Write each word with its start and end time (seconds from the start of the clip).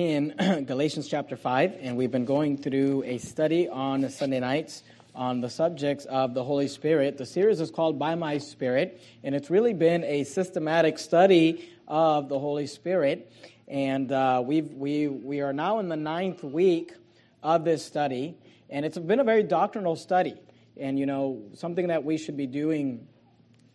in 0.00 0.64
Galatians 0.66 1.08
chapter 1.08 1.36
5, 1.36 1.76
and 1.78 1.94
we've 1.94 2.10
been 2.10 2.24
going 2.24 2.56
through 2.56 3.02
a 3.04 3.18
study 3.18 3.68
on 3.68 4.08
Sunday 4.08 4.40
nights 4.40 4.82
on 5.14 5.42
the 5.42 5.50
subjects 5.50 6.06
of 6.06 6.32
the 6.32 6.42
Holy 6.42 6.68
Spirit. 6.68 7.18
The 7.18 7.26
series 7.26 7.60
is 7.60 7.70
called 7.70 7.98
By 7.98 8.14
My 8.14 8.38
Spirit, 8.38 8.98
and 9.22 9.34
it's 9.34 9.50
really 9.50 9.74
been 9.74 10.02
a 10.04 10.24
systematic 10.24 10.98
study 10.98 11.68
of 11.86 12.30
the 12.30 12.38
Holy 12.38 12.66
Spirit. 12.66 13.30
And 13.68 14.10
uh, 14.10 14.42
we've, 14.42 14.72
we, 14.72 15.06
we 15.06 15.42
are 15.42 15.52
now 15.52 15.80
in 15.80 15.90
the 15.90 15.96
ninth 15.96 16.42
week 16.42 16.94
of 17.42 17.64
this 17.66 17.84
study, 17.84 18.38
and 18.70 18.86
it's 18.86 18.96
been 18.96 19.20
a 19.20 19.24
very 19.24 19.42
doctrinal 19.42 19.96
study. 19.96 20.40
And, 20.78 20.98
you 20.98 21.04
know, 21.04 21.42
something 21.56 21.88
that 21.88 22.04
we 22.04 22.16
should 22.16 22.38
be 22.38 22.46
doing 22.46 23.06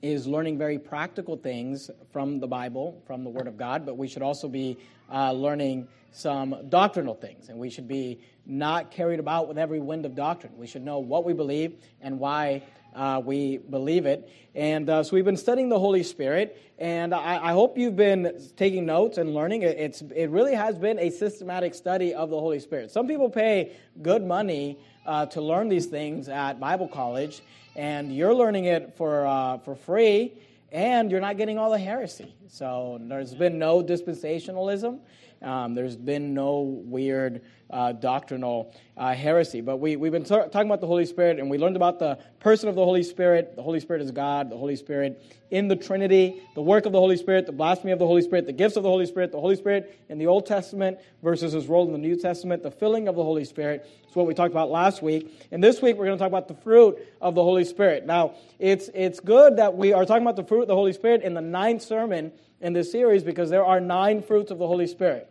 is 0.01 0.25
learning 0.27 0.57
very 0.57 0.79
practical 0.79 1.37
things 1.37 1.91
from 2.11 2.39
the 2.39 2.47
Bible, 2.47 3.01
from 3.05 3.23
the 3.23 3.29
Word 3.29 3.47
of 3.47 3.57
God, 3.57 3.85
but 3.85 3.97
we 3.97 4.07
should 4.07 4.21
also 4.21 4.47
be 4.47 4.77
uh, 5.11 5.31
learning 5.31 5.87
some 6.11 6.55
doctrinal 6.69 7.13
things. 7.13 7.49
And 7.49 7.59
we 7.59 7.69
should 7.69 7.87
be 7.87 8.19
not 8.45 8.91
carried 8.91 9.19
about 9.19 9.47
with 9.47 9.57
every 9.57 9.79
wind 9.79 10.05
of 10.05 10.15
doctrine. 10.15 10.53
We 10.57 10.67
should 10.67 10.83
know 10.83 10.99
what 10.99 11.25
we 11.25 11.33
believe 11.33 11.75
and 12.01 12.19
why 12.19 12.63
uh, 12.95 13.21
we 13.23 13.57
believe 13.57 14.05
it. 14.05 14.29
And 14.55 14.89
uh, 14.89 15.03
so 15.03 15.15
we've 15.15 15.25
been 15.25 15.35
studying 15.35 15.67
the 15.67 15.79
Holy 15.79 16.01
Spirit, 16.01 16.57
and 16.79 17.13
I, 17.13 17.49
I, 17.49 17.51
hope 17.51 17.77
you've 17.77 17.97
been 17.97 18.41
taking 18.55 18.85
notes 18.85 19.17
and 19.17 19.33
learning. 19.33 19.63
It's, 19.63 20.01
it 20.01 20.29
really 20.29 20.55
has 20.55 20.77
been 20.77 20.97
a 20.99 21.09
systematic 21.09 21.75
study 21.75 22.13
of 22.13 22.29
the 22.29 22.39
Holy 22.39 22.59
Spirit. 22.59 22.91
Some 22.91 23.05
people 23.05 23.29
pay 23.29 23.73
good 24.01 24.23
money 24.23 24.77
uh, 25.05 25.25
to 25.27 25.41
learn 25.41 25.67
these 25.67 25.87
things 25.87 26.29
at 26.29 26.57
Bible 26.57 26.87
college, 26.87 27.41
and 27.75 28.15
you're 28.15 28.33
learning 28.33 28.65
it 28.65 28.95
for, 28.95 29.27
uh, 29.27 29.57
for 29.57 29.75
free, 29.75 30.33
and 30.75 31.09
you're 31.09 31.21
not 31.21 31.37
getting 31.37 31.57
all 31.57 31.71
the 31.71 31.79
heresy. 31.79 32.35
So 32.49 32.99
there's 33.01 33.33
been 33.33 33.57
no 33.57 33.81
dispensationalism. 33.81 34.99
Um, 35.41 35.73
there's 35.73 35.95
been 35.95 36.33
no 36.33 36.81
weird 36.85 37.43
uh, 37.69 37.93
doctrinal 37.93 38.73
uh, 38.97 39.13
heresy. 39.13 39.61
But 39.61 39.77
we, 39.77 39.95
we've 39.95 40.11
been 40.11 40.25
talking 40.25 40.65
about 40.65 40.81
the 40.81 40.87
Holy 40.87 41.05
Spirit, 41.05 41.39
and 41.39 41.49
we 41.49 41.57
learned 41.57 41.77
about 41.77 41.99
the 41.99 42.19
person 42.39 42.67
of 42.67 42.75
the 42.75 42.83
Holy 42.83 43.03
Spirit. 43.03 43.55
The 43.55 43.63
Holy 43.63 43.79
Spirit 43.79 44.01
is 44.01 44.11
God, 44.11 44.49
the 44.49 44.57
Holy 44.57 44.75
Spirit 44.75 45.23
in 45.49 45.69
the 45.69 45.77
Trinity, 45.77 46.41
the 46.55 46.61
work 46.61 46.85
of 46.85 46.91
the 46.91 46.99
Holy 46.99 47.15
Spirit, 47.15 47.45
the 47.45 47.53
blasphemy 47.53 47.93
of 47.93 47.99
the 47.99 48.07
Holy 48.07 48.21
Spirit, 48.21 48.45
the 48.45 48.51
gifts 48.51 48.75
of 48.75 48.83
the 48.83 48.89
Holy 48.89 49.05
Spirit, 49.05 49.31
the 49.31 49.39
Holy 49.39 49.55
Spirit 49.55 49.97
in 50.09 50.17
the 50.17 50.27
Old 50.27 50.45
Testament 50.45 50.97
versus 51.23 51.53
his 51.53 51.67
role 51.67 51.85
in 51.85 51.93
the 51.93 51.97
New 51.97 52.17
Testament, 52.17 52.63
the 52.63 52.71
filling 52.71 53.07
of 53.07 53.15
the 53.15 53.23
Holy 53.23 53.45
Spirit. 53.45 53.87
It's 54.15 54.17
what 54.17 54.27
we 54.27 54.33
talked 54.33 54.53
about 54.53 54.71
last 54.71 55.01
week. 55.01 55.45
And 55.51 55.61
this 55.61 55.81
week, 55.81 55.97
we're 55.97 56.05
going 56.05 56.17
to 56.17 56.21
talk 56.21 56.29
about 56.29 56.47
the 56.47 56.53
fruit 56.53 56.97
of 57.19 57.35
the 57.35 57.43
Holy 57.43 57.65
Spirit. 57.65 58.05
Now, 58.05 58.35
it's, 58.59 58.89
it's 58.93 59.19
good 59.19 59.57
that 59.57 59.75
we 59.75 59.91
are 59.91 60.05
talking 60.05 60.23
about 60.23 60.37
the 60.37 60.45
fruit 60.45 60.61
of 60.61 60.67
the 60.69 60.73
Holy 60.73 60.93
Spirit 60.93 61.21
in 61.21 61.33
the 61.33 61.41
ninth 61.41 61.81
sermon 61.81 62.31
in 62.61 62.71
this 62.71 62.93
series 62.93 63.23
because 63.25 63.49
there 63.49 63.65
are 63.65 63.81
nine 63.81 64.21
fruits 64.21 64.51
of 64.51 64.57
the 64.57 64.67
Holy 64.67 64.87
Spirit. 64.87 65.29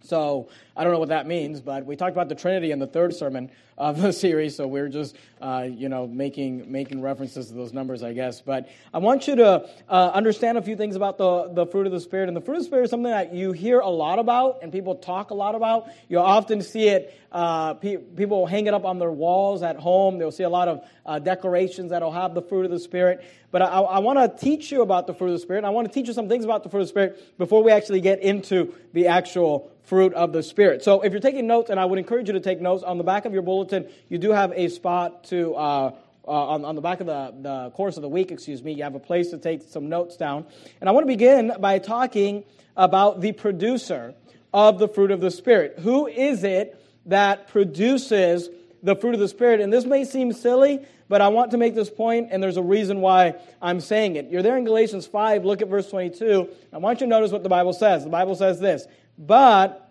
So 0.00 0.48
I 0.76 0.84
don't 0.84 0.92
know 0.92 0.98
what 0.98 1.08
that 1.08 1.26
means, 1.26 1.60
but 1.60 1.86
we 1.86 1.96
talked 1.96 2.12
about 2.12 2.28
the 2.28 2.34
Trinity 2.34 2.70
in 2.70 2.78
the 2.78 2.86
third 2.86 3.14
sermon 3.14 3.50
of 3.78 4.00
the 4.00 4.12
series, 4.12 4.56
so 4.56 4.66
we're 4.66 4.88
just 4.88 5.16
uh, 5.40 5.66
you 5.68 5.88
know 5.88 6.06
making 6.06 6.70
making 6.70 7.00
references 7.00 7.48
to 7.48 7.54
those 7.54 7.72
numbers, 7.72 8.02
I 8.02 8.12
guess. 8.12 8.40
But 8.40 8.68
I 8.92 8.98
want 8.98 9.26
you 9.26 9.36
to 9.36 9.68
uh, 9.88 10.10
understand 10.12 10.58
a 10.58 10.62
few 10.62 10.76
things 10.76 10.94
about 10.94 11.16
the 11.16 11.48
the 11.52 11.66
fruit 11.66 11.86
of 11.86 11.92
the 11.92 12.00
Spirit. 12.00 12.28
And 12.28 12.36
the 12.36 12.40
fruit 12.42 12.56
of 12.56 12.60
the 12.60 12.66
Spirit 12.66 12.84
is 12.84 12.90
something 12.90 13.10
that 13.10 13.34
you 13.34 13.52
hear 13.52 13.80
a 13.80 13.88
lot 13.88 14.18
about, 14.18 14.58
and 14.62 14.70
people 14.70 14.96
talk 14.96 15.30
a 15.30 15.34
lot 15.34 15.54
about. 15.54 15.88
You'll 16.08 16.22
often 16.22 16.60
see 16.60 16.88
it. 16.88 17.18
Uh, 17.32 17.74
pe- 17.74 17.96
people 17.96 18.46
hang 18.46 18.66
it 18.66 18.74
up 18.74 18.84
on 18.84 18.98
their 18.98 19.10
walls 19.10 19.62
at 19.62 19.76
home. 19.76 20.18
They'll 20.18 20.30
see 20.30 20.44
a 20.44 20.48
lot 20.48 20.68
of 20.68 20.84
uh, 21.04 21.18
decorations 21.18 21.90
that'll 21.90 22.12
have 22.12 22.34
the 22.34 22.42
fruit 22.42 22.64
of 22.64 22.70
the 22.70 22.80
Spirit. 22.80 23.24
But 23.50 23.62
I, 23.62 23.80
I 23.80 23.98
want 24.00 24.18
to 24.18 24.44
teach 24.44 24.70
you 24.70 24.82
about 24.82 25.06
the 25.06 25.14
fruit 25.14 25.28
of 25.28 25.34
the 25.34 25.38
Spirit. 25.40 25.64
I 25.64 25.70
want 25.70 25.86
to 25.86 25.92
teach 25.92 26.08
you 26.08 26.14
some 26.14 26.28
things 26.28 26.44
about 26.44 26.62
the 26.62 26.68
fruit 26.68 26.80
of 26.80 26.86
the 26.86 26.90
Spirit 26.90 27.38
before 27.38 27.62
we 27.62 27.72
actually 27.72 28.00
get 28.00 28.20
into 28.20 28.74
the 28.92 29.06
actual 29.06 29.70
fruit 29.86 30.12
of 30.14 30.32
the 30.32 30.42
Spirit. 30.42 30.65
So 30.82 31.02
if 31.02 31.12
you're 31.12 31.20
taking 31.20 31.46
notes, 31.46 31.70
and 31.70 31.78
I 31.78 31.84
would 31.84 31.98
encourage 31.98 32.28
you 32.28 32.34
to 32.34 32.40
take 32.40 32.60
notes, 32.60 32.82
on 32.82 32.98
the 32.98 33.04
back 33.04 33.24
of 33.24 33.32
your 33.32 33.42
bulletin, 33.42 33.88
you 34.08 34.18
do 34.18 34.30
have 34.30 34.52
a 34.52 34.68
spot 34.68 35.24
to. 35.24 35.54
Uh, 35.54 35.90
uh, 36.28 36.30
on, 36.30 36.64
on, 36.64 36.74
the 36.74 36.80
back 36.80 36.98
of 36.98 37.06
the, 37.06 37.32
the 37.40 37.70
course 37.76 37.96
of 37.96 38.02
the 38.02 38.08
week, 38.08 38.32
excuse 38.32 38.60
me, 38.60 38.72
you 38.72 38.82
have 38.82 38.96
a 38.96 38.98
place 38.98 39.30
to 39.30 39.38
take 39.38 39.62
some 39.62 39.88
notes 39.88 40.16
down. 40.16 40.44
And 40.80 40.88
I 40.88 40.92
want 40.92 41.04
to 41.04 41.06
begin 41.06 41.52
by 41.60 41.78
talking 41.78 42.42
about 42.76 43.20
the 43.20 43.30
producer 43.30 44.12
of 44.52 44.80
the 44.80 44.88
fruit 44.88 45.12
of 45.12 45.20
the 45.20 45.30
Spirit. 45.30 45.78
Who 45.78 46.08
is 46.08 46.42
it 46.42 46.82
that 47.06 47.46
produces 47.46 48.50
the 48.82 48.96
fruit 48.96 49.14
of 49.14 49.20
the 49.20 49.28
Spirit? 49.28 49.60
And 49.60 49.72
this 49.72 49.84
may 49.84 50.04
seem 50.04 50.32
silly, 50.32 50.84
but 51.08 51.20
I 51.20 51.28
want 51.28 51.52
to 51.52 51.58
make 51.58 51.76
this 51.76 51.90
point, 51.90 52.30
and 52.32 52.42
there's 52.42 52.56
a 52.56 52.62
reason 52.62 53.00
why 53.00 53.36
I'm 53.62 53.78
saying 53.78 54.16
it. 54.16 54.28
You're 54.28 54.42
there 54.42 54.56
in 54.56 54.64
Galatians 54.64 55.06
5, 55.06 55.44
look 55.44 55.62
at 55.62 55.68
verse 55.68 55.88
22. 55.88 56.48
I 56.72 56.78
want 56.78 57.00
you 57.00 57.06
to 57.06 57.10
notice 57.10 57.30
what 57.30 57.44
the 57.44 57.48
Bible 57.48 57.72
says. 57.72 58.02
The 58.02 58.10
Bible 58.10 58.34
says 58.34 58.58
this 58.58 58.88
but 59.18 59.85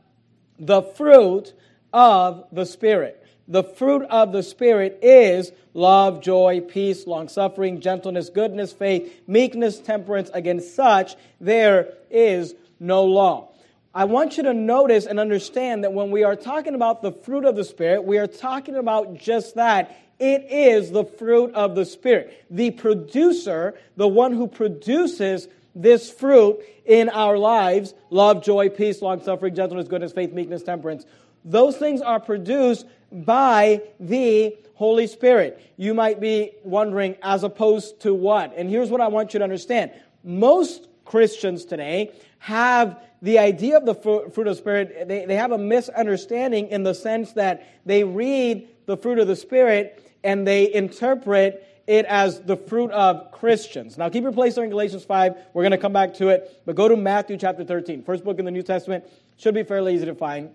the 0.59 0.81
fruit 0.81 1.53
of 1.93 2.45
the 2.51 2.65
Spirit. 2.65 3.21
The 3.47 3.63
fruit 3.63 4.03
of 4.09 4.31
the 4.31 4.41
Spirit 4.41 4.99
is 5.01 5.51
love, 5.73 6.21
joy, 6.21 6.61
peace, 6.61 7.05
long 7.05 7.27
suffering, 7.27 7.79
gentleness, 7.79 8.29
goodness, 8.29 8.73
faith, 8.73 9.21
meekness, 9.27 9.79
temperance. 9.79 10.31
Against 10.33 10.75
such, 10.75 11.15
there 11.39 11.93
is 12.09 12.55
no 12.79 13.03
law. 13.03 13.49
I 13.93 14.05
want 14.05 14.35
you 14.35 14.43
to 14.43 14.53
notice 14.53 15.05
and 15.05 15.19
understand 15.19 15.83
that 15.83 15.93
when 15.93 16.11
we 16.11 16.23
are 16.23 16.35
talking 16.35 16.75
about 16.75 17.01
the 17.01 17.11
fruit 17.11 17.45
of 17.45 17.55
the 17.55 17.63
Spirit, 17.63 18.03
we 18.03 18.17
are 18.17 18.27
talking 18.27 18.75
about 18.75 19.17
just 19.17 19.55
that. 19.55 19.95
It 20.19 20.47
is 20.49 20.91
the 20.91 21.05
fruit 21.05 21.53
of 21.53 21.75
the 21.75 21.85
Spirit. 21.85 22.45
The 22.49 22.71
producer, 22.71 23.75
the 23.95 24.07
one 24.07 24.33
who 24.33 24.47
produces 24.47 25.47
this 25.75 26.09
fruit 26.09 26.59
in 26.85 27.09
our 27.09 27.37
lives 27.37 27.93
love, 28.09 28.43
joy, 28.43 28.69
peace, 28.69 29.01
long 29.01 29.21
suffering, 29.21 29.53
gentleness, 29.53 29.87
goodness, 29.87 30.13
faith, 30.13 30.31
meekness, 30.31 30.63
temperance 30.63 31.05
those 31.45 31.77
things 31.77 32.01
are 32.01 32.19
produced 32.19 32.87
by 33.11 33.83
the 33.99 34.57
Holy 34.73 35.07
Spirit. 35.07 35.73
You 35.77 35.93
might 35.93 36.19
be 36.19 36.51
wondering, 36.63 37.15
as 37.21 37.43
opposed 37.43 38.01
to 38.01 38.13
what? 38.13 38.53
And 38.57 38.67
here's 38.69 38.89
what 38.89 38.99
I 38.99 39.07
want 39.07 39.33
you 39.33 39.37
to 39.37 39.43
understand. 39.43 39.91
Most 40.23 40.87
Christians 41.05 41.63
today 41.63 42.11
have 42.39 42.99
the 43.21 43.37
idea 43.39 43.77
of 43.77 43.85
the 43.85 43.93
fruit 43.93 44.37
of 44.37 44.45
the 44.45 44.55
Spirit, 44.55 45.07
they, 45.07 45.25
they 45.25 45.35
have 45.35 45.51
a 45.51 45.57
misunderstanding 45.57 46.67
in 46.67 46.83
the 46.83 46.93
sense 46.93 47.31
that 47.33 47.65
they 47.85 48.03
read 48.03 48.67
the 48.87 48.97
fruit 48.97 49.19
of 49.19 49.27
the 49.27 49.35
Spirit 49.35 50.01
and 50.23 50.45
they 50.45 50.73
interpret 50.73 51.74
it 51.87 52.05
as 52.05 52.41
the 52.41 52.57
fruit 52.57 52.91
of 52.91 53.31
Christians. 53.31 53.97
Now, 53.97 54.09
keep 54.09 54.23
your 54.23 54.31
place 54.31 54.55
there 54.55 54.63
in 54.63 54.69
Galatians 54.69 55.03
5. 55.03 55.35
We're 55.53 55.63
going 55.63 55.71
to 55.71 55.77
come 55.77 55.93
back 55.93 56.15
to 56.15 56.29
it. 56.29 56.61
But 56.65 56.75
go 56.75 56.87
to 56.87 56.95
Matthew 56.95 57.37
chapter 57.37 57.63
13. 57.63 58.03
First 58.03 58.23
book 58.23 58.39
in 58.39 58.45
the 58.45 58.51
New 58.51 58.63
Testament. 58.63 59.05
Should 59.37 59.53
be 59.53 59.63
fairly 59.63 59.93
easy 59.93 60.05
to 60.05 60.15
find. 60.15 60.49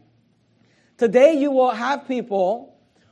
Today, 0.98 1.34
you 1.34 1.50
will 1.50 1.70
have 1.70 2.08
people 2.08 2.70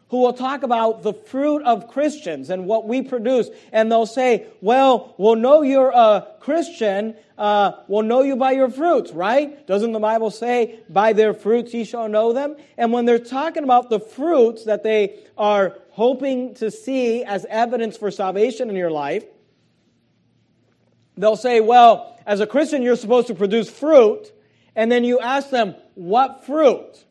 who 0.08 0.18
will 0.18 0.32
talk 0.32 0.62
about 0.62 1.02
the 1.02 1.12
fruit 1.12 1.62
of 1.62 1.88
Christians 1.88 2.50
and 2.50 2.66
what 2.66 2.88
we 2.88 3.02
produce. 3.02 3.50
And 3.72 3.92
they'll 3.92 4.06
say, 4.06 4.46
well, 4.60 5.14
we'll 5.18 5.36
know 5.36 5.62
you're 5.62 5.90
a 5.90 6.26
Christian. 6.40 7.14
Uh, 7.36 7.72
we'll 7.88 8.02
know 8.02 8.22
you 8.22 8.34
by 8.34 8.52
your 8.52 8.70
fruits, 8.70 9.12
right? 9.12 9.66
Doesn't 9.66 9.92
the 9.92 10.00
Bible 10.00 10.30
say, 10.30 10.80
by 10.88 11.12
their 11.12 11.34
fruits 11.34 11.74
ye 11.74 11.84
shall 11.84 12.08
know 12.08 12.32
them? 12.32 12.56
And 12.78 12.92
when 12.92 13.04
they're 13.04 13.18
talking 13.18 13.64
about 13.64 13.90
the 13.90 14.00
fruits 14.00 14.64
that 14.64 14.82
they 14.82 15.18
are 15.36 15.76
hoping 15.98 16.54
to 16.54 16.70
see 16.70 17.24
as 17.24 17.44
evidence 17.50 17.96
for 17.96 18.08
salvation 18.08 18.70
in 18.70 18.76
your 18.76 18.90
life, 18.90 19.24
they'll 21.16 21.34
say, 21.34 21.60
well, 21.60 22.16
as 22.24 22.38
a 22.38 22.46
Christian, 22.46 22.82
you're 22.82 22.94
supposed 22.94 23.26
to 23.26 23.34
produce 23.34 23.68
fruit. 23.68 24.30
And 24.76 24.92
then 24.92 25.02
you 25.02 25.18
ask 25.18 25.50
them, 25.50 25.74
what 25.96 26.46
fruit? 26.46 27.04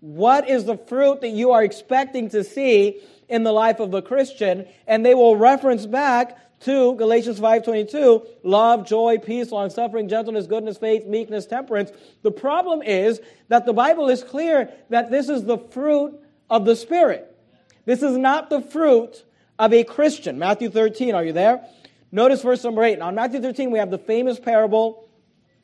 What 0.00 0.48
is 0.48 0.64
the 0.64 0.78
fruit 0.78 1.20
that 1.20 1.32
you 1.32 1.50
are 1.50 1.62
expecting 1.62 2.30
to 2.30 2.42
see 2.44 3.02
in 3.28 3.42
the 3.42 3.52
life 3.52 3.78
of 3.78 3.92
a 3.92 4.00
Christian? 4.00 4.66
And 4.86 5.04
they 5.04 5.14
will 5.14 5.36
reference 5.36 5.84
back 5.84 6.38
to 6.60 6.94
Galatians 6.94 7.38
5:22, 7.38 8.26
love, 8.42 8.86
joy, 8.86 9.18
peace, 9.18 9.50
long-suffering, 9.50 10.08
gentleness, 10.08 10.46
goodness, 10.46 10.78
faith, 10.78 11.04
meekness, 11.04 11.44
temperance. 11.44 11.92
The 12.22 12.30
problem 12.30 12.80
is 12.80 13.20
that 13.48 13.66
the 13.66 13.74
Bible 13.74 14.08
is 14.08 14.24
clear 14.24 14.70
that 14.88 15.10
this 15.10 15.28
is 15.28 15.44
the 15.44 15.58
fruit 15.58 16.18
of 16.48 16.64
the 16.64 16.74
Spirit. 16.74 17.33
This 17.84 18.02
is 18.02 18.16
not 18.16 18.50
the 18.50 18.60
fruit 18.60 19.24
of 19.58 19.72
a 19.72 19.84
Christian. 19.84 20.38
Matthew 20.38 20.70
13, 20.70 21.14
are 21.14 21.24
you 21.24 21.32
there? 21.32 21.64
Notice 22.10 22.42
verse 22.42 22.62
number 22.64 22.82
8. 22.82 22.98
Now, 22.98 23.08
in 23.08 23.14
Matthew 23.14 23.40
13, 23.40 23.70
we 23.70 23.78
have 23.78 23.90
the 23.90 23.98
famous 23.98 24.38
parable 24.38 25.08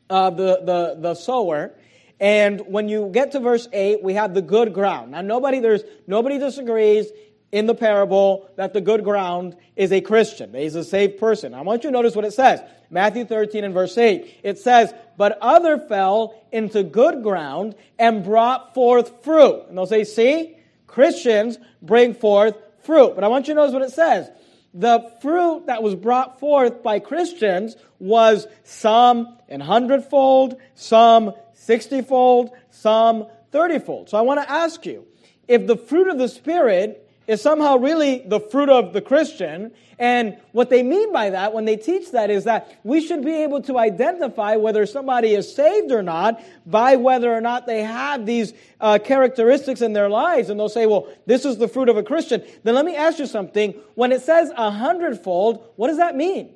of 0.08 0.36
the, 0.36 0.60
the, 0.64 0.96
the 0.98 1.14
sower. 1.14 1.72
And 2.18 2.60
when 2.66 2.88
you 2.88 3.08
get 3.12 3.32
to 3.32 3.40
verse 3.40 3.68
8, 3.72 4.02
we 4.02 4.14
have 4.14 4.34
the 4.34 4.42
good 4.42 4.74
ground. 4.74 5.12
Now, 5.12 5.22
nobody, 5.22 5.60
there's, 5.60 5.82
nobody 6.06 6.38
disagrees 6.38 7.06
in 7.52 7.66
the 7.66 7.74
parable 7.74 8.48
that 8.56 8.72
the 8.72 8.80
good 8.80 9.02
ground 9.04 9.56
is 9.74 9.92
a 9.92 10.00
Christian. 10.00 10.54
He's 10.54 10.74
a 10.74 10.84
saved 10.84 11.18
person. 11.18 11.54
I 11.54 11.62
want 11.62 11.82
you 11.84 11.90
to 11.90 11.92
notice 11.92 12.14
what 12.14 12.24
it 12.24 12.32
says. 12.32 12.60
Matthew 12.90 13.24
13 13.24 13.64
and 13.64 13.74
verse 13.74 13.96
8. 13.96 14.40
It 14.42 14.58
says, 14.58 14.92
But 15.16 15.38
other 15.40 15.78
fell 15.78 16.34
into 16.52 16.82
good 16.82 17.22
ground 17.22 17.74
and 17.98 18.24
brought 18.24 18.74
forth 18.74 19.24
fruit. 19.24 19.64
And 19.68 19.78
they'll 19.78 19.86
say, 19.86 20.04
See, 20.04 20.56
Christians 20.90 21.56
bring 21.80 22.14
forth 22.14 22.56
fruit. 22.82 23.14
But 23.14 23.24
I 23.24 23.28
want 23.28 23.46
you 23.46 23.54
to 23.54 23.60
notice 23.60 23.72
what 23.72 23.82
it 23.82 23.92
says. 23.92 24.28
The 24.74 25.10
fruit 25.22 25.66
that 25.66 25.82
was 25.82 25.94
brought 25.94 26.40
forth 26.40 26.82
by 26.82 26.98
Christians 26.98 27.76
was 27.98 28.46
some 28.64 29.36
an 29.48 29.60
hundredfold, 29.60 30.56
some 30.74 31.32
sixtyfold, 31.54 32.50
some 32.70 33.26
thirtyfold. 33.52 34.08
So 34.08 34.18
I 34.18 34.22
want 34.22 34.40
to 34.40 34.50
ask 34.50 34.84
you 34.86 35.06
if 35.48 35.66
the 35.66 35.76
fruit 35.76 36.08
of 36.08 36.18
the 36.18 36.28
Spirit 36.28 37.08
is 37.26 37.40
somehow 37.40 37.76
really 37.76 38.22
the 38.26 38.40
fruit 38.40 38.68
of 38.68 38.92
the 38.92 39.00
Christian. 39.00 39.72
And 40.00 40.38
what 40.52 40.70
they 40.70 40.82
mean 40.82 41.12
by 41.12 41.28
that 41.28 41.52
when 41.52 41.66
they 41.66 41.76
teach 41.76 42.12
that 42.12 42.30
is 42.30 42.44
that 42.44 42.74
we 42.84 43.06
should 43.06 43.22
be 43.22 43.42
able 43.42 43.60
to 43.64 43.78
identify 43.78 44.56
whether 44.56 44.86
somebody 44.86 45.34
is 45.34 45.54
saved 45.54 45.92
or 45.92 46.02
not 46.02 46.42
by 46.64 46.96
whether 46.96 47.30
or 47.30 47.42
not 47.42 47.66
they 47.66 47.82
have 47.82 48.24
these 48.24 48.54
uh, 48.80 48.98
characteristics 48.98 49.82
in 49.82 49.92
their 49.92 50.08
lives. 50.08 50.48
And 50.48 50.58
they'll 50.58 50.70
say, 50.70 50.86
well, 50.86 51.06
this 51.26 51.44
is 51.44 51.58
the 51.58 51.68
fruit 51.68 51.90
of 51.90 51.98
a 51.98 52.02
Christian. 52.02 52.42
Then 52.64 52.74
let 52.76 52.86
me 52.86 52.96
ask 52.96 53.18
you 53.18 53.26
something. 53.26 53.74
When 53.94 54.10
it 54.10 54.22
says 54.22 54.50
a 54.56 54.70
hundredfold, 54.70 55.68
what 55.76 55.88
does 55.88 55.98
that 55.98 56.16
mean? 56.16 56.54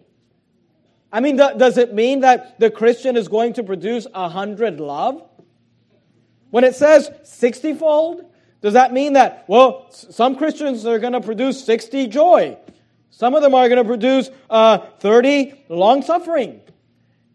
I 1.13 1.21
mean, 1.21 1.37
does 1.37 1.77
it 1.77 1.93
mean 1.93 2.21
that 2.21 2.59
the 2.59 2.71
Christian 2.71 3.15
is 3.15 3.29
going 3.29 3.53
to 3.53 3.63
produce 3.63 4.07
a 4.15 4.31
hundred 4.31 4.81
love? 4.81 5.23
When 6.49 6.65
it 6.65 6.77
says 6.77 7.11
sixtyfold, 7.25 8.25
does 8.63 8.73
that 8.73 8.95
mean 8.95 9.13
that, 9.13 9.45
well, 9.49 9.89
some 9.91 10.37
Christians 10.37 10.87
are 10.87 10.99
going 10.99 11.13
to 11.13 11.21
produce 11.21 11.63
60 11.63 12.07
joy? 12.07 12.57
Some 13.17 13.37
of 13.37 13.43
them 13.43 13.55
are 13.55 13.69
going 13.69 13.81
to 13.81 13.85
produce 13.85 14.29
uh, 14.51 14.79
30 14.99 15.67
long 15.69 16.03
suffering. 16.03 16.61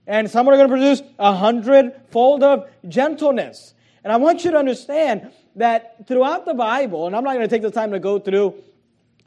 And 0.06 0.30
some 0.30 0.50
are 0.50 0.58
going 0.58 0.68
to 0.68 0.74
produce 0.74 1.02
a 1.18 1.34
hundredfold 1.34 2.44
of 2.44 2.70
gentleness. 2.90 3.74
And 4.04 4.12
I 4.12 4.18
want 4.18 4.44
you 4.44 4.52
to 4.52 4.58
understand 4.58 5.32
that 5.56 6.06
throughout 6.06 6.44
the 6.44 6.54
Bible, 6.54 7.08
and 7.08 7.16
I'm 7.16 7.24
not 7.24 7.34
going 7.34 7.48
to 7.48 7.56
take 7.56 7.62
the 7.62 7.72
time 7.72 7.92
to 7.94 8.00
go 8.00 8.20
through 8.20 8.56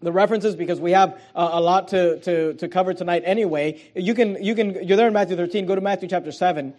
the 0.02 0.12
references 0.12 0.54
because 0.54 0.78
we 0.78 0.92
have 0.92 1.18
uh, 1.34 1.50
a 1.52 1.60
lot 1.60 1.88
to, 1.88 2.20
to, 2.20 2.52
to 2.54 2.68
cover 2.68 2.92
tonight 2.92 3.22
anyway. 3.24 3.80
You 3.94 4.12
can, 4.12 4.42
you 4.42 4.54
can, 4.54 4.86
you're 4.86 4.98
there 4.98 5.06
in 5.06 5.14
Matthew 5.14 5.36
13, 5.36 5.64
go 5.64 5.74
to 5.74 5.80
Matthew 5.80 6.08
chapter 6.08 6.32
7. 6.32 6.74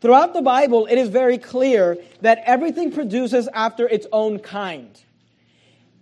Throughout 0.00 0.34
the 0.34 0.42
Bible, 0.42 0.86
it 0.86 0.98
is 0.98 1.08
very 1.08 1.36
clear 1.36 1.98
that 2.20 2.42
everything 2.46 2.92
produces 2.92 3.48
after 3.52 3.88
its 3.88 4.06
own 4.12 4.38
kind. 4.38 5.00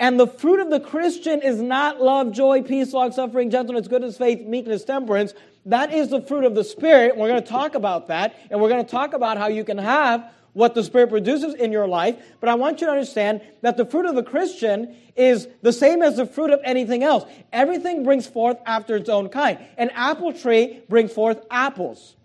And 0.01 0.19
the 0.19 0.27
fruit 0.27 0.61
of 0.61 0.71
the 0.71 0.81
Christian 0.81 1.43
is 1.43 1.61
not 1.61 2.01
love, 2.01 2.33
joy, 2.33 2.63
peace, 2.63 2.93
long 2.93 3.13
suffering, 3.13 3.51
gentleness, 3.51 3.89
goodness, 3.89 4.17
faith, 4.17 4.47
meekness, 4.47 4.85
temperance. 4.85 5.35
That 5.67 5.93
is 5.93 6.09
the 6.09 6.23
fruit 6.23 6.45
of 6.45 6.55
the 6.55 6.65
Spirit. 6.65 7.17
We're 7.17 7.29
going 7.29 7.43
to 7.43 7.49
talk 7.49 7.75
about 7.75 8.09
that, 8.09 8.37
and 8.51 8.61
we're 8.61 8.69
going 8.69 8.85
to 8.85 8.91
talk 8.91 9.13
about 9.13 9.39
how 9.39 9.49
you 9.49 9.65
can 9.65 9.79
have 9.79 10.31
what 10.53 10.75
the 10.75 10.83
Spirit 10.83 11.11
produces 11.11 11.55
in 11.55 11.73
your 11.73 11.87
life. 11.87 12.17
But 12.41 12.49
I 12.49 12.55
want 12.55 12.81
you 12.81 12.87
to 12.87 12.93
understand 12.93 13.43
that 13.63 13.77
the 13.77 13.85
fruit 13.85 14.07
of 14.07 14.15
the 14.15 14.23
Christian 14.23 14.97
is 15.15 15.47
the 15.63 15.73
same 15.73 16.03
as 16.03 16.17
the 16.17 16.27
fruit 16.27 16.51
of 16.51 16.61
anything 16.65 17.03
else. 17.03 17.25
Everything 17.53 18.03
brings 18.03 18.27
forth 18.27 18.59
after 18.67 18.97
its 18.97 19.09
own 19.09 19.29
kind. 19.29 19.59
An 19.77 19.91
apple 19.91 20.33
tree 20.33 20.81
brings 20.89 21.13
forth 21.13 21.45
apples. 21.51 22.17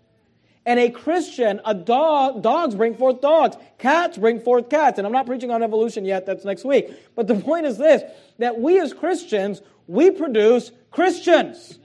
And 0.66 0.80
a 0.80 0.90
Christian, 0.90 1.60
a 1.64 1.74
dog, 1.74 2.42
dogs 2.42 2.74
bring 2.74 2.94
forth 2.94 3.20
dogs. 3.20 3.56
Cats 3.78 4.16
bring 4.16 4.40
forth 4.40 4.70
cats. 4.70 4.98
And 4.98 5.06
I'm 5.06 5.12
not 5.12 5.26
preaching 5.26 5.50
on 5.50 5.62
evolution 5.62 6.04
yet, 6.04 6.24
that's 6.24 6.44
next 6.44 6.64
week. 6.64 6.90
But 7.14 7.26
the 7.26 7.34
point 7.34 7.66
is 7.66 7.76
this 7.76 8.02
that 8.38 8.58
we 8.58 8.80
as 8.80 8.92
Christians, 8.92 9.60
we 9.86 10.10
produce 10.10 10.72
Christians. 10.90 11.78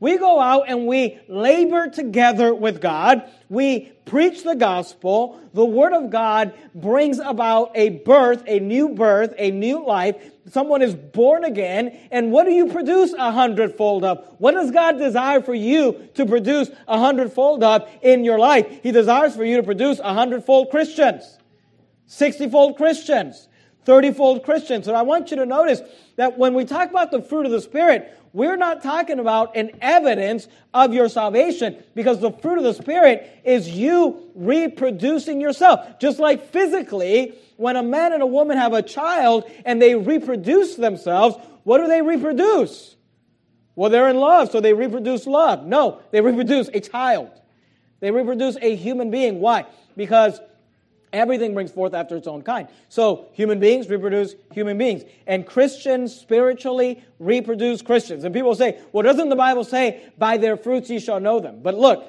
We 0.00 0.16
go 0.16 0.40
out 0.40 0.64
and 0.66 0.86
we 0.86 1.20
labor 1.28 1.88
together 1.88 2.54
with 2.54 2.80
God. 2.80 3.30
We 3.50 3.92
preach 4.06 4.42
the 4.42 4.56
gospel. 4.56 5.38
The 5.52 5.64
word 5.64 5.92
of 5.92 6.10
God 6.10 6.54
brings 6.74 7.18
about 7.18 7.72
a 7.74 7.90
birth, 7.90 8.42
a 8.46 8.60
new 8.60 8.88
birth, 8.88 9.34
a 9.36 9.50
new 9.50 9.86
life. 9.86 10.16
Someone 10.50 10.80
is 10.80 10.94
born 10.94 11.44
again. 11.44 11.96
And 12.10 12.32
what 12.32 12.44
do 12.44 12.52
you 12.52 12.72
produce 12.72 13.12
a 13.12 13.30
hundredfold 13.30 14.04
of? 14.04 14.26
What 14.38 14.52
does 14.52 14.70
God 14.70 14.96
desire 14.98 15.42
for 15.42 15.54
you 15.54 16.08
to 16.14 16.24
produce 16.24 16.70
a 16.88 16.98
hundredfold 16.98 17.62
of 17.62 17.88
in 18.00 18.24
your 18.24 18.38
life? 18.38 18.82
He 18.82 18.92
desires 18.92 19.36
for 19.36 19.44
you 19.44 19.58
to 19.58 19.62
produce 19.62 19.98
a 19.98 20.14
hundredfold 20.14 20.70
Christians, 20.70 21.38
sixtyfold 22.06 22.78
Christians, 22.78 23.48
thirtyfold 23.84 24.44
Christians. 24.44 24.88
And 24.88 24.96
I 24.96 25.02
want 25.02 25.30
you 25.30 25.36
to 25.36 25.46
notice 25.46 25.82
that 26.16 26.38
when 26.38 26.54
we 26.54 26.64
talk 26.64 26.90
about 26.90 27.10
the 27.10 27.22
fruit 27.22 27.46
of 27.46 27.52
the 27.52 27.60
Spirit, 27.60 28.16
we're 28.32 28.56
not 28.56 28.82
talking 28.82 29.18
about 29.18 29.56
an 29.56 29.70
evidence 29.80 30.46
of 30.72 30.94
your 30.94 31.08
salvation 31.08 31.82
because 31.94 32.20
the 32.20 32.30
fruit 32.30 32.58
of 32.58 32.64
the 32.64 32.74
Spirit 32.74 33.28
is 33.44 33.68
you 33.68 34.30
reproducing 34.34 35.40
yourself. 35.40 35.98
Just 35.98 36.18
like 36.18 36.50
physically, 36.50 37.34
when 37.56 37.76
a 37.76 37.82
man 37.82 38.12
and 38.12 38.22
a 38.22 38.26
woman 38.26 38.56
have 38.56 38.72
a 38.72 38.82
child 38.82 39.50
and 39.64 39.82
they 39.82 39.94
reproduce 39.94 40.76
themselves, 40.76 41.36
what 41.64 41.78
do 41.78 41.88
they 41.88 42.02
reproduce? 42.02 42.96
Well, 43.74 43.90
they're 43.90 44.08
in 44.08 44.16
love, 44.16 44.50
so 44.50 44.60
they 44.60 44.74
reproduce 44.74 45.26
love. 45.26 45.66
No, 45.66 46.00
they 46.10 46.20
reproduce 46.20 46.68
a 46.68 46.80
child. 46.80 47.30
They 48.00 48.10
reproduce 48.10 48.56
a 48.60 48.76
human 48.76 49.10
being. 49.10 49.40
Why? 49.40 49.66
Because 49.96 50.40
Everything 51.12 51.54
brings 51.54 51.72
forth 51.72 51.92
after 51.92 52.16
its 52.16 52.26
own 52.28 52.42
kind. 52.42 52.68
So 52.88 53.28
human 53.32 53.58
beings 53.58 53.88
reproduce 53.88 54.34
human 54.52 54.78
beings. 54.78 55.02
And 55.26 55.46
Christians 55.46 56.14
spiritually 56.14 57.02
reproduce 57.18 57.82
Christians. 57.82 58.24
And 58.24 58.34
people 58.34 58.54
say, 58.54 58.80
well, 58.92 59.02
doesn't 59.02 59.28
the 59.28 59.36
Bible 59.36 59.64
say, 59.64 60.08
by 60.18 60.36
their 60.36 60.56
fruits 60.56 60.88
ye 60.88 61.00
shall 61.00 61.20
know 61.20 61.40
them? 61.40 61.60
But 61.62 61.74
look, 61.76 62.06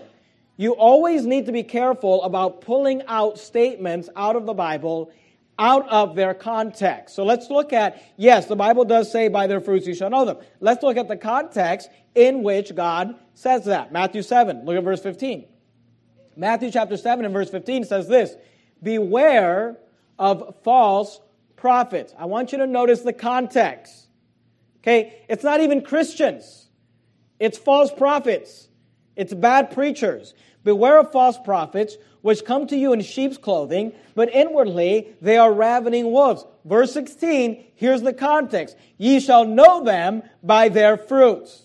you 0.57 0.73
always 0.73 1.25
need 1.25 1.47
to 1.47 1.51
be 1.51 1.63
careful 1.63 2.21
about 2.23 2.61
pulling 2.61 3.01
out 3.07 3.39
statements 3.39 4.09
out 4.15 4.35
of 4.35 4.45
the 4.45 4.53
Bible 4.53 5.11
out 5.57 5.87
of 5.89 6.15
their 6.15 6.33
context. 6.33 7.15
So 7.15 7.23
let's 7.23 7.49
look 7.49 7.71
at, 7.71 8.01
yes, 8.17 8.47
the 8.47 8.55
Bible 8.55 8.83
does 8.83 9.11
say, 9.11 9.27
by 9.27 9.45
their 9.47 9.61
fruits 9.61 9.85
you 9.85 9.93
shall 9.93 10.09
know 10.09 10.25
them. 10.25 10.37
Let's 10.59 10.81
look 10.81 10.97
at 10.97 11.07
the 11.07 11.17
context 11.17 11.89
in 12.15 12.41
which 12.41 12.75
God 12.75 13.15
says 13.35 13.65
that. 13.65 13.91
Matthew 13.91 14.23
7, 14.23 14.65
look 14.65 14.75
at 14.75 14.83
verse 14.83 15.01
15. 15.01 15.45
Matthew 16.35 16.71
chapter 16.71 16.97
7 16.97 17.25
and 17.25 17.33
verse 17.33 17.49
15 17.49 17.83
says 17.83 18.07
this 18.07 18.35
beware 18.81 19.77
of 20.17 20.55
false 20.63 21.19
prophets. 21.55 22.13
I 22.17 22.25
want 22.25 22.51
you 22.51 22.57
to 22.59 22.67
notice 22.67 23.01
the 23.01 23.13
context. 23.13 24.07
Okay, 24.81 25.23
it's 25.29 25.43
not 25.43 25.61
even 25.61 25.81
Christians, 25.83 26.67
it's 27.39 27.57
false 27.57 27.91
prophets, 27.91 28.67
it's 29.15 29.33
bad 29.33 29.71
preachers. 29.71 30.33
Beware 30.63 30.99
of 30.99 31.11
false 31.11 31.39
prophets, 31.43 31.97
which 32.21 32.45
come 32.45 32.67
to 32.67 32.77
you 32.77 32.93
in 32.93 33.01
sheep's 33.01 33.37
clothing, 33.37 33.93
but 34.13 34.29
inwardly 34.33 35.07
they 35.21 35.37
are 35.37 35.51
ravening 35.51 36.11
wolves. 36.11 36.45
Verse 36.65 36.93
16, 36.93 37.65
here's 37.73 38.03
the 38.03 38.13
context. 38.13 38.77
Ye 38.97 39.19
shall 39.19 39.45
know 39.45 39.83
them 39.83 40.21
by 40.43 40.69
their 40.69 40.97
fruits. 40.97 41.63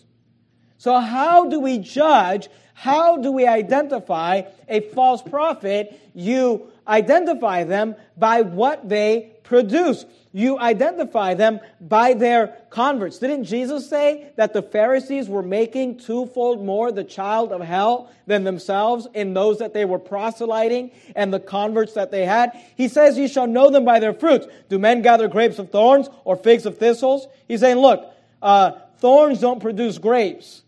So, 0.78 0.98
how 0.98 1.48
do 1.48 1.60
we 1.60 1.78
judge? 1.78 2.48
How 2.72 3.16
do 3.16 3.32
we 3.32 3.46
identify 3.46 4.42
a 4.68 4.80
false 4.80 5.22
prophet? 5.22 5.98
You 6.14 6.70
identify 6.88 7.64
them 7.64 7.96
by 8.16 8.42
what 8.42 8.88
they 8.88 9.32
produce. 9.42 10.04
You 10.32 10.58
identify 10.58 11.34
them 11.34 11.60
by 11.80 12.12
their 12.12 12.58
converts. 12.68 13.18
Didn't 13.18 13.44
Jesus 13.44 13.88
say 13.88 14.30
that 14.36 14.52
the 14.52 14.60
Pharisees 14.60 15.28
were 15.28 15.42
making 15.42 15.98
twofold 15.98 16.62
more 16.62 16.92
the 16.92 17.04
child 17.04 17.52
of 17.52 17.62
hell 17.62 18.10
than 18.26 18.44
themselves 18.44 19.08
in 19.14 19.32
those 19.32 19.60
that 19.60 19.72
they 19.72 19.84
were 19.84 19.98
proselyting 19.98 20.90
and 21.14 21.32
the 21.32 21.40
converts 21.40 21.94
that 21.94 22.10
they 22.10 22.26
had? 22.26 22.52
He 22.76 22.88
says, 22.88 23.16
You 23.16 23.28
shall 23.28 23.46
know 23.46 23.70
them 23.70 23.84
by 23.84 23.98
their 23.98 24.12
fruits. 24.12 24.46
Do 24.68 24.78
men 24.78 25.00
gather 25.00 25.28
grapes 25.28 25.58
of 25.58 25.70
thorns 25.70 26.10
or 26.24 26.36
figs 26.36 26.66
of 26.66 26.76
thistles? 26.76 27.26
He's 27.48 27.60
saying, 27.60 27.78
Look, 27.78 28.12
uh, 28.42 28.72
thorns 28.98 29.40
don't 29.40 29.60
produce 29.60 29.96
grapes, 29.96 30.62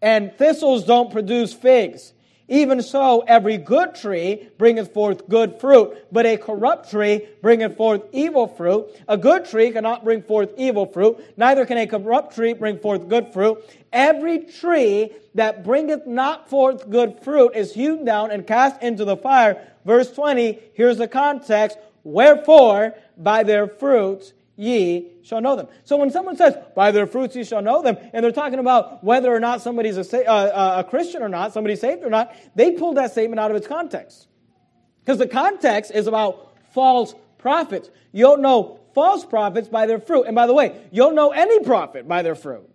and 0.00 0.32
thistles 0.36 0.84
don't 0.84 1.10
produce 1.10 1.52
figs. 1.52 2.12
Even 2.48 2.82
so, 2.82 3.20
every 3.20 3.56
good 3.56 3.94
tree 3.94 4.48
bringeth 4.58 4.92
forth 4.92 5.28
good 5.28 5.60
fruit, 5.60 5.96
but 6.10 6.26
a 6.26 6.36
corrupt 6.36 6.90
tree 6.90 7.26
bringeth 7.40 7.76
forth 7.76 8.02
evil 8.12 8.46
fruit. 8.46 8.88
A 9.08 9.16
good 9.16 9.44
tree 9.44 9.70
cannot 9.70 10.04
bring 10.04 10.22
forth 10.22 10.50
evil 10.56 10.86
fruit, 10.86 11.18
neither 11.36 11.64
can 11.64 11.78
a 11.78 11.86
corrupt 11.86 12.34
tree 12.34 12.52
bring 12.52 12.78
forth 12.78 13.08
good 13.08 13.32
fruit. 13.32 13.64
Every 13.92 14.40
tree 14.40 15.12
that 15.34 15.64
bringeth 15.64 16.06
not 16.06 16.50
forth 16.50 16.90
good 16.90 17.20
fruit 17.22 17.52
is 17.54 17.74
hewn 17.74 18.04
down 18.04 18.30
and 18.30 18.46
cast 18.46 18.82
into 18.82 19.04
the 19.04 19.16
fire. 19.16 19.66
Verse 19.84 20.12
20, 20.12 20.58
here's 20.74 20.98
the 20.98 21.08
context. 21.08 21.78
Wherefore, 22.04 22.94
by 23.16 23.44
their 23.44 23.66
fruits 23.66 24.32
ye 24.56 25.12
shall 25.22 25.40
know 25.40 25.56
them. 25.56 25.68
So 25.84 25.96
when 25.96 26.10
someone 26.10 26.36
says, 26.36 26.56
by 26.74 26.90
their 26.90 27.06
fruits 27.06 27.34
ye 27.34 27.44
shall 27.44 27.62
know 27.62 27.82
them, 27.82 27.96
and 28.12 28.24
they're 28.24 28.32
talking 28.32 28.58
about 28.58 29.02
whether 29.02 29.34
or 29.34 29.40
not 29.40 29.62
somebody's 29.62 29.96
a, 29.96 30.26
uh, 30.26 30.32
uh, 30.32 30.82
a 30.84 30.88
Christian 30.88 31.22
or 31.22 31.28
not, 31.28 31.52
somebody's 31.52 31.80
saved 31.80 32.04
or 32.04 32.10
not, 32.10 32.34
they 32.54 32.72
pulled 32.72 32.96
that 32.96 33.12
statement 33.12 33.40
out 33.40 33.50
of 33.50 33.56
its 33.56 33.66
context. 33.66 34.28
Because 35.00 35.18
the 35.18 35.26
context 35.26 35.90
is 35.92 36.06
about 36.06 36.52
false 36.72 37.14
prophets. 37.38 37.90
You'll 38.12 38.36
know 38.36 38.78
false 38.94 39.24
prophets 39.24 39.68
by 39.68 39.86
their 39.86 39.98
fruit. 39.98 40.24
And 40.24 40.34
by 40.34 40.46
the 40.46 40.54
way, 40.54 40.80
you'll 40.90 41.12
know 41.12 41.30
any 41.30 41.60
prophet 41.60 42.06
by 42.06 42.22
their 42.22 42.34
fruit. 42.34 42.68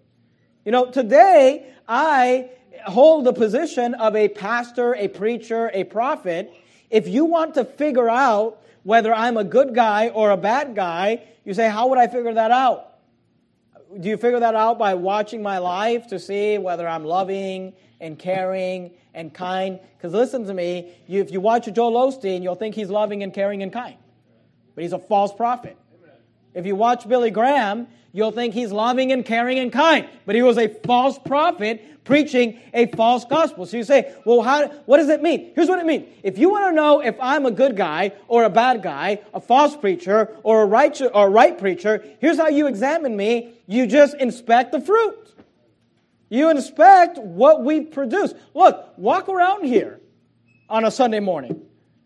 You 0.66 0.72
know, 0.72 0.92
today 0.92 1.72
I 1.88 2.50
hold 2.86 3.26
the 3.26 3.34
position 3.34 3.94
of 3.94 4.16
a 4.16 4.28
pastor, 4.28 4.94
a 4.96 5.08
preacher, 5.08 5.72
a 5.74 5.84
prophet. 5.84 6.54
If 6.90 7.08
you 7.08 7.26
want 7.26 7.54
to 7.56 7.66
figure 7.66 8.10
out 8.10 8.62
whether 8.88 9.13
I'm 9.13 9.36
a 9.36 9.44
good 9.44 9.75
guy 9.75 10.08
or 10.08 10.32
a 10.32 10.38
bad 10.38 10.74
guy, 10.74 11.22
you 11.44 11.53
say, 11.53 11.70
How 11.70 11.89
would 11.89 12.00
I 12.00 12.08
figure 12.08 12.34
that 12.34 12.51
out? 12.51 13.00
Do 14.00 14.08
you 14.08 14.15
figure 14.15 14.39
that 14.39 14.56
out 14.56 14.79
by 14.79 14.94
watching 14.94 15.41
my 15.41 15.58
life 15.58 16.08
to 16.08 16.20
see 16.20 16.58
whether 16.58 16.88
I'm 16.88 17.03
loving 17.03 17.74
and 18.00 18.17
caring 18.17 18.91
and 19.13 19.34
kind. 19.34 19.79
Because 19.98 20.13
listen 20.13 20.46
to 20.46 20.53
me, 20.53 20.94
you, 21.08 21.22
if 21.22 21.32
you 21.32 21.41
watch 21.41 21.72
Joel 21.74 22.12
Osteen, 22.12 22.44
you'll 22.44 22.56
think 22.56 22.75
he's 22.75 22.89
loving 22.89 23.24
and 23.24 23.34
caring 23.34 23.62
and 23.62 23.74
kind. 23.74 23.98
But 24.75 24.84
he's 24.84 24.94
a 24.94 25.00
false 25.00 25.34
prophet. 25.34 25.77
If 26.53 26.65
you 26.65 26.75
watch 26.75 27.10
Billy 27.10 27.32
Graham, 27.32 27.88
you'll 28.18 28.32
think 28.32 28.56
he's 28.56 28.72
loving 28.72 29.12
and 29.12 29.24
caring 29.24 29.60
and 29.60 29.72
kind. 29.72 30.10
But 30.26 30.34
he 30.34 30.42
was 30.42 30.58
a 30.58 30.68
false 30.68 31.20
prophet 31.20 32.04
preaching 32.04 32.60
a 32.74 32.88
false 32.88 33.26
gospel. 33.26 33.66
So 33.66 33.78
you 33.78 33.84
say, 33.84 34.16
well, 34.26 34.42
how, 34.42 34.70
what 34.86 34.98
does 34.98 35.10
it 35.10 35.22
mean? 35.22 35.52
Here's 35.54 35.68
what 35.68 35.78
it 35.78 35.86
means. 35.86 36.08
If 36.24 36.40
you 36.40 36.50
want 36.50 36.66
to 36.66 36.72
know 36.72 37.02
if 37.02 37.16
I'm 37.22 37.46
a 37.46 37.52
good 37.52 37.76
guy 37.78 38.14
or 38.28 38.44
a 38.44 38.50
bad 38.50 38.82
guy, 38.82 39.22
a 39.34 39.40
false 39.40 39.76
preacher 39.76 40.36
or 40.42 40.64
a 40.64 40.66
right, 40.66 41.00
or 41.02 41.28
a 41.28 41.30
right 41.30 41.58
preacher, 41.58 42.04
here's 42.20 42.38
how 42.38 42.48
you 42.48 42.66
examine 42.66 43.16
me. 43.16 43.54
You 43.68 43.86
just 43.86 44.16
inspect 44.16 44.72
the 44.72 44.82
fruit. 44.82 45.36
You 46.30 46.50
inspect 46.50 47.20
what 47.20 47.64
we 47.64 47.82
produce. 47.82 48.34
Look, 48.56 48.98
walk 48.98 49.30
around 49.30 49.66
here 49.66 50.00
on 50.70 50.86
a 50.86 50.92
Sunday 50.92 51.20
morning. 51.20 51.62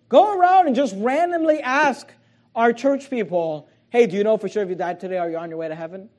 Go 0.10 0.38
around 0.38 0.68
and 0.68 0.76
just 0.76 0.94
randomly 0.98 1.62
ask 1.62 2.12
our 2.54 2.74
church 2.74 3.10
people, 3.10 3.70
hey, 3.92 4.08
do 4.08 4.16
you 4.18 4.24
know 4.24 4.38
for 4.38 4.50
sure 4.50 4.64
if 4.64 4.70
you 4.70 4.76
died 4.76 5.00
today, 5.00 5.18
are 5.18 5.30
you 5.30 5.38
on 5.38 5.50
your 5.50 5.60
way 5.60 5.68
to 5.68 5.76
heaven? 5.76 6.10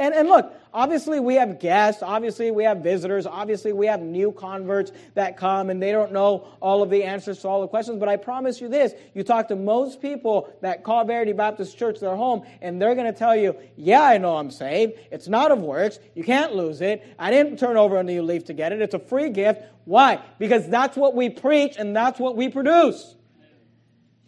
And, 0.00 0.14
and 0.14 0.28
look, 0.28 0.54
obviously 0.72 1.18
we 1.18 1.34
have 1.34 1.58
guests, 1.58 2.04
obviously 2.04 2.52
we 2.52 2.62
have 2.62 2.78
visitors, 2.78 3.26
obviously 3.26 3.72
we 3.72 3.86
have 3.86 4.00
new 4.00 4.30
converts 4.30 4.92
that 5.14 5.36
come 5.36 5.70
and 5.70 5.82
they 5.82 5.90
don't 5.90 6.12
know 6.12 6.46
all 6.60 6.84
of 6.84 6.90
the 6.90 7.02
answers 7.02 7.40
to 7.40 7.48
all 7.48 7.60
the 7.60 7.66
questions. 7.66 7.98
But 7.98 8.08
I 8.08 8.16
promise 8.16 8.60
you 8.60 8.68
this 8.68 8.92
you 9.12 9.24
talk 9.24 9.48
to 9.48 9.56
most 9.56 10.00
people 10.00 10.54
that 10.62 10.84
call 10.84 11.04
Verity 11.04 11.32
Baptist 11.32 11.76
Church 11.76 11.98
their 11.98 12.14
home, 12.14 12.46
and 12.62 12.80
they're 12.80 12.94
going 12.94 13.12
to 13.12 13.18
tell 13.18 13.34
you, 13.34 13.56
Yeah, 13.76 14.02
I 14.02 14.18
know 14.18 14.36
I'm 14.36 14.52
saved. 14.52 14.92
It's 15.10 15.26
not 15.26 15.50
of 15.50 15.58
works. 15.58 15.98
You 16.14 16.22
can't 16.22 16.54
lose 16.54 16.80
it. 16.80 17.04
I 17.18 17.32
didn't 17.32 17.58
turn 17.58 17.76
over 17.76 17.96
until 17.96 18.14
you 18.14 18.22
leave 18.22 18.44
to 18.44 18.52
get 18.52 18.72
it. 18.72 18.80
It's 18.80 18.94
a 18.94 19.00
free 19.00 19.30
gift. 19.30 19.62
Why? 19.84 20.22
Because 20.38 20.68
that's 20.68 20.96
what 20.96 21.16
we 21.16 21.28
preach 21.28 21.74
and 21.76 21.96
that's 21.96 22.20
what 22.20 22.36
we 22.36 22.48
produce. 22.48 23.16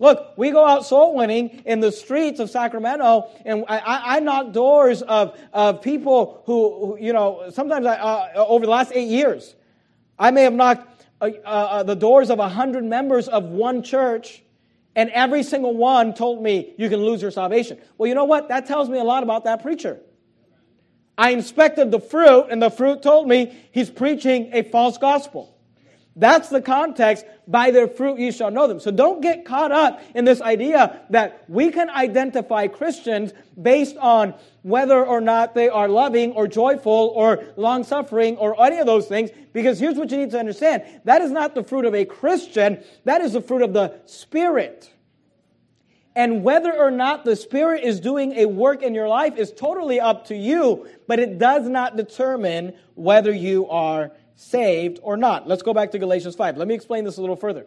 Look, 0.00 0.32
we 0.38 0.50
go 0.50 0.64
out 0.64 0.86
soul 0.86 1.14
winning 1.14 1.62
in 1.66 1.80
the 1.80 1.92
streets 1.92 2.40
of 2.40 2.48
Sacramento, 2.48 3.28
and 3.44 3.66
I, 3.68 4.16
I 4.16 4.20
knock 4.20 4.52
doors 4.52 5.02
of, 5.02 5.38
of 5.52 5.82
people 5.82 6.42
who, 6.46 6.96
who 6.96 6.98
you 6.98 7.12
know, 7.12 7.50
sometimes 7.52 7.84
I, 7.84 7.96
uh, 7.96 8.44
over 8.48 8.64
the 8.64 8.70
last 8.70 8.92
eight 8.94 9.08
years, 9.08 9.54
I 10.18 10.30
may 10.30 10.44
have 10.44 10.54
knocked 10.54 11.04
uh, 11.20 11.26
uh, 11.44 11.82
the 11.82 11.94
doors 11.94 12.30
of 12.30 12.38
a 12.38 12.48
hundred 12.48 12.82
members 12.84 13.28
of 13.28 13.44
one 13.44 13.82
church, 13.82 14.42
and 14.96 15.10
every 15.10 15.42
single 15.42 15.76
one 15.76 16.14
told 16.14 16.42
me 16.42 16.74
you 16.78 16.88
can 16.88 17.00
lose 17.00 17.20
your 17.20 17.30
salvation. 17.30 17.78
Well, 17.98 18.08
you 18.08 18.14
know 18.14 18.24
what? 18.24 18.48
That 18.48 18.66
tells 18.66 18.88
me 18.88 18.98
a 18.98 19.04
lot 19.04 19.22
about 19.22 19.44
that 19.44 19.62
preacher. 19.62 20.00
I 21.18 21.32
inspected 21.32 21.90
the 21.90 22.00
fruit, 22.00 22.46
and 22.50 22.62
the 22.62 22.70
fruit 22.70 23.02
told 23.02 23.28
me 23.28 23.54
he's 23.70 23.90
preaching 23.90 24.48
a 24.54 24.62
false 24.62 24.96
gospel. 24.96 25.54
That's 26.20 26.50
the 26.50 26.60
context. 26.60 27.24
By 27.48 27.70
their 27.70 27.88
fruit 27.88 28.18
you 28.18 28.30
shall 28.30 28.50
know 28.50 28.68
them. 28.68 28.78
So 28.78 28.90
don't 28.90 29.22
get 29.22 29.46
caught 29.46 29.72
up 29.72 30.02
in 30.14 30.26
this 30.26 30.42
idea 30.42 31.00
that 31.08 31.44
we 31.48 31.70
can 31.70 31.88
identify 31.88 32.66
Christians 32.66 33.32
based 33.60 33.96
on 33.96 34.34
whether 34.62 35.04
or 35.04 35.22
not 35.22 35.54
they 35.54 35.70
are 35.70 35.88
loving 35.88 36.32
or 36.32 36.46
joyful 36.46 37.12
or 37.16 37.42
long 37.56 37.84
suffering 37.84 38.36
or 38.36 38.62
any 38.62 38.78
of 38.78 38.86
those 38.86 39.06
things. 39.06 39.30
Because 39.54 39.80
here's 39.80 39.96
what 39.96 40.10
you 40.10 40.18
need 40.18 40.30
to 40.32 40.38
understand 40.38 40.84
that 41.04 41.22
is 41.22 41.30
not 41.30 41.54
the 41.54 41.64
fruit 41.64 41.86
of 41.86 41.94
a 41.94 42.04
Christian, 42.04 42.84
that 43.04 43.22
is 43.22 43.32
the 43.32 43.40
fruit 43.40 43.62
of 43.62 43.72
the 43.72 43.98
Spirit. 44.04 44.92
And 46.14 46.42
whether 46.44 46.72
or 46.72 46.90
not 46.90 47.24
the 47.24 47.34
Spirit 47.34 47.82
is 47.82 47.98
doing 47.98 48.32
a 48.32 48.44
work 48.44 48.82
in 48.82 48.94
your 48.94 49.08
life 49.08 49.38
is 49.38 49.52
totally 49.52 50.00
up 50.00 50.26
to 50.26 50.36
you, 50.36 50.86
but 51.06 51.18
it 51.18 51.38
does 51.38 51.66
not 51.66 51.96
determine 51.96 52.74
whether 52.94 53.32
you 53.32 53.68
are 53.70 54.10
saved 54.40 54.98
or 55.02 55.16
not. 55.16 55.46
Let's 55.46 55.62
go 55.62 55.74
back 55.74 55.90
to 55.90 55.98
Galatians 55.98 56.34
5. 56.34 56.56
Let 56.56 56.66
me 56.66 56.74
explain 56.74 57.04
this 57.04 57.18
a 57.18 57.20
little 57.20 57.36
further. 57.36 57.66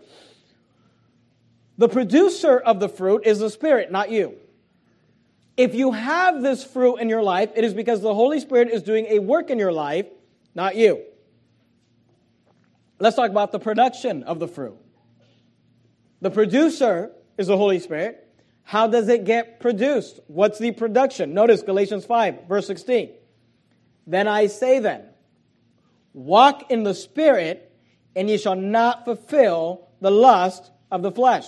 The 1.78 1.88
producer 1.88 2.58
of 2.58 2.80
the 2.80 2.90
fruit 2.90 3.24
is 3.26 3.40
the 3.40 3.50
Spirit, 3.50 3.92
not 3.92 4.10
you. 4.10 4.38
If 5.56 5.76
you 5.76 5.92
have 5.92 6.42
this 6.42 6.64
fruit 6.64 6.98
in 6.98 7.10
your 7.10 7.22
life, 7.22 7.52
it 7.56 7.64
is 7.64 7.76
because 7.76 8.02
the 8.02 8.14
Holy 8.14 8.40
Spirit 8.40 8.70
is 8.70 8.82
doing 8.82 9.06
a 9.10 9.20
work 9.20 9.52
in 9.52 9.60
your 9.60 9.72
life, 9.72 10.08
not 10.56 10.76
you. 10.76 11.04
Let's 13.00 13.16
talk 13.16 13.30
about 13.30 13.52
the 13.52 13.60
production 13.60 14.24
of 14.24 14.40
the 14.40 14.48
fruit. 14.48 14.78
The 16.22 16.32
producer 16.32 17.12
is 17.38 17.48
the 17.48 17.58
Holy 17.58 17.80
Spirit. 17.80 18.20
How 18.64 18.88
does 18.88 19.10
it 19.10 19.26
get 19.26 19.60
produced? 19.60 20.20
What's 20.28 20.58
the 20.58 20.72
production? 20.72 21.36
Notice 21.36 21.62
Galatians 21.62 22.06
5, 22.06 22.48
verse 22.48 22.66
16. 22.66 23.12
Then 24.08 24.28
I 24.28 24.48
say 24.48 24.80
then, 24.80 25.04
Walk 26.14 26.72
in 26.72 26.84
the 26.84 26.94
Spirit, 26.94 27.72
and 28.16 28.30
ye 28.30 28.38
shall 28.38 28.56
not 28.56 29.06
fulfill 29.06 29.88
the 30.00 30.12
lust 30.12 30.72
of 30.92 31.02
the 31.02 31.12
flesh. 31.12 31.46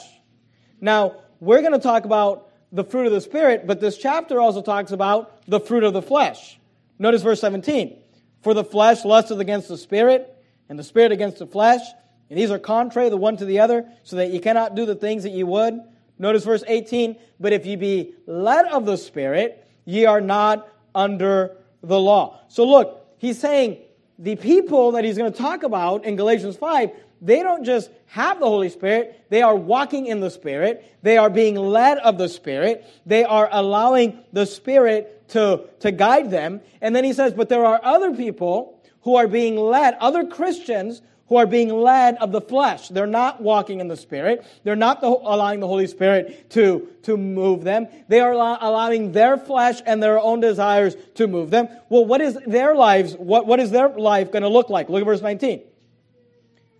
Now, 0.81 1.17
we're 1.39 1.62
going 1.62 1.74
to 1.74 1.79
talk 1.79 2.05
about 2.05 2.50
the 2.72 2.84
fruit 2.84 3.05
of 3.05 3.12
the 3.12 3.22
Spirit, 3.22 3.67
but 3.67 3.79
this 3.79 3.98
chapter 3.98 4.39
also 4.39 4.62
talks 4.62 4.91
about 4.91 5.45
the 5.48 5.60
fruit 5.60 5.84
of 5.84 5.93
the 5.93 6.01
flesh. 6.01 6.60
Notice 6.98 7.22
verse 7.22 7.41
17. 7.41 8.01
For 8.41 8.53
the 8.53 8.63
flesh 8.63 9.05
lusteth 9.05 9.39
against 9.39 9.67
the 9.67 9.77
Spirit, 9.77 10.31
and 10.67 10.79
the 10.79 10.84
Spirit 10.84 11.12
against 11.12 11.39
the 11.39 11.48
flesh, 11.48 11.81
and 12.29 12.39
these 12.39 12.51
are 12.51 12.60
contrary 12.60 13.10
the 13.10 13.17
one 13.17 13.38
to 13.38 13.45
the 13.45 13.60
other, 13.60 13.86
so 14.03 14.15
that 14.15 14.31
ye 14.31 14.39
cannot 14.39 14.75
do 14.75 14.86
the 14.86 14.95
things 14.95 15.24
that 15.24 15.31
ye 15.31 15.43
would. 15.43 15.79
Notice 16.17 16.43
verse 16.43 16.63
18. 16.67 17.17
But 17.39 17.53
if 17.53 17.65
ye 17.65 17.75
be 17.75 18.15
led 18.25 18.65
of 18.65 18.86
the 18.86 18.98
Spirit, 18.98 19.67
ye 19.86 20.05
are 20.05 20.22
not 20.22 20.67
under 20.93 21.57
the 21.84 22.00
law. 22.00 22.39
So 22.48 22.65
look, 22.65 23.05
he's 23.17 23.38
saying 23.39 23.77
the 24.17 24.36
people 24.36 24.93
that 24.93 25.03
he's 25.03 25.17
going 25.17 25.31
to 25.31 25.38
talk 25.38 25.63
about 25.63 26.05
in 26.05 26.15
Galatians 26.15 26.55
5, 26.55 26.91
they 27.22 27.41
don't 27.41 27.63
just 27.63 27.89
have 28.07 28.39
the 28.39 28.45
Holy 28.45 28.69
Spirit, 28.69 29.25
they 29.29 29.41
are 29.41 29.55
walking 29.55 30.05
in 30.05 30.19
the 30.19 30.29
Spirit, 30.29 30.86
they 31.01 31.17
are 31.17 31.29
being 31.29 31.55
led 31.55 31.98
of 32.00 32.17
the 32.17 32.29
Spirit, 32.29 32.86
they 33.05 33.24
are 33.24 33.50
allowing 33.51 34.19
the 34.31 34.45
Spirit 34.45 35.27
to, 35.29 35.62
to 35.79 35.91
guide 35.91 36.31
them. 36.31 36.62
And 36.81 36.95
then 36.95 37.03
he 37.03 37.13
says, 37.13 37.34
but 37.34 37.50
there 37.50 37.65
are 37.65 37.79
other 37.84 38.13
people 38.13 38.81
who 39.01 39.15
are 39.15 39.27
being 39.27 39.55
led, 39.55 39.95
other 40.00 40.25
Christians 40.25 41.01
who 41.27 41.38
are 41.38 41.48
being 41.48 41.70
led 41.70 42.17
of 42.17 42.32
the 42.32 42.41
flesh. 42.41 42.89
They're 42.89 43.08
not 43.08 43.41
walking 43.41 43.79
in 43.79 43.88
the 43.88 43.98
Spirit. 43.98 44.46
They're 44.63 44.75
not 44.75 45.01
the, 45.01 45.08
allowing 45.08 45.60
the 45.60 45.67
Holy 45.67 45.88
Spirit 45.88 46.51
to, 46.51 46.88
to 47.03 47.17
move 47.17 47.63
them. 47.63 47.88
They 48.08 48.20
are 48.20 48.34
allowing 48.34 49.12
their 49.12 49.38
flesh 49.38 49.82
and 49.86 50.03
their 50.03 50.20
own 50.20 50.39
desires 50.39 50.96
to 51.15 51.27
move 51.27 51.50
them. 51.50 51.67
Well, 51.89 52.05
what 52.05 52.22
is 52.22 52.38
their 52.46 52.75
lives, 52.75 53.15
what, 53.15 53.48
what 53.48 53.60
is 53.60 53.72
their 53.72 53.89
life 53.89 54.32
going 54.32 54.44
to 54.44 54.50
look 54.50 54.70
like? 54.70 54.88
Look 54.89 55.01
at 55.01 55.05
verse 55.05 55.22
19. 55.22 55.62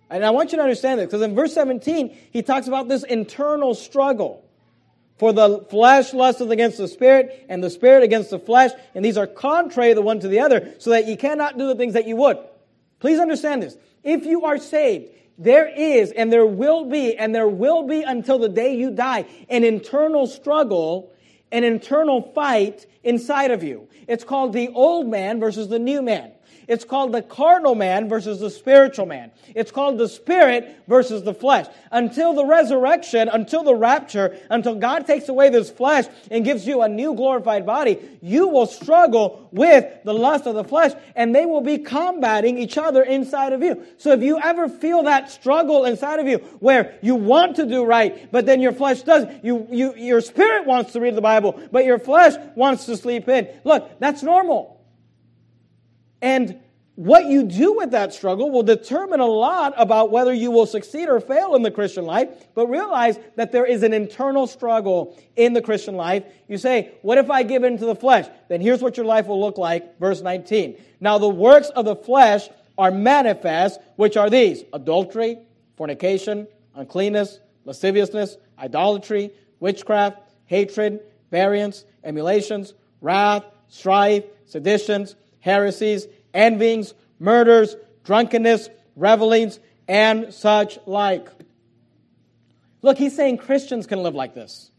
And 0.08 0.24
I 0.24 0.30
want 0.30 0.52
you 0.52 0.58
to 0.58 0.62
understand 0.62 1.00
this, 1.00 1.06
because 1.06 1.22
in 1.22 1.34
verse 1.34 1.52
17, 1.52 2.16
he 2.30 2.42
talks 2.42 2.68
about 2.68 2.88
this 2.88 3.02
internal 3.02 3.74
struggle. 3.74 4.44
For 5.18 5.32
the 5.32 5.60
flesh 5.70 6.12
lusteth 6.12 6.50
against 6.50 6.78
the 6.78 6.86
spirit, 6.86 7.46
and 7.48 7.64
the 7.64 7.70
spirit 7.70 8.04
against 8.04 8.30
the 8.30 8.38
flesh, 8.38 8.70
and 8.94 9.04
these 9.04 9.16
are 9.16 9.26
contrary 9.26 9.94
the 9.94 10.02
one 10.02 10.20
to 10.20 10.28
the 10.28 10.40
other, 10.40 10.74
so 10.78 10.90
that 10.90 11.08
ye 11.08 11.16
cannot 11.16 11.58
do 11.58 11.66
the 11.66 11.74
things 11.74 11.94
that 11.94 12.06
you 12.06 12.16
would. 12.16 12.38
Please 13.00 13.18
understand 13.18 13.62
this. 13.62 13.76
If 14.06 14.24
you 14.24 14.44
are 14.44 14.56
saved, 14.56 15.10
there 15.36 15.68
is 15.68 16.12
and 16.12 16.32
there 16.32 16.46
will 16.46 16.84
be, 16.84 17.16
and 17.16 17.34
there 17.34 17.48
will 17.48 17.82
be 17.82 18.02
until 18.02 18.38
the 18.38 18.48
day 18.48 18.76
you 18.76 18.92
die, 18.92 19.26
an 19.50 19.64
internal 19.64 20.26
struggle, 20.28 21.12
an 21.50 21.64
internal 21.64 22.22
fight 22.32 22.86
inside 23.02 23.50
of 23.50 23.62
you. 23.62 23.88
It's 24.06 24.24
called 24.24 24.52
the 24.52 24.68
old 24.68 25.08
man 25.08 25.40
versus 25.40 25.68
the 25.68 25.80
new 25.80 26.02
man. 26.02 26.32
It's 26.68 26.84
called 26.84 27.12
the 27.12 27.22
carnal 27.22 27.74
man 27.74 28.08
versus 28.08 28.40
the 28.40 28.50
spiritual 28.50 29.06
man. 29.06 29.30
It's 29.54 29.70
called 29.70 29.98
the 29.98 30.08
spirit 30.08 30.82
versus 30.88 31.22
the 31.22 31.34
flesh. 31.34 31.66
Until 31.92 32.34
the 32.34 32.44
resurrection, 32.44 33.28
until 33.28 33.62
the 33.62 33.74
rapture, 33.74 34.36
until 34.50 34.74
God 34.74 35.06
takes 35.06 35.28
away 35.28 35.48
this 35.48 35.70
flesh 35.70 36.06
and 36.30 36.44
gives 36.44 36.66
you 36.66 36.82
a 36.82 36.88
new 36.88 37.14
glorified 37.14 37.64
body, 37.64 37.98
you 38.20 38.48
will 38.48 38.66
struggle 38.66 39.48
with 39.52 39.86
the 40.04 40.12
lust 40.12 40.46
of 40.46 40.54
the 40.54 40.64
flesh 40.64 40.92
and 41.14 41.34
they 41.34 41.46
will 41.46 41.60
be 41.60 41.78
combating 41.78 42.58
each 42.58 42.76
other 42.76 43.02
inside 43.02 43.52
of 43.52 43.62
you. 43.62 43.84
So 43.98 44.12
if 44.12 44.22
you 44.22 44.40
ever 44.40 44.68
feel 44.68 45.04
that 45.04 45.30
struggle 45.30 45.84
inside 45.84 46.18
of 46.18 46.26
you 46.26 46.38
where 46.58 46.98
you 47.00 47.14
want 47.14 47.56
to 47.56 47.66
do 47.66 47.84
right, 47.84 48.30
but 48.32 48.44
then 48.44 48.60
your 48.60 48.72
flesh 48.72 49.02
does, 49.02 49.26
you, 49.42 49.68
you, 49.70 49.94
your 49.94 50.20
spirit 50.20 50.66
wants 50.66 50.92
to 50.92 51.00
read 51.00 51.14
the 51.14 51.20
Bible, 51.22 51.60
but 51.70 51.84
your 51.84 52.00
flesh 52.00 52.34
wants 52.56 52.86
to 52.86 52.96
sleep 52.96 53.28
in. 53.28 53.48
Look, 53.64 53.88
that's 54.00 54.22
normal. 54.22 54.75
And 56.26 56.58
what 56.96 57.26
you 57.26 57.44
do 57.44 57.74
with 57.74 57.92
that 57.92 58.12
struggle 58.12 58.50
will 58.50 58.64
determine 58.64 59.20
a 59.20 59.26
lot 59.26 59.74
about 59.76 60.10
whether 60.10 60.34
you 60.34 60.50
will 60.50 60.66
succeed 60.66 61.08
or 61.08 61.20
fail 61.20 61.54
in 61.54 61.62
the 61.62 61.70
Christian 61.70 62.04
life. 62.04 62.28
But 62.52 62.66
realize 62.66 63.16
that 63.36 63.52
there 63.52 63.64
is 63.64 63.84
an 63.84 63.92
internal 63.92 64.48
struggle 64.48 65.16
in 65.36 65.52
the 65.52 65.62
Christian 65.62 65.94
life. 65.94 66.24
You 66.48 66.58
say, 66.58 66.90
What 67.02 67.18
if 67.18 67.30
I 67.30 67.44
give 67.44 67.62
in 67.62 67.78
to 67.78 67.86
the 67.86 67.94
flesh? 67.94 68.26
Then 68.48 68.60
here's 68.60 68.82
what 68.82 68.96
your 68.96 69.06
life 69.06 69.28
will 69.28 69.40
look 69.40 69.56
like. 69.56 70.00
Verse 70.00 70.20
19. 70.20 70.76
Now 70.98 71.18
the 71.18 71.28
works 71.28 71.68
of 71.68 71.84
the 71.84 71.94
flesh 71.94 72.48
are 72.76 72.90
manifest, 72.90 73.78
which 73.94 74.16
are 74.16 74.28
these 74.28 74.64
adultery, 74.72 75.38
fornication, 75.76 76.48
uncleanness, 76.74 77.38
lasciviousness, 77.64 78.36
idolatry, 78.58 79.30
witchcraft, 79.60 80.18
hatred, 80.46 81.02
variance, 81.30 81.84
emulations, 82.02 82.74
wrath, 83.00 83.44
strife, 83.68 84.24
seditions 84.46 85.14
heresies, 85.46 86.08
envyings, 86.36 86.94
murders, 87.18 87.74
drunkenness, 88.04 88.68
revelings, 88.94 89.58
and 89.88 90.32
such 90.32 90.78
like. 90.86 91.28
Look, 92.82 92.98
he's 92.98 93.16
saying 93.16 93.38
Christians 93.38 93.86
can 93.86 94.02
live 94.02 94.14
like 94.14 94.34
this. 94.34 94.70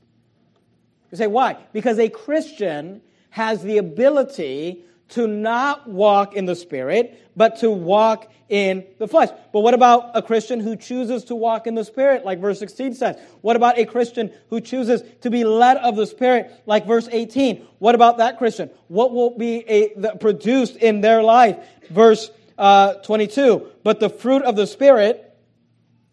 You 1.11 1.17
say, 1.17 1.27
why? 1.27 1.57
Because 1.73 1.99
a 1.99 2.09
Christian 2.09 3.01
has 3.31 3.63
the 3.63 3.77
ability 3.77 4.83
to 5.09 5.27
not 5.27 5.89
walk 5.89 6.35
in 6.35 6.45
the 6.45 6.55
Spirit, 6.55 7.21
but 7.35 7.57
to 7.57 7.71
walk 7.71 8.31
in 8.49 8.85
the 8.97 9.07
flesh. 9.07 9.29
But 9.53 9.61
what 9.61 9.73
about 9.73 10.11
a 10.15 10.21
Christian 10.21 10.59
who 10.59 10.75
chooses 10.75 11.25
to 11.25 11.35
walk 11.35 11.67
in 11.67 11.75
the 11.75 11.83
Spirit, 11.83 12.25
like 12.25 12.39
verse 12.39 12.59
16 12.59 12.93
says? 12.93 13.19
What 13.41 13.55
about 13.55 13.77
a 13.77 13.85
Christian 13.85 14.31
who 14.49 14.61
chooses 14.61 15.03
to 15.21 15.29
be 15.29 15.43
led 15.43 15.77
of 15.77 15.95
the 15.95 16.07
Spirit, 16.07 16.51
like 16.65 16.85
verse 16.85 17.07
18? 17.11 17.65
What 17.79 17.95
about 17.95 18.17
that 18.17 18.37
Christian? 18.37 18.69
What 18.87 19.13
will 19.13 19.37
be 19.37 19.57
a, 19.67 19.93
the, 19.95 20.09
produced 20.15 20.77
in 20.77 21.01
their 21.01 21.21
life? 21.23 21.57
Verse 21.89 22.31
uh, 22.57 22.95
22. 22.95 23.67
But 23.83 23.99
the 23.99 24.09
fruit 24.09 24.43
of 24.43 24.55
the 24.55 24.67
Spirit 24.67 25.23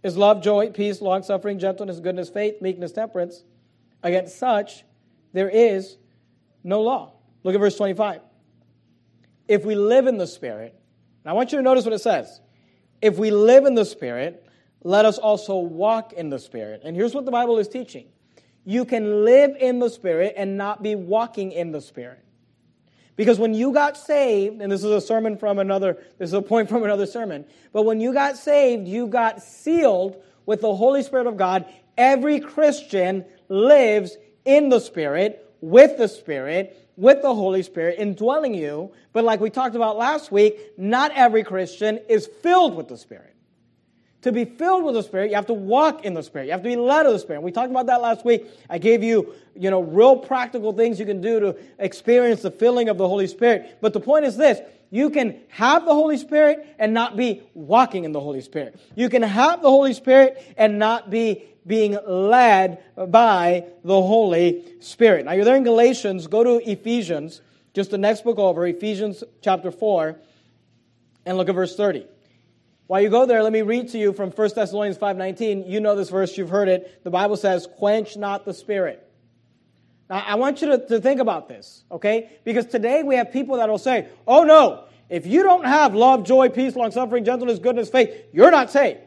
is 0.02 0.16
love, 0.16 0.42
joy, 0.42 0.70
peace, 0.70 1.00
long 1.00 1.22
suffering, 1.22 1.58
gentleness, 1.58 1.98
goodness, 2.00 2.28
faith, 2.28 2.60
meekness, 2.60 2.92
temperance. 2.92 3.42
Against 4.02 4.38
such, 4.38 4.84
there 5.32 5.48
is 5.48 5.96
no 6.62 6.82
law. 6.82 7.12
Look 7.42 7.54
at 7.54 7.60
verse 7.60 7.76
25. 7.76 8.20
If 9.48 9.64
we 9.64 9.74
live 9.74 10.06
in 10.06 10.18
the 10.18 10.26
Spirit, 10.26 10.78
and 11.24 11.30
I 11.30 11.34
want 11.34 11.52
you 11.52 11.58
to 11.58 11.62
notice 11.62 11.84
what 11.84 11.94
it 11.94 12.00
says. 12.00 12.40
If 13.00 13.18
we 13.18 13.30
live 13.30 13.64
in 13.64 13.74
the 13.74 13.84
Spirit, 13.84 14.46
let 14.82 15.04
us 15.04 15.18
also 15.18 15.58
walk 15.58 16.12
in 16.12 16.30
the 16.30 16.38
Spirit. 16.38 16.82
And 16.84 16.94
here's 16.94 17.14
what 17.14 17.24
the 17.24 17.30
Bible 17.30 17.58
is 17.58 17.68
teaching 17.68 18.06
you 18.66 18.84
can 18.84 19.24
live 19.24 19.56
in 19.58 19.78
the 19.78 19.90
Spirit 19.90 20.34
and 20.36 20.56
not 20.56 20.82
be 20.82 20.94
walking 20.94 21.52
in 21.52 21.72
the 21.72 21.80
Spirit. 21.80 22.20
Because 23.16 23.38
when 23.38 23.54
you 23.54 23.72
got 23.72 23.96
saved, 23.96 24.60
and 24.60 24.72
this 24.72 24.82
is 24.82 24.90
a 24.90 25.00
sermon 25.00 25.36
from 25.36 25.58
another, 25.58 25.98
this 26.18 26.30
is 26.30 26.32
a 26.32 26.42
point 26.42 26.68
from 26.68 26.82
another 26.82 27.06
sermon, 27.06 27.44
but 27.72 27.82
when 27.82 28.00
you 28.00 28.12
got 28.12 28.36
saved, 28.36 28.88
you 28.88 29.06
got 29.06 29.42
sealed 29.42 30.22
with 30.46 30.60
the 30.60 30.74
Holy 30.74 31.02
Spirit 31.02 31.26
of 31.26 31.36
God. 31.36 31.64
Every 31.96 32.40
Christian 32.40 33.24
lives 33.48 34.16
in 34.44 34.68
the 34.68 34.80
Spirit, 34.80 35.48
with 35.60 35.96
the 35.96 36.08
Spirit, 36.08 36.84
with 36.96 37.22
the 37.22 37.34
Holy 37.34 37.62
Spirit 37.62 37.96
indwelling 37.98 38.54
you. 38.54 38.92
But 39.12 39.24
like 39.24 39.40
we 39.40 39.50
talked 39.50 39.76
about 39.76 39.96
last 39.96 40.30
week, 40.32 40.78
not 40.78 41.12
every 41.14 41.44
Christian 41.44 42.00
is 42.08 42.26
filled 42.26 42.76
with 42.76 42.88
the 42.88 42.96
Spirit. 42.96 43.34
To 44.25 44.33
be 44.33 44.47
filled 44.47 44.85
with 44.85 44.95
the 44.95 45.02
Spirit, 45.02 45.28
you 45.28 45.37
have 45.37 45.49
to 45.49 45.52
walk 45.52 46.07
in 46.07 46.14
the 46.14 46.23
Spirit. 46.23 46.47
You 46.47 46.52
have 46.52 46.62
to 46.62 46.69
be 46.71 46.76
led 46.76 47.04
of 47.04 47.12
the 47.12 47.19
Spirit. 47.19 47.43
We 47.43 47.52
talked 47.52 47.71
about 47.71 47.85
that 47.87 48.00
last 48.00 48.25
week. 48.25 48.47
I 48.71 48.78
gave 48.78 49.02
you, 49.02 49.35
you 49.54 49.69
know, 49.69 49.83
real 49.83 50.16
practical 50.16 50.73
things 50.73 50.99
you 50.99 51.04
can 51.04 51.21
do 51.21 51.40
to 51.40 51.57
experience 51.78 52.40
the 52.40 52.50
filling 52.50 52.88
of 52.88 52.97
the 52.97 53.07
Holy 53.07 53.26
Spirit. 53.26 53.76
But 53.83 53.93
the 53.93 54.00
point 54.00 54.25
is 54.25 54.38
this 54.38 54.61
you 54.88 55.11
can 55.11 55.38
have 55.49 55.85
the 55.85 55.93
Holy 55.93 56.16
Spirit 56.16 56.75
and 56.78 56.95
not 56.95 57.19
be 57.19 57.43
walking 57.52 58.04
in 58.04 58.12
the 58.12 58.21
Holy 58.21 58.40
Spirit. 58.40 58.81
You 58.95 59.11
can 59.11 59.21
have 59.21 59.61
the 59.61 59.69
Holy 59.69 59.93
Spirit 59.93 60.43
and 60.57 60.78
not 60.78 61.11
be 61.11 61.45
being 61.66 61.99
led 62.07 62.83
by 62.97 63.66
the 63.85 64.00
Holy 64.00 64.64
Spirit. 64.81 65.26
Now 65.26 65.33
you're 65.33 65.45
there 65.45 65.57
in 65.57 65.64
Galatians, 65.64 66.28
go 66.28 66.43
to 66.43 66.71
Ephesians, 66.71 67.43
just 67.75 67.90
the 67.90 67.99
next 67.99 68.25
book 68.25 68.38
over, 68.38 68.66
Ephesians 68.66 69.23
chapter 69.43 69.71
4, 69.71 70.16
and 71.26 71.37
look 71.37 71.50
at 71.50 71.54
verse 71.54 71.76
30. 71.76 72.07
While 72.87 73.00
you 73.00 73.09
go 73.09 73.25
there, 73.25 73.43
let 73.43 73.53
me 73.53 73.62
read 73.62 73.88
to 73.91 73.99
you 73.99 74.12
from 74.12 74.31
1 74.31 74.55
Thessalonians 74.55 74.99
5:19. 74.99 75.67
You 75.67 75.81
know 75.81 75.97
this 75.97 76.11
verse, 76.11 76.37
you've 76.37 76.50
heard 76.50 76.69
it. 76.69 77.03
The 77.03 77.11
Bible 77.11 77.37
says, 77.37 77.67
"Quench 77.67 78.17
not 78.17 78.45
the 78.45 78.53
spirit." 78.53 79.07
Now, 80.11 80.23
I 80.26 80.35
want 80.35 80.61
you 80.61 80.69
to, 80.69 80.87
to 80.88 81.00
think 81.00 81.21
about 81.21 81.49
this, 81.49 81.85
okay? 81.91 82.31
Because 82.45 82.67
today 82.67 83.03
we 83.03 83.17
have 83.17 83.33
people 83.33 83.57
that 83.57 83.71
will 83.71 83.79
say, 83.79 84.09
"Oh 84.26 84.45
no, 84.45 84.85
if 85.09 85.26
you 85.26 85.43
don't 85.43 85.64
have 85.64 85.95
love, 85.95 86.25
joy, 86.25 86.50
peace, 86.50 86.76
long 86.76 86.91
suffering, 86.91 87.25
gentleness, 87.25 87.59
goodness, 87.59 87.88
faith, 87.88 88.11
you're 88.33 88.50
not 88.50 88.71
saved." 88.71 89.00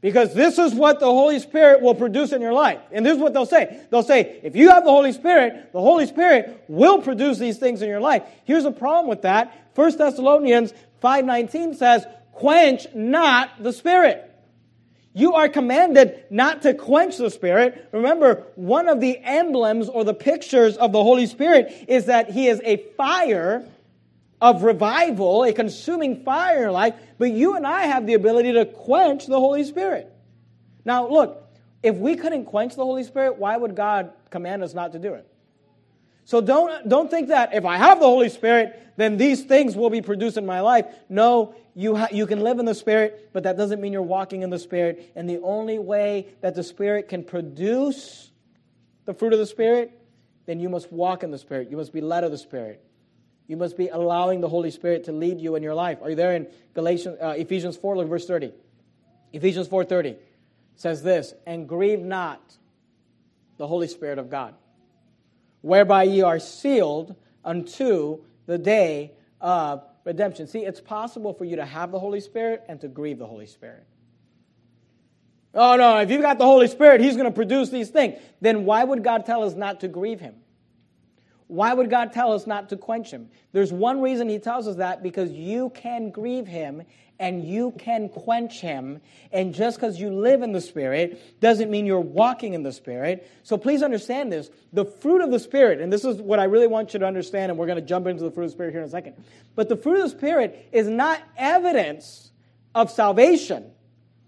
Because 0.00 0.34
this 0.34 0.58
is 0.58 0.74
what 0.74 0.98
the 0.98 1.06
Holy 1.06 1.38
Spirit 1.38 1.80
will 1.80 1.94
produce 1.94 2.32
in 2.32 2.42
your 2.42 2.52
life. 2.52 2.80
And 2.90 3.06
this 3.06 3.14
is 3.14 3.22
what 3.22 3.32
they'll 3.32 3.46
say. 3.46 3.82
They'll 3.88 4.02
say, 4.02 4.40
if 4.42 4.56
you 4.56 4.70
have 4.70 4.82
the 4.82 4.90
Holy 4.90 5.12
Spirit, 5.12 5.72
the 5.72 5.80
Holy 5.80 6.06
Spirit 6.06 6.64
will 6.66 7.00
produce 7.00 7.38
these 7.38 7.56
things 7.56 7.82
in 7.82 7.88
your 7.88 8.00
life. 8.00 8.24
Here's 8.44 8.64
the 8.64 8.72
problem 8.72 9.06
with 9.06 9.22
that. 9.22 9.54
1 9.76 9.96
Thessalonians 9.96 10.74
5.19 11.00 11.76
says, 11.76 12.04
quench 12.32 12.86
not 12.94 13.62
the 13.62 13.72
Spirit. 13.72 14.28
You 15.14 15.34
are 15.34 15.48
commanded 15.48 16.24
not 16.30 16.62
to 16.62 16.72
quench 16.72 17.18
the 17.18 17.30
Spirit. 17.30 17.88
Remember, 17.92 18.44
one 18.54 18.88
of 18.88 19.00
the 19.00 19.18
emblems 19.22 19.88
or 19.88 20.04
the 20.04 20.14
pictures 20.14 20.76
of 20.76 20.92
the 20.92 21.02
Holy 21.02 21.26
Spirit 21.26 21.72
is 21.86 22.06
that 22.06 22.30
He 22.30 22.48
is 22.48 22.60
a 22.64 22.78
fire 22.96 23.64
of 24.40 24.62
revival, 24.62 25.44
a 25.44 25.52
consuming 25.52 26.24
fire 26.24 26.56
in 26.56 26.62
your 26.62 26.72
life, 26.72 26.94
but 27.18 27.30
you 27.30 27.54
and 27.54 27.66
I 27.66 27.82
have 27.82 28.06
the 28.06 28.14
ability 28.14 28.52
to 28.54 28.64
quench 28.64 29.26
the 29.26 29.38
Holy 29.38 29.64
Spirit. 29.64 30.12
Now, 30.84 31.08
look, 31.08 31.46
if 31.82 31.96
we 31.96 32.16
couldn't 32.16 32.46
quench 32.46 32.74
the 32.74 32.84
Holy 32.84 33.04
Spirit, 33.04 33.36
why 33.36 33.56
would 33.56 33.76
God 33.76 34.12
command 34.30 34.62
us 34.62 34.74
not 34.74 34.92
to 34.92 34.98
do 34.98 35.14
it? 35.14 35.31
So 36.24 36.40
don't, 36.40 36.88
don't 36.88 37.10
think 37.10 37.28
that 37.28 37.54
if 37.54 37.64
I 37.64 37.76
have 37.76 37.98
the 37.98 38.06
Holy 38.06 38.28
Spirit, 38.28 38.78
then 38.96 39.16
these 39.16 39.44
things 39.44 39.74
will 39.76 39.90
be 39.90 40.02
produced 40.02 40.36
in 40.36 40.46
my 40.46 40.60
life. 40.60 40.86
No, 41.08 41.54
you, 41.74 41.96
ha- 41.96 42.08
you 42.12 42.26
can 42.26 42.40
live 42.40 42.58
in 42.58 42.64
the 42.64 42.74
Spirit, 42.74 43.30
but 43.32 43.42
that 43.42 43.56
doesn't 43.56 43.80
mean 43.80 43.92
you're 43.92 44.02
walking 44.02 44.42
in 44.42 44.50
the 44.50 44.58
Spirit. 44.58 45.12
And 45.16 45.28
the 45.28 45.40
only 45.40 45.78
way 45.78 46.28
that 46.40 46.54
the 46.54 46.62
Spirit 46.62 47.08
can 47.08 47.24
produce 47.24 48.30
the 49.04 49.14
fruit 49.14 49.32
of 49.32 49.38
the 49.38 49.46
Spirit, 49.46 49.98
then 50.46 50.60
you 50.60 50.68
must 50.68 50.92
walk 50.92 51.22
in 51.22 51.30
the 51.30 51.38
Spirit. 51.38 51.70
You 51.70 51.76
must 51.76 51.92
be 51.92 52.00
led 52.00 52.24
of 52.24 52.30
the 52.30 52.38
Spirit. 52.38 52.84
You 53.48 53.56
must 53.56 53.76
be 53.76 53.88
allowing 53.88 54.40
the 54.40 54.48
Holy 54.48 54.70
Spirit 54.70 55.04
to 55.04 55.12
lead 55.12 55.40
you 55.40 55.56
in 55.56 55.62
your 55.62 55.74
life. 55.74 55.98
Are 56.02 56.10
you 56.10 56.16
there 56.16 56.34
in 56.34 56.46
Galatians, 56.74 57.18
uh, 57.20 57.34
Ephesians 57.36 57.76
4, 57.76 57.96
look 57.96 58.08
verse 58.08 58.26
30. 58.26 58.52
Ephesians 59.32 59.68
4.30 59.68 60.16
says 60.76 61.02
this, 61.02 61.34
And 61.46 61.68
grieve 61.68 62.00
not 62.00 62.40
the 63.56 63.66
Holy 63.66 63.88
Spirit 63.88 64.18
of 64.18 64.30
God, 64.30 64.54
whereby 65.62 66.02
ye 66.04 66.22
are 66.22 66.38
sealed 66.38 67.16
unto 67.44 68.22
the 68.46 68.58
day 68.58 69.12
of 69.40 69.82
redemption. 70.04 70.46
See, 70.46 70.64
it's 70.64 70.80
possible 70.80 71.32
for 71.32 71.44
you 71.44 71.56
to 71.56 71.64
have 71.64 71.90
the 71.90 71.98
Holy 71.98 72.20
Spirit 72.20 72.62
and 72.68 72.80
to 72.82 72.88
grieve 72.88 73.18
the 73.18 73.26
Holy 73.26 73.46
Spirit. 73.46 73.86
Oh, 75.54 75.76
no, 75.76 75.98
if 75.98 76.10
you've 76.10 76.22
got 76.22 76.38
the 76.38 76.44
Holy 76.44 76.68
Spirit, 76.68 77.00
He's 77.00 77.14
going 77.14 77.26
to 77.26 77.34
produce 77.34 77.70
these 77.70 77.90
things. 77.90 78.18
Then 78.40 78.64
why 78.64 78.84
would 78.84 79.04
God 79.04 79.26
tell 79.26 79.42
us 79.42 79.54
not 79.54 79.80
to 79.80 79.88
grieve 79.88 80.20
Him? 80.20 80.34
Why 81.52 81.74
would 81.74 81.90
God 81.90 82.14
tell 82.14 82.32
us 82.32 82.46
not 82.46 82.70
to 82.70 82.78
quench 82.78 83.10
him? 83.10 83.28
There's 83.52 83.74
one 83.74 84.00
reason 84.00 84.26
he 84.26 84.38
tells 84.38 84.66
us 84.66 84.76
that 84.76 85.02
because 85.02 85.30
you 85.32 85.68
can 85.74 86.08
grieve 86.08 86.46
him 86.46 86.82
and 87.18 87.44
you 87.44 87.72
can 87.72 88.08
quench 88.08 88.62
him. 88.62 89.02
And 89.32 89.54
just 89.54 89.76
because 89.76 90.00
you 90.00 90.08
live 90.08 90.40
in 90.40 90.52
the 90.52 90.62
Spirit 90.62 91.40
doesn't 91.40 91.70
mean 91.70 91.84
you're 91.84 92.00
walking 92.00 92.54
in 92.54 92.62
the 92.62 92.72
Spirit. 92.72 93.30
So 93.42 93.58
please 93.58 93.82
understand 93.82 94.32
this. 94.32 94.48
The 94.72 94.86
fruit 94.86 95.20
of 95.20 95.30
the 95.30 95.38
Spirit, 95.38 95.82
and 95.82 95.92
this 95.92 96.06
is 96.06 96.22
what 96.22 96.38
I 96.38 96.44
really 96.44 96.68
want 96.68 96.94
you 96.94 97.00
to 97.00 97.06
understand, 97.06 97.50
and 97.50 97.58
we're 97.58 97.66
going 97.66 97.76
to 97.76 97.82
jump 97.84 98.06
into 98.06 98.24
the 98.24 98.30
fruit 98.30 98.44
of 98.44 98.50
the 98.52 98.54
Spirit 98.54 98.70
here 98.70 98.80
in 98.80 98.86
a 98.86 98.90
second. 98.90 99.22
But 99.54 99.68
the 99.68 99.76
fruit 99.76 99.96
of 99.96 100.04
the 100.04 100.16
Spirit 100.16 100.70
is 100.72 100.88
not 100.88 101.20
evidence 101.36 102.30
of 102.74 102.90
salvation. 102.90 103.70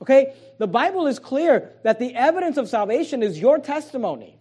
Okay? 0.02 0.34
The 0.58 0.66
Bible 0.66 1.06
is 1.06 1.18
clear 1.18 1.72
that 1.84 1.98
the 1.98 2.14
evidence 2.14 2.58
of 2.58 2.68
salvation 2.68 3.22
is 3.22 3.40
your 3.40 3.58
testimony. 3.60 4.38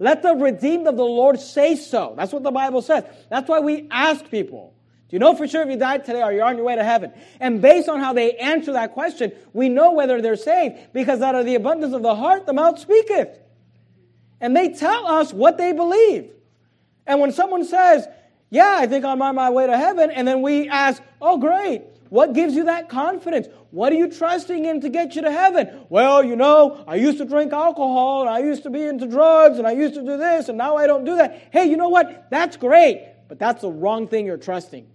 Let 0.00 0.22
the 0.22 0.34
redeemed 0.34 0.86
of 0.86 0.96
the 0.96 1.04
Lord 1.04 1.38
say 1.38 1.76
so. 1.76 2.14
That's 2.16 2.32
what 2.32 2.42
the 2.42 2.50
Bible 2.50 2.80
says. 2.80 3.04
That's 3.28 3.48
why 3.48 3.60
we 3.60 3.86
ask 3.90 4.28
people. 4.30 4.74
Do 5.10 5.14
you 5.16 5.18
know 5.18 5.34
for 5.34 5.46
sure 5.46 5.60
if 5.60 5.68
you 5.68 5.76
died 5.76 6.06
today, 6.06 6.22
are 6.22 6.32
you 6.32 6.40
on 6.42 6.56
your 6.56 6.64
way 6.64 6.74
to 6.74 6.82
heaven? 6.82 7.12
And 7.38 7.60
based 7.60 7.86
on 7.86 8.00
how 8.00 8.14
they 8.14 8.32
answer 8.36 8.72
that 8.72 8.94
question, 8.94 9.32
we 9.52 9.68
know 9.68 9.92
whether 9.92 10.22
they're 10.22 10.36
saved 10.36 10.94
because 10.94 11.20
out 11.20 11.34
of 11.34 11.44
the 11.44 11.54
abundance 11.54 11.92
of 11.92 12.02
the 12.02 12.14
heart, 12.14 12.46
the 12.46 12.54
mouth 12.54 12.78
speaketh. 12.78 13.28
And 14.40 14.56
they 14.56 14.70
tell 14.70 15.06
us 15.06 15.34
what 15.34 15.58
they 15.58 15.72
believe. 15.72 16.30
And 17.06 17.20
when 17.20 17.32
someone 17.32 17.66
says, 17.66 18.08
Yeah, 18.48 18.76
I 18.78 18.86
think 18.86 19.04
I'm 19.04 19.20
on 19.20 19.34
my 19.34 19.50
way 19.50 19.66
to 19.66 19.76
heaven, 19.76 20.10
and 20.10 20.26
then 20.26 20.40
we 20.40 20.68
ask, 20.70 21.02
Oh, 21.20 21.36
great. 21.36 21.82
What 22.10 22.32
gives 22.32 22.54
you 22.54 22.64
that 22.64 22.88
confidence? 22.88 23.46
What 23.70 23.92
are 23.92 23.96
you 23.96 24.10
trusting 24.10 24.64
in 24.64 24.80
to 24.80 24.88
get 24.88 25.14
you 25.14 25.22
to 25.22 25.30
heaven? 25.30 25.86
Well, 25.88 26.24
you 26.24 26.34
know, 26.34 26.84
I 26.86 26.96
used 26.96 27.18
to 27.18 27.24
drink 27.24 27.52
alcohol 27.52 28.22
and 28.22 28.30
I 28.30 28.40
used 28.40 28.64
to 28.64 28.70
be 28.70 28.82
into 28.82 29.06
drugs 29.06 29.58
and 29.58 29.66
I 29.66 29.72
used 29.72 29.94
to 29.94 30.02
do 30.02 30.16
this 30.16 30.48
and 30.48 30.58
now 30.58 30.76
I 30.76 30.88
don't 30.88 31.04
do 31.04 31.16
that. 31.16 31.48
Hey, 31.52 31.66
you 31.66 31.76
know 31.76 31.88
what? 31.88 32.26
That's 32.28 32.56
great, 32.56 33.06
but 33.28 33.38
that's 33.38 33.62
the 33.62 33.70
wrong 33.70 34.08
thing 34.08 34.26
you're 34.26 34.36
trusting. 34.36 34.88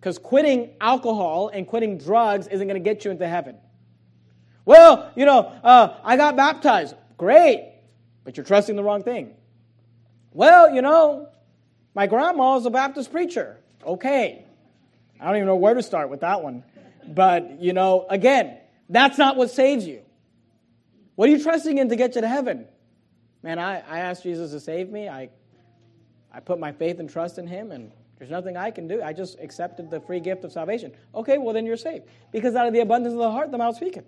Because 0.00 0.18
quitting 0.18 0.70
alcohol 0.80 1.50
and 1.54 1.68
quitting 1.68 1.98
drugs 1.98 2.48
isn't 2.48 2.66
going 2.66 2.82
to 2.82 2.84
get 2.84 3.04
you 3.04 3.12
into 3.12 3.28
heaven. 3.28 3.56
Well, 4.64 5.12
you 5.14 5.24
know, 5.24 5.38
uh, 5.62 5.98
I 6.02 6.16
got 6.16 6.34
baptized. 6.36 6.96
Great, 7.16 7.74
but 8.24 8.36
you're 8.36 8.44
trusting 8.44 8.74
the 8.74 8.82
wrong 8.82 9.04
thing. 9.04 9.34
Well, 10.32 10.74
you 10.74 10.82
know, 10.82 11.28
my 11.94 12.08
grandma 12.08 12.56
is 12.56 12.66
a 12.66 12.70
Baptist 12.70 13.12
preacher. 13.12 13.58
Okay, 13.86 14.45
I 15.20 15.26
don't 15.26 15.36
even 15.36 15.46
know 15.46 15.56
where 15.56 15.74
to 15.74 15.82
start 15.82 16.10
with 16.10 16.20
that 16.20 16.42
one. 16.42 16.64
But, 17.06 17.60
you 17.60 17.72
know, 17.72 18.06
again, 18.10 18.58
that's 18.88 19.18
not 19.18 19.36
what 19.36 19.50
saves 19.50 19.86
you. 19.86 20.02
What 21.14 21.28
are 21.28 21.32
you 21.32 21.42
trusting 21.42 21.78
in 21.78 21.88
to 21.88 21.96
get 21.96 22.14
you 22.14 22.20
to 22.20 22.28
heaven? 22.28 22.66
Man, 23.42 23.58
I, 23.58 23.80
I 23.80 24.00
asked 24.00 24.22
Jesus 24.22 24.50
to 24.50 24.60
save 24.60 24.90
me. 24.90 25.08
I, 25.08 25.30
I 26.32 26.40
put 26.40 26.58
my 26.58 26.72
faith 26.72 26.98
and 26.98 27.08
trust 27.08 27.38
in 27.38 27.46
him, 27.46 27.70
and 27.72 27.92
There's 28.18 28.30
nothing 28.30 28.56
I 28.56 28.70
can 28.70 28.88
do. 28.88 29.02
I 29.02 29.12
just 29.12 29.38
accepted 29.40 29.90
the 29.90 30.00
free 30.00 30.20
gift 30.20 30.44
of 30.44 30.52
salvation. 30.52 30.92
Okay, 31.14 31.38
well, 31.38 31.52
then 31.52 31.66
you're 31.66 31.76
saved. 31.76 32.04
Because 32.32 32.54
out 32.54 32.66
of 32.66 32.72
the 32.72 32.80
abundance 32.80 33.12
of 33.12 33.18
the 33.18 33.30
heart, 33.30 33.50
the 33.50 33.58
mouth 33.58 33.76
speaketh. 33.76 34.04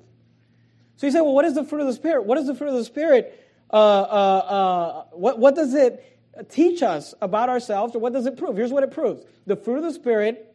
So 0.96 1.06
you 1.06 1.12
say, 1.12 1.20
well, 1.20 1.34
what 1.34 1.44
is 1.44 1.54
the 1.54 1.64
fruit 1.64 1.82
of 1.82 1.86
the 1.86 1.92
Spirit? 1.92 2.24
What 2.24 2.38
is 2.38 2.46
the 2.46 2.54
fruit 2.54 2.68
of 2.68 2.74
the 2.74 2.84
Spirit? 2.84 3.46
Uh, 3.70 3.76
uh, 3.76 3.78
uh, 3.78 5.04
what, 5.12 5.38
what 5.38 5.54
does 5.54 5.74
it 5.74 6.04
teach 6.50 6.82
us 6.82 7.14
about 7.20 7.48
ourselves, 7.50 7.94
or 7.94 7.98
what 7.98 8.12
does 8.12 8.26
it 8.26 8.36
prove? 8.36 8.56
Here's 8.56 8.72
what 8.72 8.82
it 8.82 8.92
proves 8.92 9.24
the 9.46 9.56
fruit 9.56 9.76
of 9.76 9.82
the 9.82 9.92
Spirit 9.92 10.54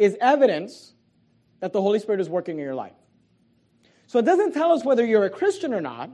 is 0.00 0.16
evidence 0.18 0.94
that 1.60 1.74
the 1.74 1.82
Holy 1.82 1.98
Spirit 1.98 2.22
is 2.22 2.28
working 2.28 2.58
in 2.58 2.64
your 2.64 2.74
life. 2.74 2.94
So 4.06 4.18
it 4.18 4.24
doesn't 4.24 4.54
tell 4.54 4.72
us 4.72 4.82
whether 4.82 5.04
you're 5.04 5.26
a 5.26 5.30
Christian 5.30 5.74
or 5.74 5.82
not. 5.82 6.10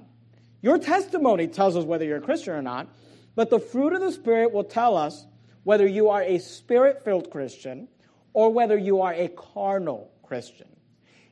Your 0.60 0.76
testimony 0.76 1.46
tells 1.46 1.76
us 1.76 1.84
whether 1.84 2.04
you're 2.04 2.18
a 2.18 2.20
Christian 2.20 2.54
or 2.54 2.62
not. 2.62 2.88
But 3.36 3.48
the 3.48 3.60
fruit 3.60 3.92
of 3.92 4.00
the 4.00 4.10
Spirit 4.10 4.52
will 4.52 4.64
tell 4.64 4.96
us 4.96 5.24
whether 5.62 5.86
you 5.86 6.08
are 6.08 6.20
a 6.20 6.38
spirit 6.38 7.04
filled 7.04 7.30
Christian 7.30 7.86
or 8.32 8.52
whether 8.52 8.76
you 8.76 9.02
are 9.02 9.14
a 9.14 9.28
carnal 9.28 10.10
Christian. 10.24 10.68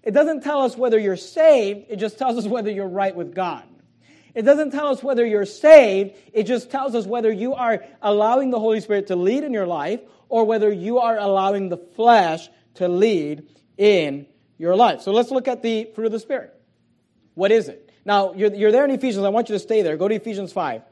It 0.04 0.12
doesn't 0.12 0.42
tell 0.42 0.62
us 0.62 0.76
whether 0.76 0.98
you're 0.98 1.16
saved, 1.16 1.86
it 1.88 1.96
just 1.96 2.18
tells 2.18 2.38
us 2.38 2.46
whether 2.46 2.70
you're 2.70 2.86
right 2.86 3.16
with 3.16 3.34
God. 3.34 3.64
It 4.32 4.42
doesn't 4.42 4.70
tell 4.70 4.88
us 4.88 5.02
whether 5.02 5.26
you're 5.26 5.44
saved, 5.44 6.16
it 6.32 6.44
just 6.44 6.70
tells 6.70 6.94
us 6.94 7.04
whether 7.04 7.32
you 7.32 7.54
are 7.54 7.84
allowing 8.00 8.50
the 8.50 8.60
Holy 8.60 8.80
Spirit 8.80 9.08
to 9.08 9.16
lead 9.16 9.42
in 9.42 9.52
your 9.52 9.66
life 9.66 10.00
or 10.28 10.44
whether 10.44 10.72
you 10.72 10.98
are 10.98 11.18
allowing 11.18 11.68
the 11.68 11.76
flesh 11.76 12.48
to 12.74 12.88
lead 12.88 13.46
in 13.76 14.26
your 14.58 14.76
life. 14.76 15.02
So 15.02 15.12
let's 15.12 15.30
look 15.30 15.48
at 15.48 15.62
the 15.62 15.90
fruit 15.94 16.06
of 16.06 16.12
the 16.12 16.20
Spirit. 16.20 16.54
What 17.34 17.50
is 17.50 17.68
it? 17.68 17.90
Now, 18.04 18.34
you're, 18.34 18.54
you're 18.54 18.72
there 18.72 18.84
in 18.84 18.90
Ephesians. 18.90 19.24
I 19.24 19.30
want 19.30 19.48
you 19.48 19.54
to 19.54 19.58
stay 19.58 19.82
there. 19.82 19.96
Go 19.96 20.08
to 20.08 20.14
Ephesians 20.14 20.52
5. 20.52 20.82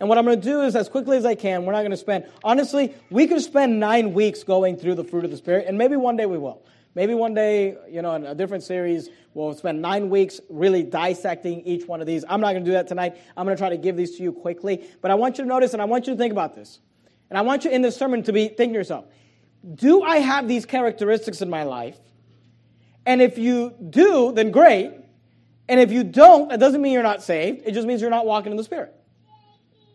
And 0.00 0.08
what 0.08 0.18
I'm 0.18 0.24
going 0.24 0.40
to 0.40 0.44
do 0.44 0.62
is, 0.62 0.74
as 0.74 0.88
quickly 0.88 1.16
as 1.16 1.24
I 1.24 1.36
can, 1.36 1.64
we're 1.64 1.72
not 1.72 1.82
going 1.82 1.92
to 1.92 1.96
spend, 1.96 2.26
honestly, 2.42 2.94
we 3.08 3.28
could 3.28 3.40
spend 3.40 3.78
nine 3.78 4.14
weeks 4.14 4.42
going 4.42 4.76
through 4.76 4.96
the 4.96 5.04
fruit 5.04 5.24
of 5.24 5.30
the 5.30 5.36
Spirit, 5.36 5.66
and 5.68 5.78
maybe 5.78 5.94
one 5.96 6.16
day 6.16 6.26
we 6.26 6.38
will. 6.38 6.64
Maybe 6.94 7.14
one 7.14 7.34
day, 7.34 7.76
you 7.88 8.02
know, 8.02 8.14
in 8.14 8.26
a 8.26 8.34
different 8.34 8.64
series, 8.64 9.08
we'll 9.32 9.54
spend 9.54 9.80
nine 9.80 10.10
weeks 10.10 10.40
really 10.50 10.82
dissecting 10.82 11.62
each 11.62 11.86
one 11.86 12.00
of 12.00 12.06
these. 12.06 12.24
I'm 12.28 12.40
not 12.40 12.52
going 12.52 12.64
to 12.64 12.70
do 12.70 12.74
that 12.74 12.88
tonight. 12.88 13.16
I'm 13.36 13.46
going 13.46 13.56
to 13.56 13.60
try 13.60 13.70
to 13.70 13.78
give 13.78 13.96
these 13.96 14.16
to 14.16 14.22
you 14.22 14.32
quickly. 14.32 14.84
But 15.00 15.10
I 15.10 15.14
want 15.14 15.38
you 15.38 15.44
to 15.44 15.48
notice, 15.48 15.72
and 15.72 15.80
I 15.80 15.86
want 15.86 16.06
you 16.06 16.14
to 16.14 16.18
think 16.18 16.32
about 16.32 16.54
this. 16.54 16.80
And 17.32 17.38
I 17.38 17.40
want 17.40 17.64
you 17.64 17.70
in 17.70 17.80
this 17.80 17.96
sermon 17.96 18.22
to 18.24 18.32
be 18.34 18.48
thinking 18.48 18.74
to 18.74 18.78
yourself, 18.78 19.06
do 19.74 20.02
I 20.02 20.18
have 20.18 20.48
these 20.48 20.66
characteristics 20.66 21.40
in 21.40 21.48
my 21.48 21.62
life? 21.62 21.96
And 23.06 23.22
if 23.22 23.38
you 23.38 23.72
do, 23.88 24.32
then 24.32 24.50
great. 24.50 24.92
And 25.66 25.80
if 25.80 25.90
you 25.90 26.04
don't, 26.04 26.50
that 26.50 26.60
doesn't 26.60 26.82
mean 26.82 26.92
you're 26.92 27.02
not 27.02 27.22
saved. 27.22 27.62
It 27.64 27.72
just 27.72 27.86
means 27.86 28.02
you're 28.02 28.10
not 28.10 28.26
walking 28.26 28.52
in 28.52 28.58
the 28.58 28.64
Spirit. 28.64 28.94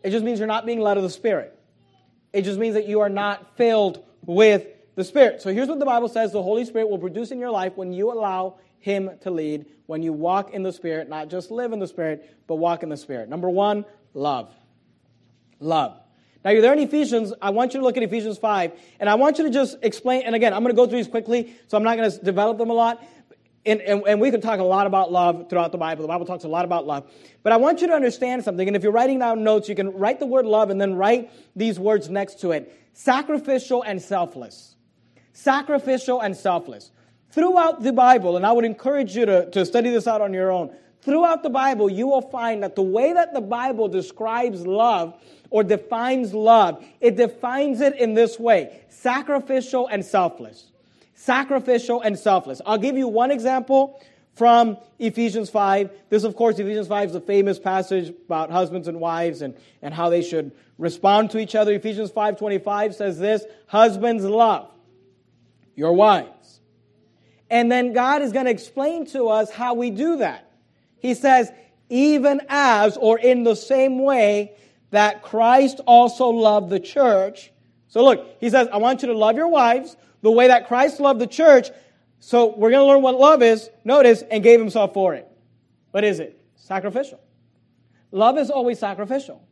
It 0.02 0.10
just 0.10 0.24
means 0.24 0.40
you're 0.40 0.48
not 0.48 0.66
being 0.66 0.80
led 0.80 0.96
of 0.96 1.04
the 1.04 1.10
Spirit. 1.10 1.56
It 2.32 2.42
just 2.42 2.58
means 2.58 2.74
that 2.74 2.88
you 2.88 2.98
are 2.98 3.08
not 3.08 3.56
filled 3.56 4.04
with 4.26 4.66
the 4.96 5.04
Spirit. 5.04 5.40
So 5.40 5.52
here's 5.52 5.68
what 5.68 5.78
the 5.78 5.86
Bible 5.86 6.08
says 6.08 6.32
the 6.32 6.42
Holy 6.42 6.64
Spirit 6.64 6.90
will 6.90 6.98
produce 6.98 7.30
in 7.30 7.38
your 7.38 7.52
life 7.52 7.76
when 7.76 7.92
you 7.92 8.10
allow 8.10 8.56
Him 8.80 9.12
to 9.20 9.30
lead, 9.30 9.66
when 9.86 10.02
you 10.02 10.12
walk 10.12 10.54
in 10.54 10.64
the 10.64 10.72
Spirit, 10.72 11.08
not 11.08 11.28
just 11.28 11.52
live 11.52 11.72
in 11.72 11.78
the 11.78 11.86
Spirit, 11.86 12.36
but 12.48 12.56
walk 12.56 12.82
in 12.82 12.88
the 12.88 12.96
Spirit. 12.96 13.28
Number 13.28 13.48
one, 13.48 13.84
love. 14.12 14.52
Love. 15.60 16.00
Now 16.44 16.50
you're 16.50 16.62
there 16.62 16.72
in 16.72 16.78
Ephesians. 16.78 17.32
I 17.42 17.50
want 17.50 17.74
you 17.74 17.80
to 17.80 17.84
look 17.84 17.96
at 17.96 18.02
Ephesians 18.02 18.38
5, 18.38 18.72
and 19.00 19.08
I 19.08 19.16
want 19.16 19.38
you 19.38 19.44
to 19.44 19.50
just 19.50 19.76
explain. 19.82 20.22
And 20.22 20.34
again, 20.34 20.54
I'm 20.54 20.62
going 20.62 20.74
to 20.74 20.76
go 20.76 20.86
through 20.86 20.98
these 20.98 21.08
quickly, 21.08 21.56
so 21.66 21.76
I'm 21.76 21.82
not 21.82 21.96
going 21.96 22.10
to 22.10 22.24
develop 22.24 22.58
them 22.58 22.70
a 22.70 22.74
lot 22.74 23.02
and, 23.68 23.82
and, 23.82 24.02
and, 24.06 24.20
we 24.20 24.30
can 24.30 24.40
talk 24.40 24.60
a 24.60 24.64
lot 24.64 24.86
about 24.86 25.12
love 25.12 25.50
throughout 25.50 25.72
the 25.72 25.78
Bible. 25.78 26.02
The 26.02 26.08
Bible 26.08 26.24
talks 26.24 26.44
a 26.44 26.48
lot 26.48 26.64
about 26.64 26.86
love. 26.86 27.10
But 27.42 27.52
I 27.52 27.56
want 27.58 27.80
you 27.80 27.88
to 27.88 27.92
understand 27.92 28.42
something. 28.42 28.66
And 28.66 28.76
if 28.76 28.82
you're 28.82 28.92
writing 28.92 29.18
down 29.18 29.44
notes, 29.44 29.68
you 29.68 29.74
can 29.74 29.92
write 29.92 30.20
the 30.20 30.26
word 30.26 30.46
love 30.46 30.70
and 30.70 30.80
then 30.80 30.94
write 30.94 31.30
these 31.54 31.78
words 31.78 32.08
next 32.08 32.40
to 32.40 32.52
it 32.52 32.74
sacrificial 32.94 33.82
and 33.82 34.00
selfless. 34.00 34.76
Sacrificial 35.32 36.20
and 36.20 36.36
selfless. 36.36 36.90
Throughout 37.30 37.82
the 37.82 37.92
Bible, 37.92 38.36
and 38.36 38.46
I 38.46 38.52
would 38.52 38.64
encourage 38.64 39.14
you 39.14 39.26
to, 39.26 39.50
to 39.50 39.66
study 39.66 39.90
this 39.90 40.06
out 40.06 40.20
on 40.20 40.32
your 40.32 40.50
own. 40.50 40.74
Throughout 41.02 41.42
the 41.42 41.50
Bible, 41.50 41.90
you 41.90 42.06
will 42.06 42.22
find 42.22 42.62
that 42.62 42.74
the 42.74 42.82
way 42.82 43.12
that 43.12 43.32
the 43.32 43.40
Bible 43.40 43.88
describes 43.88 44.66
love 44.66 45.14
or 45.50 45.62
defines 45.62 46.34
love, 46.34 46.84
it 47.00 47.16
defines 47.16 47.80
it 47.80 47.96
in 47.96 48.14
this 48.14 48.38
way 48.38 48.82
sacrificial 48.88 49.86
and 49.86 50.04
selfless 50.04 50.70
sacrificial, 51.18 52.00
and 52.00 52.16
selfless. 52.16 52.62
I'll 52.64 52.78
give 52.78 52.96
you 52.96 53.08
one 53.08 53.32
example 53.32 54.00
from 54.34 54.78
Ephesians 55.00 55.50
5. 55.50 55.90
This, 56.08 56.22
of 56.22 56.36
course, 56.36 56.58
Ephesians 56.60 56.86
5 56.86 57.10
is 57.10 57.14
a 57.16 57.20
famous 57.20 57.58
passage 57.58 58.10
about 58.10 58.50
husbands 58.52 58.86
and 58.86 59.00
wives 59.00 59.42
and, 59.42 59.56
and 59.82 59.92
how 59.92 60.10
they 60.10 60.22
should 60.22 60.52
respond 60.78 61.32
to 61.32 61.38
each 61.38 61.56
other. 61.56 61.72
Ephesians 61.72 62.12
5.25 62.12 62.94
says 62.94 63.18
this, 63.18 63.44
Husbands, 63.66 64.24
love 64.24 64.70
your 65.74 65.92
wives. 65.92 66.60
And 67.50 67.70
then 67.70 67.92
God 67.92 68.22
is 68.22 68.30
going 68.32 68.44
to 68.44 68.52
explain 68.52 69.04
to 69.06 69.26
us 69.28 69.50
how 69.50 69.74
we 69.74 69.90
do 69.90 70.18
that. 70.18 70.47
He 71.00 71.14
says, 71.14 71.50
even 71.88 72.40
as, 72.48 72.96
or 72.96 73.18
in 73.18 73.44
the 73.44 73.54
same 73.54 74.02
way, 74.02 74.52
that 74.90 75.22
Christ 75.22 75.80
also 75.86 76.28
loved 76.28 76.70
the 76.70 76.80
church. 76.80 77.52
So 77.88 78.04
look, 78.04 78.36
he 78.40 78.50
says, 78.50 78.68
I 78.72 78.78
want 78.78 79.02
you 79.02 79.08
to 79.08 79.16
love 79.16 79.36
your 79.36 79.48
wives 79.48 79.96
the 80.22 80.30
way 80.30 80.48
that 80.48 80.66
Christ 80.66 81.00
loved 81.00 81.20
the 81.20 81.26
church. 81.26 81.70
So 82.20 82.56
we're 82.56 82.70
going 82.70 82.82
to 82.82 82.86
learn 82.86 83.02
what 83.02 83.18
love 83.18 83.42
is, 83.42 83.70
notice, 83.84 84.22
and 84.22 84.42
gave 84.42 84.58
himself 84.58 84.92
for 84.92 85.14
it. 85.14 85.28
What 85.92 86.04
is 86.04 86.20
it? 86.20 86.40
Sacrificial. 86.56 87.20
Love 88.10 88.38
is 88.38 88.50
always 88.50 88.78
sacrificial. 88.78 89.42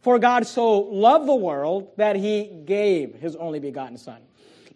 For 0.00 0.18
God 0.18 0.46
so 0.46 0.80
loved 0.80 1.28
the 1.28 1.34
world 1.34 1.92
that 1.96 2.16
he 2.16 2.50
gave 2.64 3.14
his 3.14 3.36
only 3.36 3.60
begotten 3.60 3.96
Son. 3.96 4.20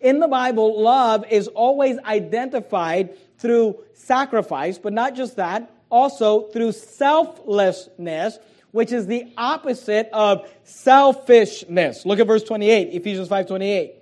In 0.00 0.20
the 0.20 0.28
Bible, 0.28 0.80
love 0.80 1.24
is 1.30 1.48
always 1.48 1.98
identified 1.98 3.16
through 3.38 3.82
sacrifice, 3.94 4.78
but 4.78 4.92
not 4.92 5.16
just 5.16 5.36
that, 5.36 5.70
also 5.90 6.48
through 6.48 6.72
selflessness, 6.72 8.38
which 8.70 8.92
is 8.92 9.06
the 9.06 9.32
opposite 9.36 10.08
of 10.12 10.48
selfishness. 10.64 12.04
Look 12.04 12.18
at 12.18 12.26
verse 12.26 12.42
28, 12.42 12.94
Ephesians 12.94 13.28
5 13.28 13.46
28 13.46 13.96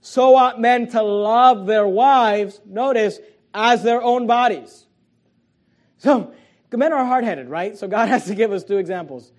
so 0.00 0.36
ought 0.36 0.60
men 0.60 0.88
to 0.90 1.02
love 1.02 1.66
their 1.66 1.86
wives, 1.86 2.60
notice, 2.64 3.18
as 3.52 3.82
their 3.82 4.02
own 4.02 4.26
bodies. 4.26 4.86
So, 5.98 6.32
men 6.72 6.92
are 6.92 7.04
hard 7.04 7.24
headed, 7.24 7.48
right? 7.48 7.76
So, 7.76 7.88
God 7.88 8.08
has 8.14 8.26
to 8.26 8.34
give 8.34 8.52
us 8.52 8.64
two 8.64 8.78
examples. 8.78 9.30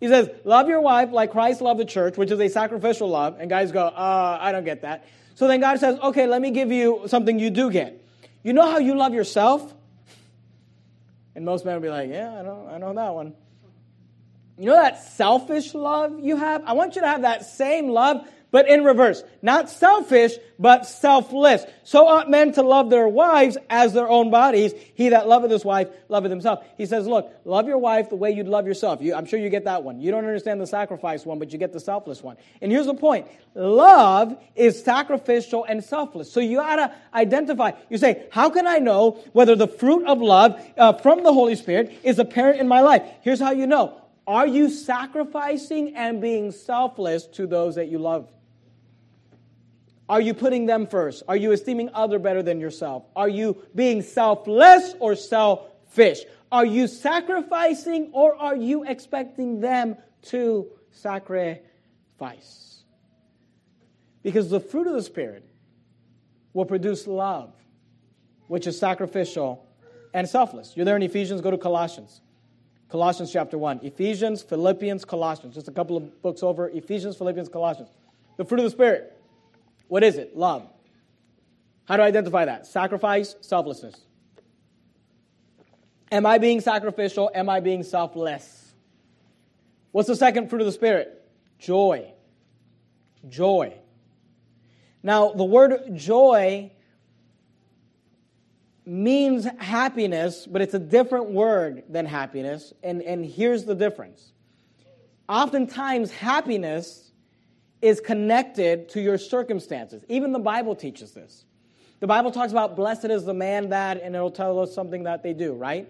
He 0.00 0.08
says, 0.08 0.28
Love 0.44 0.68
your 0.68 0.80
wife 0.80 1.10
like 1.12 1.32
Christ 1.32 1.60
loved 1.60 1.80
the 1.80 1.84
church, 1.84 2.16
which 2.16 2.30
is 2.30 2.40
a 2.40 2.48
sacrificial 2.48 3.08
love. 3.08 3.36
And 3.40 3.48
guys 3.48 3.72
go, 3.72 3.86
uh, 3.86 4.38
I 4.40 4.52
don't 4.52 4.64
get 4.64 4.82
that. 4.82 5.06
So 5.34 5.48
then 5.48 5.60
God 5.60 5.80
says, 5.80 5.98
Okay, 6.00 6.26
let 6.26 6.42
me 6.42 6.50
give 6.50 6.70
you 6.70 7.04
something 7.06 7.38
you 7.38 7.50
do 7.50 7.70
get. 7.70 8.00
You 8.42 8.52
know 8.52 8.70
how 8.70 8.78
you 8.78 8.94
love 8.94 9.14
yourself? 9.14 9.74
And 11.34 11.44
most 11.44 11.64
men 11.64 11.74
will 11.74 11.82
be 11.82 11.90
like, 11.90 12.10
Yeah, 12.10 12.30
I 12.30 12.42
know, 12.42 12.68
I 12.70 12.78
know 12.78 12.94
that 12.94 13.14
one. 13.14 13.34
You 14.56 14.66
know 14.66 14.76
that 14.76 15.02
selfish 15.02 15.74
love 15.74 16.20
you 16.20 16.36
have? 16.36 16.62
I 16.64 16.74
want 16.74 16.94
you 16.94 17.02
to 17.02 17.08
have 17.08 17.22
that 17.22 17.44
same 17.44 17.88
love 17.88 18.28
but 18.54 18.68
in 18.68 18.84
reverse. 18.84 19.24
Not 19.42 19.68
selfish, 19.68 20.34
but 20.60 20.86
selfless. 20.86 21.66
So 21.82 22.06
ought 22.06 22.30
men 22.30 22.52
to 22.52 22.62
love 22.62 22.88
their 22.88 23.08
wives 23.08 23.58
as 23.68 23.92
their 23.92 24.08
own 24.08 24.30
bodies. 24.30 24.72
He 24.94 25.08
that 25.08 25.26
loveth 25.26 25.50
his 25.50 25.64
wife 25.64 25.88
loveth 26.08 26.30
himself. 26.30 26.64
He 26.78 26.86
says, 26.86 27.08
look, 27.08 27.28
love 27.44 27.66
your 27.66 27.78
wife 27.78 28.10
the 28.10 28.14
way 28.14 28.30
you'd 28.30 28.46
love 28.46 28.68
yourself. 28.68 29.02
You, 29.02 29.16
I'm 29.16 29.26
sure 29.26 29.40
you 29.40 29.48
get 29.48 29.64
that 29.64 29.82
one. 29.82 30.00
You 30.00 30.12
don't 30.12 30.24
understand 30.24 30.60
the 30.60 30.68
sacrifice 30.68 31.26
one, 31.26 31.40
but 31.40 31.52
you 31.52 31.58
get 31.58 31.72
the 31.72 31.80
selfless 31.80 32.22
one. 32.22 32.36
And 32.62 32.70
here's 32.70 32.86
the 32.86 32.94
point. 32.94 33.26
Love 33.56 34.38
is 34.54 34.80
sacrificial 34.80 35.64
and 35.64 35.82
selfless. 35.82 36.30
So 36.30 36.38
you 36.38 36.60
ought 36.60 36.76
to 36.76 36.94
identify. 37.12 37.72
You 37.90 37.98
say, 37.98 38.28
how 38.30 38.50
can 38.50 38.68
I 38.68 38.78
know 38.78 39.20
whether 39.32 39.56
the 39.56 39.66
fruit 39.66 40.06
of 40.06 40.20
love 40.20 40.64
uh, 40.76 40.92
from 40.92 41.24
the 41.24 41.32
Holy 41.32 41.56
Spirit 41.56 41.92
is 42.04 42.20
apparent 42.20 42.60
in 42.60 42.68
my 42.68 42.82
life? 42.82 43.02
Here's 43.22 43.40
how 43.40 43.50
you 43.50 43.66
know. 43.66 44.00
Are 44.28 44.46
you 44.46 44.70
sacrificing 44.70 45.96
and 45.96 46.20
being 46.20 46.52
selfless 46.52 47.26
to 47.32 47.48
those 47.48 47.74
that 47.74 47.88
you 47.88 47.98
love? 47.98 48.30
Are 50.08 50.20
you 50.20 50.34
putting 50.34 50.66
them 50.66 50.86
first? 50.86 51.22
Are 51.28 51.36
you 51.36 51.52
esteeming 51.52 51.90
other 51.94 52.18
better 52.18 52.42
than 52.42 52.60
yourself? 52.60 53.04
Are 53.16 53.28
you 53.28 53.62
being 53.74 54.02
selfless 54.02 54.94
or 55.00 55.16
selfish? 55.16 56.20
Are 56.52 56.66
you 56.66 56.86
sacrificing 56.86 58.10
or 58.12 58.34
are 58.36 58.56
you 58.56 58.84
expecting 58.84 59.60
them 59.60 59.96
to 60.26 60.66
sacrifice? 60.90 61.62
Because 64.22 64.50
the 64.50 64.60
fruit 64.60 64.86
of 64.86 64.92
the 64.92 65.02
Spirit 65.02 65.44
will 66.52 66.66
produce 66.66 67.06
love, 67.06 67.52
which 68.46 68.66
is 68.66 68.78
sacrificial 68.78 69.66
and 70.12 70.28
selfless. 70.28 70.74
You're 70.76 70.84
there 70.84 70.96
in 70.96 71.02
Ephesians, 71.02 71.40
go 71.40 71.50
to 71.50 71.58
Colossians. 71.58 72.20
Colossians 72.88 73.32
chapter 73.32 73.58
1. 73.58 73.80
Ephesians, 73.82 74.42
Philippians, 74.42 75.04
Colossians. 75.04 75.54
Just 75.54 75.66
a 75.66 75.72
couple 75.72 75.96
of 75.96 76.22
books 76.22 76.42
over. 76.42 76.68
Ephesians, 76.68 77.16
Philippians, 77.16 77.48
Colossians. 77.48 77.88
The 78.36 78.44
fruit 78.44 78.60
of 78.60 78.64
the 78.64 78.70
Spirit. 78.70 79.13
What 79.94 80.02
is 80.02 80.16
it? 80.16 80.36
Love. 80.36 80.68
How 81.84 81.96
do 81.96 82.02
I 82.02 82.06
identify 82.06 82.46
that? 82.46 82.66
Sacrifice, 82.66 83.36
selflessness. 83.42 83.94
Am 86.10 86.26
I 86.26 86.38
being 86.38 86.60
sacrificial? 86.60 87.30
Am 87.32 87.48
I 87.48 87.60
being 87.60 87.84
selfless? 87.84 88.74
What's 89.92 90.08
the 90.08 90.16
second 90.16 90.50
fruit 90.50 90.62
of 90.62 90.66
the 90.66 90.72
Spirit? 90.72 91.24
Joy. 91.60 92.10
Joy. 93.28 93.74
Now, 95.00 95.30
the 95.30 95.44
word 95.44 95.94
joy 95.94 96.72
means 98.84 99.46
happiness, 99.58 100.44
but 100.44 100.60
it's 100.60 100.74
a 100.74 100.80
different 100.80 101.30
word 101.30 101.84
than 101.88 102.04
happiness. 102.04 102.72
And, 102.82 103.00
and 103.00 103.24
here's 103.24 103.64
the 103.64 103.76
difference. 103.76 104.32
Oftentimes, 105.28 106.10
happiness 106.10 107.12
is 107.84 108.00
connected 108.00 108.88
to 108.88 109.00
your 109.00 109.18
circumstances. 109.18 110.02
Even 110.08 110.32
the 110.32 110.38
Bible 110.38 110.74
teaches 110.74 111.12
this. 111.12 111.44
The 112.00 112.06
Bible 112.06 112.30
talks 112.30 112.50
about 112.50 112.76
blessed 112.76 113.04
is 113.06 113.26
the 113.26 113.34
man 113.34 113.68
that, 113.68 114.00
and 114.02 114.14
it'll 114.14 114.30
tell 114.30 114.58
us 114.58 114.74
something 114.74 115.02
that 115.04 115.22
they 115.22 115.34
do, 115.34 115.52
right? 115.52 115.86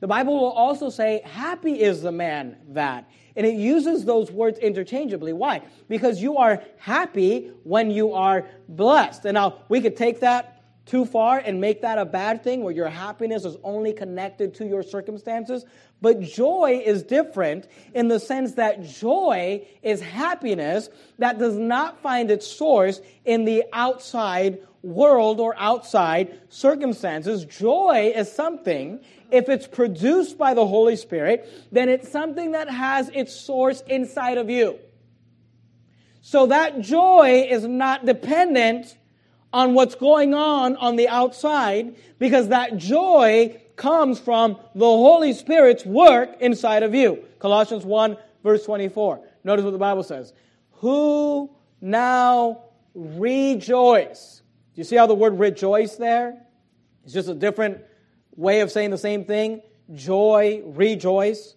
The 0.00 0.06
Bible 0.06 0.34
will 0.34 0.52
also 0.52 0.88
say, 0.88 1.20
happy 1.24 1.80
is 1.80 2.00
the 2.00 2.12
man 2.12 2.56
that. 2.68 3.08
And 3.36 3.46
it 3.46 3.54
uses 3.54 4.04
those 4.04 4.30
words 4.30 4.58
interchangeably. 4.58 5.34
Why? 5.34 5.60
Because 5.88 6.22
you 6.22 6.38
are 6.38 6.62
happy 6.78 7.52
when 7.62 7.90
you 7.90 8.14
are 8.14 8.46
blessed. 8.68 9.26
And 9.26 9.34
now 9.34 9.60
we 9.68 9.80
could 9.80 9.96
take 9.96 10.20
that 10.20 10.53
too 10.86 11.04
far 11.06 11.38
and 11.38 11.60
make 11.60 11.82
that 11.82 11.98
a 11.98 12.04
bad 12.04 12.44
thing 12.44 12.62
where 12.62 12.74
your 12.74 12.88
happiness 12.88 13.44
is 13.44 13.56
only 13.62 13.92
connected 13.92 14.54
to 14.54 14.66
your 14.66 14.82
circumstances. 14.82 15.64
But 16.00 16.20
joy 16.20 16.82
is 16.84 17.02
different 17.02 17.66
in 17.94 18.08
the 18.08 18.20
sense 18.20 18.52
that 18.54 18.84
joy 18.84 19.66
is 19.82 20.02
happiness 20.02 20.90
that 21.18 21.38
does 21.38 21.56
not 21.56 22.02
find 22.02 22.30
its 22.30 22.46
source 22.46 23.00
in 23.24 23.46
the 23.46 23.64
outside 23.72 24.58
world 24.82 25.40
or 25.40 25.54
outside 25.56 26.38
circumstances. 26.50 27.46
Joy 27.46 28.12
is 28.14 28.30
something, 28.30 29.00
if 29.30 29.48
it's 29.48 29.66
produced 29.66 30.36
by 30.36 30.52
the 30.52 30.66
Holy 30.66 30.96
Spirit, 30.96 31.50
then 31.72 31.88
it's 31.88 32.10
something 32.10 32.52
that 32.52 32.68
has 32.68 33.08
its 33.14 33.34
source 33.34 33.80
inside 33.86 34.36
of 34.36 34.50
you. 34.50 34.78
So 36.20 36.46
that 36.46 36.80
joy 36.80 37.46
is 37.50 37.66
not 37.66 38.04
dependent 38.04 38.96
on 39.54 39.72
what's 39.72 39.94
going 39.94 40.34
on 40.34 40.76
on 40.76 40.96
the 40.96 41.08
outside 41.08 41.94
because 42.18 42.48
that 42.48 42.76
joy 42.76 43.56
comes 43.76 44.18
from 44.18 44.58
the 44.74 44.84
Holy 44.84 45.32
Spirit's 45.32 45.86
work 45.86 46.36
inside 46.40 46.82
of 46.82 46.92
you. 46.92 47.24
Colossians 47.38 47.84
1, 47.84 48.16
verse 48.42 48.64
24. 48.64 49.20
Notice 49.44 49.64
what 49.64 49.70
the 49.70 49.78
Bible 49.78 50.02
says. 50.02 50.32
Who 50.80 51.50
now 51.80 52.64
rejoice. 52.94 54.42
Do 54.74 54.80
you 54.80 54.84
see 54.84 54.96
how 54.96 55.06
the 55.06 55.14
word 55.14 55.38
rejoice 55.38 55.94
there? 55.94 56.36
It's 57.04 57.12
just 57.12 57.28
a 57.28 57.34
different 57.34 57.80
way 58.34 58.60
of 58.60 58.72
saying 58.72 58.90
the 58.90 58.98
same 58.98 59.24
thing. 59.24 59.62
Joy, 59.94 60.62
rejoice. 60.64 61.54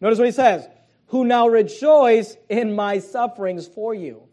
Notice 0.00 0.18
what 0.18 0.26
he 0.26 0.32
says. 0.32 0.66
Who 1.06 1.24
now 1.24 1.46
rejoice 1.46 2.36
in 2.48 2.74
my 2.74 2.98
sufferings 2.98 3.68
for 3.68 3.94
you. 3.94 4.24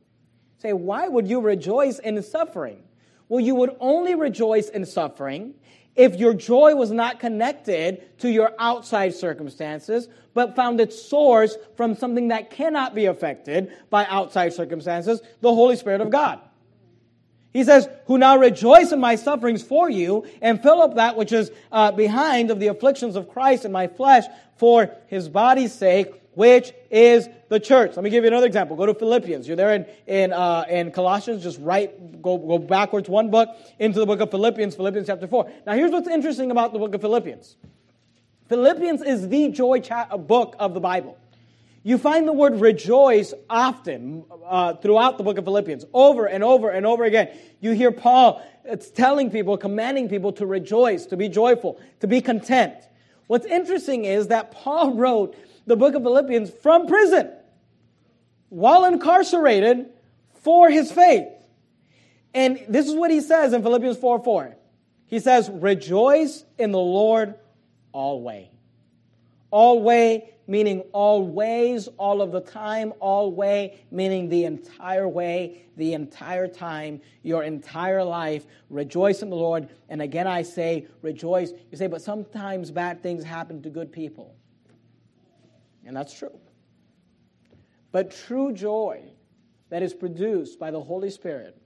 Say, 0.59 0.73
why 0.73 1.07
would 1.07 1.27
you 1.27 1.39
rejoice 1.39 1.99
in 1.99 2.21
suffering? 2.21 2.83
Well, 3.29 3.39
you 3.39 3.55
would 3.55 3.75
only 3.79 4.15
rejoice 4.15 4.69
in 4.69 4.85
suffering 4.85 5.53
if 5.95 6.15
your 6.15 6.33
joy 6.33 6.75
was 6.75 6.91
not 6.91 7.19
connected 7.19 8.17
to 8.19 8.29
your 8.29 8.53
outside 8.59 9.13
circumstances, 9.13 10.07
but 10.33 10.55
found 10.55 10.79
its 10.79 11.01
source 11.01 11.57
from 11.75 11.95
something 11.95 12.29
that 12.29 12.49
cannot 12.49 12.93
be 12.93 13.05
affected 13.05 13.71
by 13.89 14.05
outside 14.05 14.53
circumstances, 14.53 15.21
the 15.41 15.53
Holy 15.53 15.75
Spirit 15.75 16.01
of 16.01 16.09
God. 16.09 16.39
He 17.51 17.63
says, 17.63 17.87
Who 18.05 18.17
now 18.17 18.37
rejoice 18.37 18.91
in 18.91 18.99
my 18.99 19.15
sufferings 19.15 19.63
for 19.63 19.89
you, 19.89 20.25
and 20.41 20.61
fill 20.61 20.81
up 20.81 20.95
that 20.95 21.15
which 21.15 21.31
is 21.31 21.51
uh, 21.71 21.91
behind 21.91 22.51
of 22.51 22.59
the 22.59 22.67
afflictions 22.67 23.15
of 23.15 23.29
Christ 23.29 23.65
in 23.65 23.71
my 23.71 23.87
flesh 23.87 24.25
for 24.57 24.91
his 25.07 25.29
body's 25.29 25.73
sake, 25.73 26.21
which 26.33 26.73
is 26.91 27.27
the 27.49 27.59
church. 27.59 27.95
Let 27.95 28.03
me 28.03 28.09
give 28.09 28.23
you 28.23 28.29
another 28.29 28.45
example. 28.45 28.77
Go 28.77 28.85
to 28.85 28.93
Philippians. 28.93 29.47
You're 29.47 29.57
there 29.57 29.73
in, 29.73 29.85
in, 30.07 30.31
uh, 30.31 30.65
in 30.69 30.91
Colossians, 30.91 31.43
just 31.43 31.59
right, 31.59 32.21
go, 32.21 32.37
go 32.37 32.57
backwards 32.57 33.09
one 33.09 33.29
book 33.29 33.49
into 33.79 33.99
the 33.99 34.05
book 34.05 34.21
of 34.21 34.31
Philippians, 34.31 34.75
Philippians 34.75 35.07
chapter 35.07 35.27
4. 35.27 35.51
Now, 35.65 35.73
here's 35.73 35.91
what's 35.91 36.07
interesting 36.07 36.51
about 36.51 36.73
the 36.73 36.79
book 36.79 36.93
of 36.95 37.01
Philippians 37.01 37.55
Philippians 38.47 39.03
is 39.03 39.27
the 39.27 39.49
joy 39.49 39.79
cha- 39.79 40.17
book 40.17 40.55
of 40.57 40.73
the 40.73 40.79
Bible. 40.79 41.17
You 41.83 41.97
find 41.97 42.27
the 42.27 42.33
word 42.33 42.59
rejoice 42.59 43.33
often 43.49 44.25
uh, 44.45 44.73
throughout 44.75 45.17
the 45.17 45.23
book 45.23 45.37
of 45.37 45.45
Philippians, 45.45 45.85
over 45.93 46.25
and 46.25 46.43
over 46.43 46.69
and 46.69 46.85
over 46.85 47.03
again. 47.03 47.29
You 47.61 47.71
hear 47.71 47.91
Paul 47.91 48.41
it's 48.65 48.91
telling 48.91 49.31
people, 49.31 49.57
commanding 49.57 50.09
people 50.09 50.31
to 50.33 50.45
rejoice, 50.45 51.07
to 51.07 51.17
be 51.17 51.29
joyful, 51.29 51.79
to 52.01 52.07
be 52.07 52.21
content. 52.21 52.75
What's 53.27 53.45
interesting 53.45 54.05
is 54.05 54.27
that 54.27 54.51
Paul 54.51 54.93
wrote 54.95 55.35
the 55.65 55.75
book 55.75 55.95
of 55.95 56.03
Philippians 56.03 56.49
from 56.49 56.87
prison 56.87 57.31
while 58.49 58.85
incarcerated 58.85 59.87
for 60.41 60.69
his 60.69 60.91
faith. 60.91 61.27
And 62.33 62.63
this 62.67 62.87
is 62.87 62.95
what 62.95 63.11
he 63.11 63.21
says 63.21 63.53
in 63.53 63.63
Philippians 63.63 63.97
4 63.97 64.23
4. 64.23 64.55
He 65.07 65.19
says, 65.19 65.49
Rejoice 65.49 66.43
in 66.57 66.71
the 66.71 66.79
Lord 66.79 67.35
always. 67.91 68.47
Always 69.51 70.21
meaning 70.49 70.79
always, 70.93 71.87
all 71.99 72.23
of 72.23 72.31
the 72.31 72.41
time, 72.41 72.91
all 72.99 73.31
way, 73.31 73.79
meaning 73.91 74.29
the 74.29 74.45
entire 74.45 75.07
way, 75.07 75.61
the 75.77 75.93
entire 75.93 76.47
time, 76.47 76.99
your 77.21 77.43
entire 77.43 78.03
life. 78.03 78.47
Rejoice 78.71 79.21
in 79.21 79.29
the 79.29 79.35
Lord. 79.35 79.69
And 79.89 80.01
again, 80.01 80.25
I 80.25 80.41
say, 80.41 80.87
rejoice. 81.03 81.51
You 81.71 81.77
say, 81.77 81.85
but 81.85 82.01
sometimes 82.01 82.71
bad 82.71 83.03
things 83.03 83.23
happen 83.23 83.61
to 83.61 83.69
good 83.69 83.91
people. 83.91 84.35
And 85.85 85.95
that's 85.95 86.17
true. 86.17 86.35
But 87.91 88.11
true 88.11 88.53
joy 88.53 89.01
that 89.69 89.83
is 89.83 89.93
produced 89.93 90.59
by 90.59 90.71
the 90.71 90.81
Holy 90.81 91.09
Spirit 91.09 91.57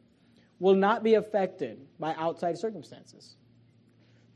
will 0.60 0.76
not 0.76 1.04
be 1.04 1.16
affected 1.16 1.86
by 2.00 2.14
outside 2.16 2.58
circumstances. 2.58 3.36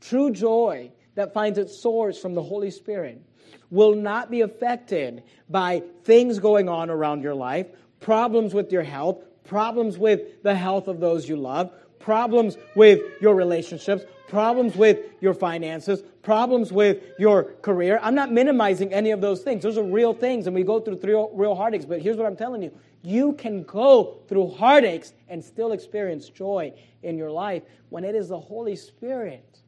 True 0.00 0.30
joy 0.30 0.90
that 1.14 1.32
finds 1.32 1.58
its 1.58 1.76
source 1.76 2.20
from 2.20 2.34
the 2.34 2.42
Holy 2.42 2.70
Spirit 2.70 3.22
will 3.70 3.94
not 3.94 4.30
be 4.30 4.42
affected 4.42 5.22
by 5.48 5.82
things 6.04 6.38
going 6.38 6.68
on 6.68 6.90
around 6.90 7.22
your 7.22 7.34
life, 7.34 7.66
problems 8.00 8.54
with 8.54 8.72
your 8.72 8.82
health, 8.82 9.24
problems 9.44 9.98
with 9.98 10.42
the 10.42 10.54
health 10.54 10.88
of 10.88 11.00
those 11.00 11.28
you 11.28 11.36
love, 11.36 11.72
problems 11.98 12.56
with 12.74 13.00
your 13.20 13.34
relationships, 13.34 14.04
problems 14.28 14.76
with 14.76 14.98
your 15.20 15.34
finances, 15.34 16.02
problems 16.22 16.72
with 16.72 17.02
your 17.18 17.44
career. 17.62 17.98
I'm 18.02 18.14
not 18.14 18.30
minimizing 18.32 18.92
any 18.92 19.10
of 19.10 19.20
those 19.20 19.42
things. 19.42 19.62
Those 19.62 19.78
are 19.78 19.82
real 19.82 20.12
things, 20.14 20.46
and 20.46 20.54
we 20.54 20.62
go 20.62 20.80
through 20.80 21.30
real 21.32 21.54
heartaches. 21.54 21.86
But 21.86 22.00
here's 22.00 22.16
what 22.16 22.26
I'm 22.26 22.36
telling 22.36 22.62
you 22.62 22.72
you 23.02 23.32
can 23.34 23.62
go 23.62 24.18
through 24.28 24.50
heartaches 24.50 25.14
and 25.28 25.42
still 25.42 25.72
experience 25.72 26.28
joy 26.28 26.72
in 27.02 27.16
your 27.16 27.30
life 27.30 27.62
when 27.90 28.04
it 28.04 28.14
is 28.14 28.28
the 28.28 28.38
Holy 28.38 28.76
Spirit 28.76 29.60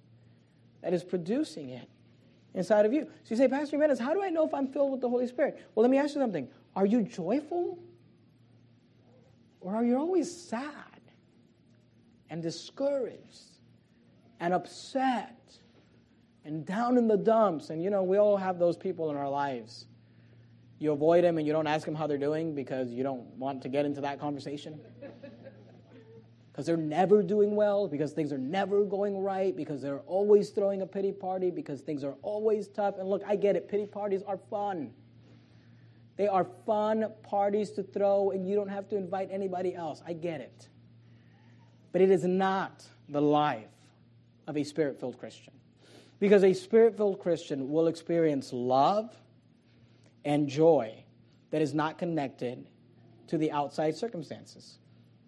that 0.82 0.92
is 0.92 1.04
producing 1.04 1.70
it 1.70 1.88
inside 2.54 2.86
of 2.86 2.92
you. 2.92 3.02
So 3.24 3.30
you 3.30 3.36
say, 3.36 3.48
Pastor 3.48 3.76
Jimenez, 3.76 3.98
how 3.98 4.12
do 4.14 4.22
I 4.22 4.30
know 4.30 4.46
if 4.46 4.52
I'm 4.52 4.66
filled 4.66 4.90
with 4.90 5.00
the 5.00 5.08
Holy 5.08 5.26
Spirit? 5.26 5.64
Well, 5.74 5.82
let 5.82 5.90
me 5.90 5.98
ask 5.98 6.14
you 6.14 6.20
something. 6.20 6.48
Are 6.74 6.86
you 6.86 7.02
joyful? 7.02 7.78
Or 9.60 9.74
are 9.74 9.84
you 9.84 9.96
always 9.96 10.34
sad 10.34 11.00
and 12.30 12.42
discouraged 12.42 13.59
and 14.40 14.52
upset 14.52 15.58
and 16.44 16.66
down 16.66 16.98
in 16.98 17.06
the 17.06 17.16
dumps? 17.16 17.70
And 17.70 17.82
you 17.82 17.90
know, 17.90 18.02
we 18.02 18.18
all 18.18 18.36
have 18.36 18.58
those 18.58 18.76
people 18.76 19.10
in 19.10 19.16
our 19.16 19.28
lives. 19.28 19.86
You 20.78 20.92
avoid 20.92 21.24
them 21.24 21.38
and 21.38 21.46
you 21.46 21.52
don't 21.52 21.66
ask 21.66 21.84
them 21.84 21.94
how 21.94 22.06
they're 22.06 22.18
doing 22.18 22.54
because 22.54 22.90
you 22.90 23.02
don't 23.02 23.26
want 23.36 23.62
to 23.62 23.68
get 23.68 23.84
into 23.84 24.00
that 24.00 24.18
conversation 24.18 24.80
because 26.60 26.66
they're 26.66 26.76
never 26.76 27.22
doing 27.22 27.54
well, 27.54 27.86
because 27.86 28.12
things 28.12 28.32
are 28.32 28.38
never 28.38 28.84
going 28.84 29.18
right, 29.18 29.56
because 29.56 29.80
they're 29.80 30.00
always 30.00 30.50
throwing 30.50 30.82
a 30.82 30.86
pity 30.86 31.12
party, 31.12 31.50
because 31.50 31.80
things 31.80 32.02
are 32.02 32.16
always 32.22 32.68
tough. 32.68 32.98
And 32.98 33.08
look, 33.08 33.22
I 33.26 33.36
get 33.36 33.56
it, 33.56 33.68
pity 33.68 33.86
parties 33.86 34.22
are 34.26 34.38
fun. 34.50 34.92
They 36.16 36.28
are 36.28 36.46
fun 36.66 37.06
parties 37.22 37.70
to 37.70 37.82
throw, 37.82 38.30
and 38.32 38.46
you 38.46 38.56
don't 38.56 38.68
have 38.68 38.88
to 38.90 38.96
invite 38.96 39.30
anybody 39.30 39.74
else. 39.74 40.02
I 40.06 40.12
get 40.12 40.42
it. 40.42 40.68
But 41.92 42.02
it 42.02 42.10
is 42.10 42.24
not 42.24 42.84
the 43.08 43.22
life 43.22 43.64
of 44.50 44.56
a 44.56 44.64
spirit 44.64 44.98
filled 44.98 45.18
Christian. 45.18 45.54
Because 46.18 46.44
a 46.44 46.52
spirit 46.52 46.96
filled 46.96 47.20
Christian 47.20 47.70
will 47.70 47.86
experience 47.86 48.52
love 48.52 49.14
and 50.24 50.48
joy 50.48 51.04
that 51.50 51.62
is 51.62 51.72
not 51.72 51.98
connected 51.98 52.66
to 53.28 53.38
the 53.38 53.52
outside 53.52 53.96
circumstances. 53.96 54.78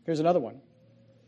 Here's 0.04 0.20
another 0.20 0.40
one 0.40 0.60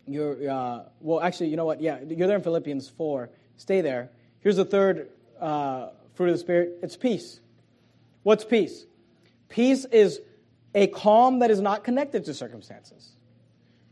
you're, 0.06 0.50
uh, 0.50 0.80
well, 1.00 1.20
actually, 1.20 1.48
you 1.48 1.56
know 1.56 1.64
what? 1.64 1.80
Yeah, 1.80 2.00
you're 2.06 2.26
there 2.26 2.36
in 2.36 2.42
Philippians 2.42 2.90
4. 2.90 3.30
Stay 3.56 3.80
there. 3.80 4.10
Here's 4.40 4.56
the 4.56 4.64
third 4.64 5.08
uh, 5.40 5.90
fruit 6.14 6.28
of 6.28 6.34
the 6.34 6.38
Spirit 6.38 6.78
it's 6.82 6.96
peace. 6.96 7.40
What's 8.22 8.44
peace? 8.44 8.84
Peace 9.48 9.84
is 9.86 10.20
a 10.74 10.88
calm 10.88 11.38
that 11.38 11.50
is 11.50 11.60
not 11.60 11.84
connected 11.84 12.24
to 12.24 12.34
circumstances. 12.34 13.12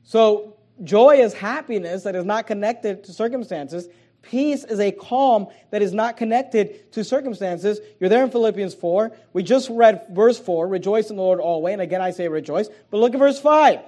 So, 0.02 0.56
joy 0.82 1.16
is 1.16 1.34
happiness 1.34 2.04
that 2.04 2.14
is 2.16 2.24
not 2.24 2.46
connected 2.46 3.04
to 3.04 3.12
circumstances. 3.12 3.88
Peace 4.22 4.64
is 4.64 4.78
a 4.78 4.92
calm 4.92 5.48
that 5.70 5.82
is 5.82 5.92
not 5.92 6.16
connected 6.16 6.92
to 6.92 7.02
circumstances. 7.02 7.80
You're 7.98 8.08
there 8.08 8.22
in 8.22 8.30
Philippians 8.30 8.74
4. 8.74 9.12
We 9.32 9.42
just 9.42 9.68
read 9.68 10.06
verse 10.10 10.38
4 10.38 10.68
Rejoice 10.68 11.10
in 11.10 11.16
the 11.16 11.22
Lord 11.22 11.40
always. 11.40 11.72
And 11.72 11.82
again, 11.82 12.00
I 12.00 12.12
say 12.12 12.28
rejoice. 12.28 12.68
But 12.90 12.98
look 12.98 13.14
at 13.14 13.18
verse 13.18 13.40
5. 13.40 13.80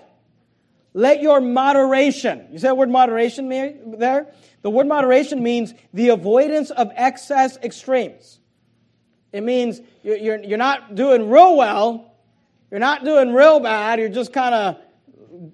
let 0.93 1.23
your 1.23 1.41
moderation, 1.41 2.49
you 2.51 2.59
say 2.59 2.69
the 2.69 2.75
word 2.75 2.91
moderation 2.91 3.49
there? 3.49 4.27
The 4.63 4.71
word 4.71 4.89
moderation 4.89 5.43
means 5.43 5.75
the 5.93 6.09
avoidance 6.09 6.71
of 6.71 6.91
excess 6.97 7.57
extremes. 7.59 8.41
It 9.33 9.43
means 9.43 9.81
you're, 10.03 10.43
you're 10.43 10.59
not 10.59 10.95
doing 10.95 11.29
real 11.29 11.57
well, 11.57 12.13
you're 12.71 12.81
not 12.81 13.05
doing 13.05 13.35
real 13.35 13.61
bad, 13.61 13.99
you're 13.99 14.09
just 14.09 14.33
kind 14.33 14.55
of 14.55 14.77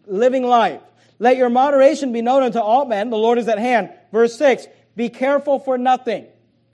living 0.06 0.42
life. 0.42 0.80
Let 1.20 1.36
your 1.36 1.50
moderation 1.50 2.12
be 2.12 2.22
known 2.22 2.42
unto 2.42 2.58
all 2.58 2.86
men, 2.86 3.10
the 3.10 3.18
Lord 3.18 3.38
is 3.38 3.46
at 3.46 3.58
hand. 3.58 3.90
Verse 4.10 4.36
6 4.36 4.66
Be 4.96 5.08
careful 5.08 5.60
for 5.60 5.78
nothing. 5.78 6.24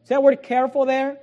See 0.05 0.15
that 0.15 0.23
word 0.23 0.43
careful 0.43 0.87
there? 0.87 1.19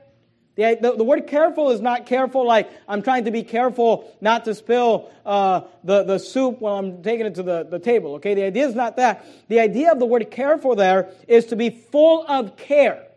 The, 0.55 0.77
the, 0.79 0.97
the, 0.97 1.03
word 1.03 1.25
careful 1.25 1.71
is 1.71 1.81
not 1.81 2.05
careful 2.05 2.45
like 2.45 2.69
I'm 2.87 3.01
trying 3.01 3.25
to 3.25 3.31
be 3.31 3.41
careful 3.41 4.13
not 4.21 4.45
to 4.45 4.53
spill 4.53 5.09
uh, 5.25 5.61
the, 5.83 6.03
the 6.03 6.19
soup 6.19 6.59
while 6.59 6.77
I'm 6.77 7.01
taking 7.01 7.25
it 7.25 7.35
to 7.35 7.43
the, 7.43 7.63
the 7.63 7.79
table. 7.79 8.15
Okay, 8.15 8.35
the 8.35 8.43
idea 8.43 8.67
is 8.67 8.75
not 8.75 8.97
that. 8.97 9.25
The 9.47 9.59
idea 9.59 9.91
of 9.91 9.97
the 9.97 10.05
word 10.05 10.29
careful 10.29 10.75
there 10.75 11.09
is 11.27 11.45
to 11.45 11.55
be 11.55 11.71
full 11.71 12.23
of 12.27 12.55
care, 12.55 13.07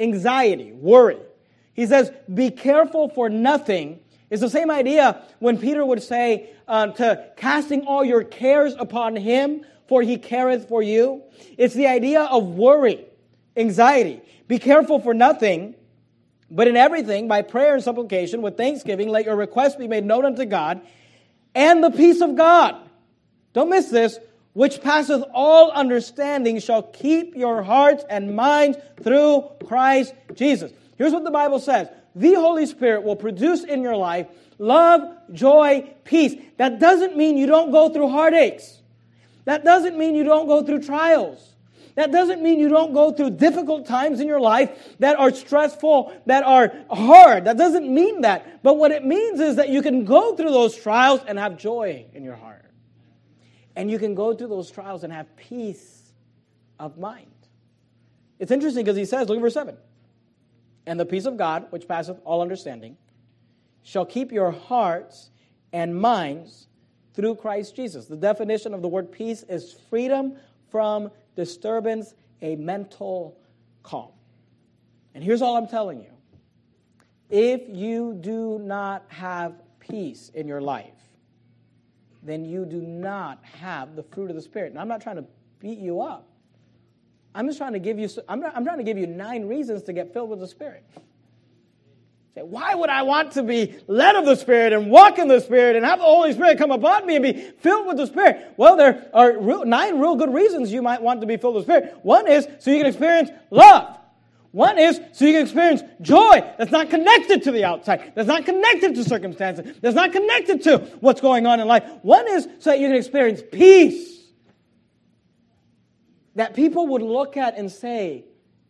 anxiety, 0.00 0.72
worry. 0.72 1.18
He 1.74 1.86
says, 1.86 2.10
be 2.32 2.50
careful 2.50 3.08
for 3.08 3.28
nothing. 3.28 4.00
It's 4.30 4.42
the 4.42 4.50
same 4.50 4.70
idea 4.70 5.22
when 5.38 5.58
Peter 5.58 5.84
would 5.84 6.02
say 6.02 6.50
uh, 6.66 6.88
to 6.88 7.24
casting 7.36 7.86
all 7.86 8.04
your 8.04 8.24
cares 8.24 8.74
upon 8.78 9.16
him, 9.16 9.64
for 9.86 10.02
he 10.02 10.18
careth 10.18 10.68
for 10.68 10.82
you. 10.82 11.22
It's 11.56 11.74
the 11.74 11.86
idea 11.86 12.22
of 12.22 12.44
worry, 12.44 13.04
anxiety. 13.56 14.20
Be 14.46 14.58
careful 14.58 15.00
for 15.00 15.14
nothing 15.14 15.74
but 16.50 16.66
in 16.66 16.76
everything, 16.76 17.28
by 17.28 17.42
prayer 17.42 17.74
and 17.74 17.84
supplication, 17.84 18.40
with 18.40 18.56
thanksgiving, 18.56 19.08
let 19.08 19.26
your 19.26 19.36
requests 19.36 19.76
be 19.76 19.86
made 19.86 20.04
known 20.04 20.24
unto 20.24 20.44
God, 20.46 20.80
and 21.54 21.84
the 21.84 21.90
peace 21.90 22.20
of 22.20 22.36
God. 22.36 22.76
Don't 23.52 23.68
miss 23.68 23.90
this, 23.90 24.18
which 24.54 24.80
passeth 24.80 25.22
all 25.34 25.70
understanding, 25.70 26.58
shall 26.58 26.82
keep 26.82 27.36
your 27.36 27.62
hearts 27.62 28.04
and 28.08 28.34
minds 28.34 28.78
through 29.02 29.44
Christ 29.66 30.14
Jesus. 30.34 30.72
Here's 30.96 31.12
what 31.12 31.24
the 31.24 31.30
Bible 31.30 31.58
says 31.58 31.88
the 32.18 32.34
Holy 32.34 32.66
Spirit 32.66 33.04
will 33.04 33.16
produce 33.16 33.64
in 33.64 33.82
your 33.82 33.96
life 33.96 34.26
love, 34.58 35.16
joy, 35.32 35.88
peace. 36.04 36.34
That 36.56 36.80
doesn't 36.80 37.16
mean 37.16 37.36
you 37.36 37.46
don't 37.46 37.70
go 37.70 37.90
through 37.90 38.08
heartaches. 38.08 38.80
That 39.44 39.64
doesn't 39.64 39.96
mean 39.96 40.14
you 40.14 40.24
don't 40.24 40.46
go 40.46 40.62
through 40.62 40.82
trials. 40.82 41.54
That 41.94 42.12
doesn't 42.12 42.42
mean 42.42 42.60
you 42.60 42.68
don't 42.68 42.92
go 42.92 43.12
through 43.12 43.30
difficult 43.30 43.86
times 43.86 44.20
in 44.20 44.28
your 44.28 44.40
life 44.40 44.96
that 45.00 45.18
are 45.18 45.32
stressful, 45.32 46.12
that 46.26 46.44
are 46.44 46.72
hard. 46.90 47.44
That 47.46 47.56
doesn't 47.56 47.92
mean 47.92 48.20
that. 48.20 48.62
But 48.62 48.76
what 48.76 48.92
it 48.92 49.04
means 49.04 49.40
is 49.40 49.56
that 49.56 49.68
you 49.68 49.82
can 49.82 50.04
go 50.04 50.36
through 50.36 50.50
those 50.50 50.76
trials 50.76 51.20
and 51.26 51.38
have 51.38 51.58
joy 51.58 52.06
in 52.14 52.22
your 52.22 52.36
heart. 52.36 52.64
And 53.74 53.90
you 53.90 53.98
can 53.98 54.14
go 54.14 54.34
through 54.34 54.48
those 54.48 54.70
trials 54.70 55.02
and 55.02 55.12
have 55.12 55.34
peace 55.36 56.12
of 56.78 56.98
mind. 56.98 57.26
It's 58.38 58.52
interesting 58.52 58.84
because 58.84 58.96
he 58.96 59.04
says, 59.04 59.28
look 59.28 59.38
at 59.38 59.42
verse 59.42 59.54
7. 59.54 59.76
And 60.88 60.98
the 60.98 61.04
peace 61.04 61.26
of 61.26 61.36
God, 61.36 61.66
which 61.68 61.86
passeth 61.86 62.18
all 62.24 62.40
understanding, 62.40 62.96
shall 63.82 64.06
keep 64.06 64.32
your 64.32 64.50
hearts 64.50 65.28
and 65.70 65.94
minds 65.94 66.66
through 67.12 67.34
Christ 67.34 67.76
Jesus. 67.76 68.06
The 68.06 68.16
definition 68.16 68.72
of 68.72 68.80
the 68.80 68.88
word 68.88 69.12
peace 69.12 69.42
is 69.50 69.76
freedom 69.90 70.36
from 70.70 71.10
disturbance, 71.36 72.14
a 72.40 72.56
mental 72.56 73.38
calm. 73.82 74.08
And 75.14 75.22
here's 75.22 75.42
all 75.42 75.58
I'm 75.58 75.68
telling 75.68 76.00
you 76.00 76.10
if 77.28 77.68
you 77.68 78.14
do 78.18 78.58
not 78.58 79.04
have 79.08 79.60
peace 79.80 80.30
in 80.32 80.48
your 80.48 80.62
life, 80.62 80.86
then 82.22 82.46
you 82.46 82.64
do 82.64 82.80
not 82.80 83.44
have 83.44 83.94
the 83.94 84.04
fruit 84.04 84.30
of 84.30 84.36
the 84.36 84.42
Spirit. 84.42 84.70
And 84.70 84.80
I'm 84.80 84.88
not 84.88 85.02
trying 85.02 85.16
to 85.16 85.26
beat 85.60 85.80
you 85.80 86.00
up. 86.00 86.27
I'm 87.34 87.46
just 87.46 87.58
trying 87.58 87.74
to 87.74 87.78
give 87.78 87.98
you, 87.98 88.08
I'm, 88.28 88.44
I'm 88.44 88.64
trying 88.64 88.78
to 88.78 88.84
give 88.84 88.98
you 88.98 89.06
nine 89.06 89.46
reasons 89.46 89.82
to 89.84 89.92
get 89.92 90.12
filled 90.12 90.30
with 90.30 90.40
the 90.40 90.48
Spirit. 90.48 90.84
Say, 92.34 92.42
why 92.42 92.74
would 92.74 92.90
I 92.90 93.02
want 93.02 93.32
to 93.32 93.42
be 93.42 93.76
led 93.86 94.16
of 94.16 94.24
the 94.24 94.36
Spirit 94.36 94.72
and 94.72 94.90
walk 94.90 95.18
in 95.18 95.28
the 95.28 95.40
Spirit 95.40 95.76
and 95.76 95.84
have 95.84 95.98
the 95.98 96.04
Holy 96.04 96.32
Spirit 96.32 96.58
come 96.58 96.70
upon 96.70 97.06
me 97.06 97.16
and 97.16 97.22
be 97.22 97.32
filled 97.32 97.86
with 97.86 97.96
the 97.96 98.06
Spirit? 98.06 98.54
Well, 98.56 98.76
there 98.76 99.10
are 99.12 99.38
real, 99.38 99.64
nine 99.64 99.98
real 99.98 100.16
good 100.16 100.32
reasons 100.32 100.72
you 100.72 100.82
might 100.82 101.02
want 101.02 101.20
to 101.20 101.26
be 101.26 101.36
filled 101.36 101.56
with 101.56 101.66
the 101.66 101.72
Spirit. 101.72 101.98
One 102.02 102.28
is 102.28 102.46
so 102.60 102.70
you 102.70 102.78
can 102.78 102.86
experience 102.86 103.30
love. 103.50 103.96
One 104.52 104.78
is 104.78 105.00
so 105.12 105.26
you 105.26 105.34
can 105.34 105.42
experience 105.42 105.82
joy 106.00 106.40
that's 106.56 106.70
not 106.70 106.90
connected 106.90 107.42
to 107.44 107.52
the 107.52 107.64
outside, 107.64 108.12
that's 108.14 108.28
not 108.28 108.46
connected 108.46 108.94
to 108.94 109.04
circumstances, 109.04 109.76
that's 109.80 109.94
not 109.94 110.12
connected 110.12 110.62
to 110.62 110.78
what's 111.00 111.20
going 111.20 111.46
on 111.46 111.60
in 111.60 111.68
life. 111.68 111.84
One 112.02 112.26
is 112.28 112.48
so 112.58 112.70
that 112.70 112.80
you 112.80 112.88
can 112.88 112.96
experience 112.96 113.42
peace. 113.52 114.17
That 116.38 116.54
people 116.54 116.86
would 116.86 117.02
look 117.02 117.36
at 117.36 117.58
and 117.58 117.70
say, 117.70 118.24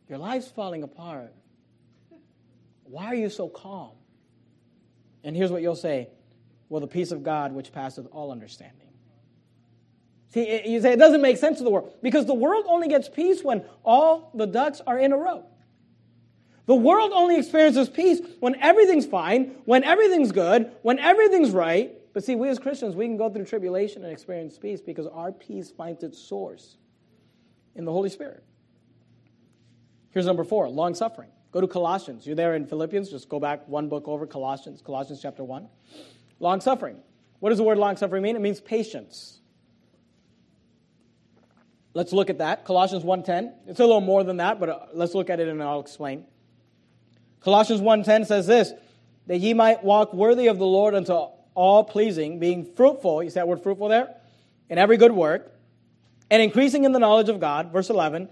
Your 0.08 0.16
life's 0.16 0.48
falling 0.48 0.82
apart. 0.82 1.34
Why 2.84 3.04
are 3.04 3.14
you 3.14 3.28
so 3.28 3.46
calm? 3.46 3.90
And 5.22 5.36
here's 5.36 5.52
what 5.52 5.60
you'll 5.60 5.76
say 5.76 6.08
Well, 6.70 6.80
the 6.80 6.86
peace 6.86 7.12
of 7.12 7.22
God 7.22 7.52
which 7.52 7.70
passeth 7.70 8.06
all 8.10 8.32
understanding. 8.32 8.88
See, 10.30 10.66
you 10.66 10.80
say 10.80 10.94
it 10.94 10.98
doesn't 10.98 11.20
make 11.20 11.36
sense 11.36 11.58
to 11.58 11.64
the 11.64 11.68
world 11.68 11.92
because 12.02 12.24
the 12.24 12.32
world 12.32 12.64
only 12.66 12.88
gets 12.88 13.06
peace 13.06 13.44
when 13.44 13.62
all 13.84 14.30
the 14.32 14.46
ducks 14.46 14.80
are 14.86 14.98
in 14.98 15.12
a 15.12 15.18
row. 15.18 15.44
The 16.64 16.74
world 16.74 17.12
only 17.12 17.36
experiences 17.36 17.90
peace 17.90 18.22
when 18.40 18.54
everything's 18.62 19.04
fine, 19.04 19.56
when 19.66 19.84
everything's 19.84 20.32
good, 20.32 20.72
when 20.80 20.98
everything's 20.98 21.50
right. 21.50 21.92
But 22.14 22.24
see, 22.24 22.34
we 22.34 22.48
as 22.48 22.58
Christians, 22.58 22.96
we 22.96 23.04
can 23.04 23.18
go 23.18 23.28
through 23.28 23.44
tribulation 23.44 24.04
and 24.04 24.12
experience 24.12 24.56
peace 24.56 24.80
because 24.80 25.06
our 25.06 25.32
peace 25.32 25.70
finds 25.70 26.02
its 26.02 26.18
source 26.18 26.78
in 27.78 27.86
the 27.86 27.92
Holy 27.92 28.10
Spirit. 28.10 28.44
Here's 30.10 30.26
number 30.26 30.44
four 30.44 30.68
long 30.68 30.94
suffering. 30.94 31.30
Go 31.50 31.62
to 31.62 31.66
Colossians. 31.66 32.26
You're 32.26 32.36
there 32.36 32.54
in 32.54 32.66
Philippians. 32.66 33.08
Just 33.08 33.28
go 33.30 33.40
back 33.40 33.66
one 33.66 33.88
book 33.88 34.06
over, 34.06 34.26
Colossians, 34.26 34.82
Colossians 34.82 35.22
chapter 35.22 35.42
1. 35.42 35.66
Long 36.40 36.60
suffering. 36.60 36.98
What 37.40 37.48
does 37.48 37.58
the 37.58 37.64
word 37.64 37.78
long 37.78 37.96
suffering 37.96 38.22
mean? 38.22 38.36
It 38.36 38.42
means 38.42 38.60
patience. 38.60 39.40
Let's 41.94 42.12
look 42.12 42.28
at 42.28 42.38
that. 42.38 42.66
Colossians 42.66 43.02
1:10. 43.02 43.54
It's 43.66 43.80
a 43.80 43.86
little 43.86 44.02
more 44.02 44.24
than 44.24 44.36
that, 44.36 44.60
but 44.60 44.68
uh, 44.68 44.78
let's 44.92 45.14
look 45.14 45.30
at 45.30 45.40
it 45.40 45.48
and 45.48 45.62
I'll 45.62 45.80
explain. 45.80 46.24
Colossians 47.40 47.80
1:10 47.80 48.26
says 48.26 48.46
this, 48.46 48.72
that 49.26 49.38
ye 49.38 49.54
might 49.54 49.84
walk 49.84 50.12
worthy 50.12 50.48
of 50.48 50.58
the 50.58 50.66
Lord 50.66 50.94
unto 50.94 51.12
all 51.54 51.84
pleasing, 51.84 52.38
being 52.38 52.64
fruitful, 52.64 53.22
you 53.22 53.30
see 53.30 53.34
that 53.34 53.48
word 53.48 53.62
fruitful 53.62 53.88
there? 53.88 54.14
In 54.68 54.78
every 54.78 54.96
good 54.96 55.12
work, 55.12 55.57
and 56.30 56.42
increasing 56.42 56.84
in 56.84 56.92
the 56.92 56.98
knowledge 56.98 57.28
of 57.28 57.40
God, 57.40 57.72
verse 57.72 57.90
11, 57.90 58.28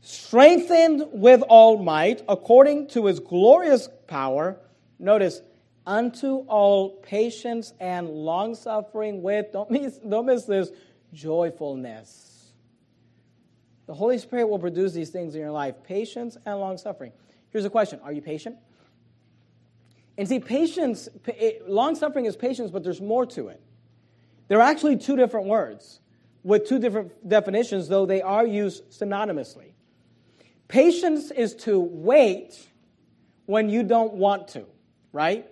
strengthened 0.00 1.04
with 1.12 1.42
all 1.42 1.82
might 1.82 2.22
according 2.28 2.88
to 2.88 3.06
his 3.06 3.20
glorious 3.20 3.88
power. 4.06 4.58
Notice, 4.98 5.42
unto 5.86 6.38
all 6.46 6.96
patience 6.96 7.72
and 7.80 8.08
long 8.08 8.54
suffering 8.54 9.22
with, 9.22 9.52
don't 9.52 9.70
miss, 9.70 9.98
don't 9.98 10.26
miss 10.26 10.44
this, 10.44 10.70
joyfulness. 11.12 12.52
The 13.86 13.94
Holy 13.94 14.18
Spirit 14.18 14.48
will 14.48 14.58
produce 14.58 14.92
these 14.92 15.10
things 15.10 15.34
in 15.34 15.40
your 15.40 15.50
life 15.50 15.74
patience 15.84 16.36
and 16.46 16.58
long 16.58 16.78
suffering. 16.78 17.12
Here's 17.50 17.64
a 17.64 17.70
question 17.70 18.00
Are 18.02 18.12
you 18.12 18.22
patient? 18.22 18.56
And 20.16 20.28
see, 20.28 20.38
patience, 20.38 21.08
long 21.66 21.96
suffering 21.96 22.26
is 22.26 22.36
patience, 22.36 22.70
but 22.70 22.84
there's 22.84 23.00
more 23.00 23.26
to 23.26 23.48
it. 23.48 23.60
There 24.46 24.58
are 24.58 24.68
actually 24.68 24.96
two 24.96 25.16
different 25.16 25.46
words 25.48 26.00
with 26.44 26.68
two 26.68 26.78
different 26.78 27.28
definitions, 27.28 27.88
though 27.88 28.06
they 28.06 28.22
are 28.22 28.46
used 28.46 28.90
synonymously. 28.90 29.72
Patience 30.68 31.30
is 31.30 31.54
to 31.56 31.80
wait 31.80 32.68
when 33.46 33.68
you 33.68 33.82
don't 33.82 34.14
want 34.14 34.48
to, 34.48 34.66
right? 35.12 35.46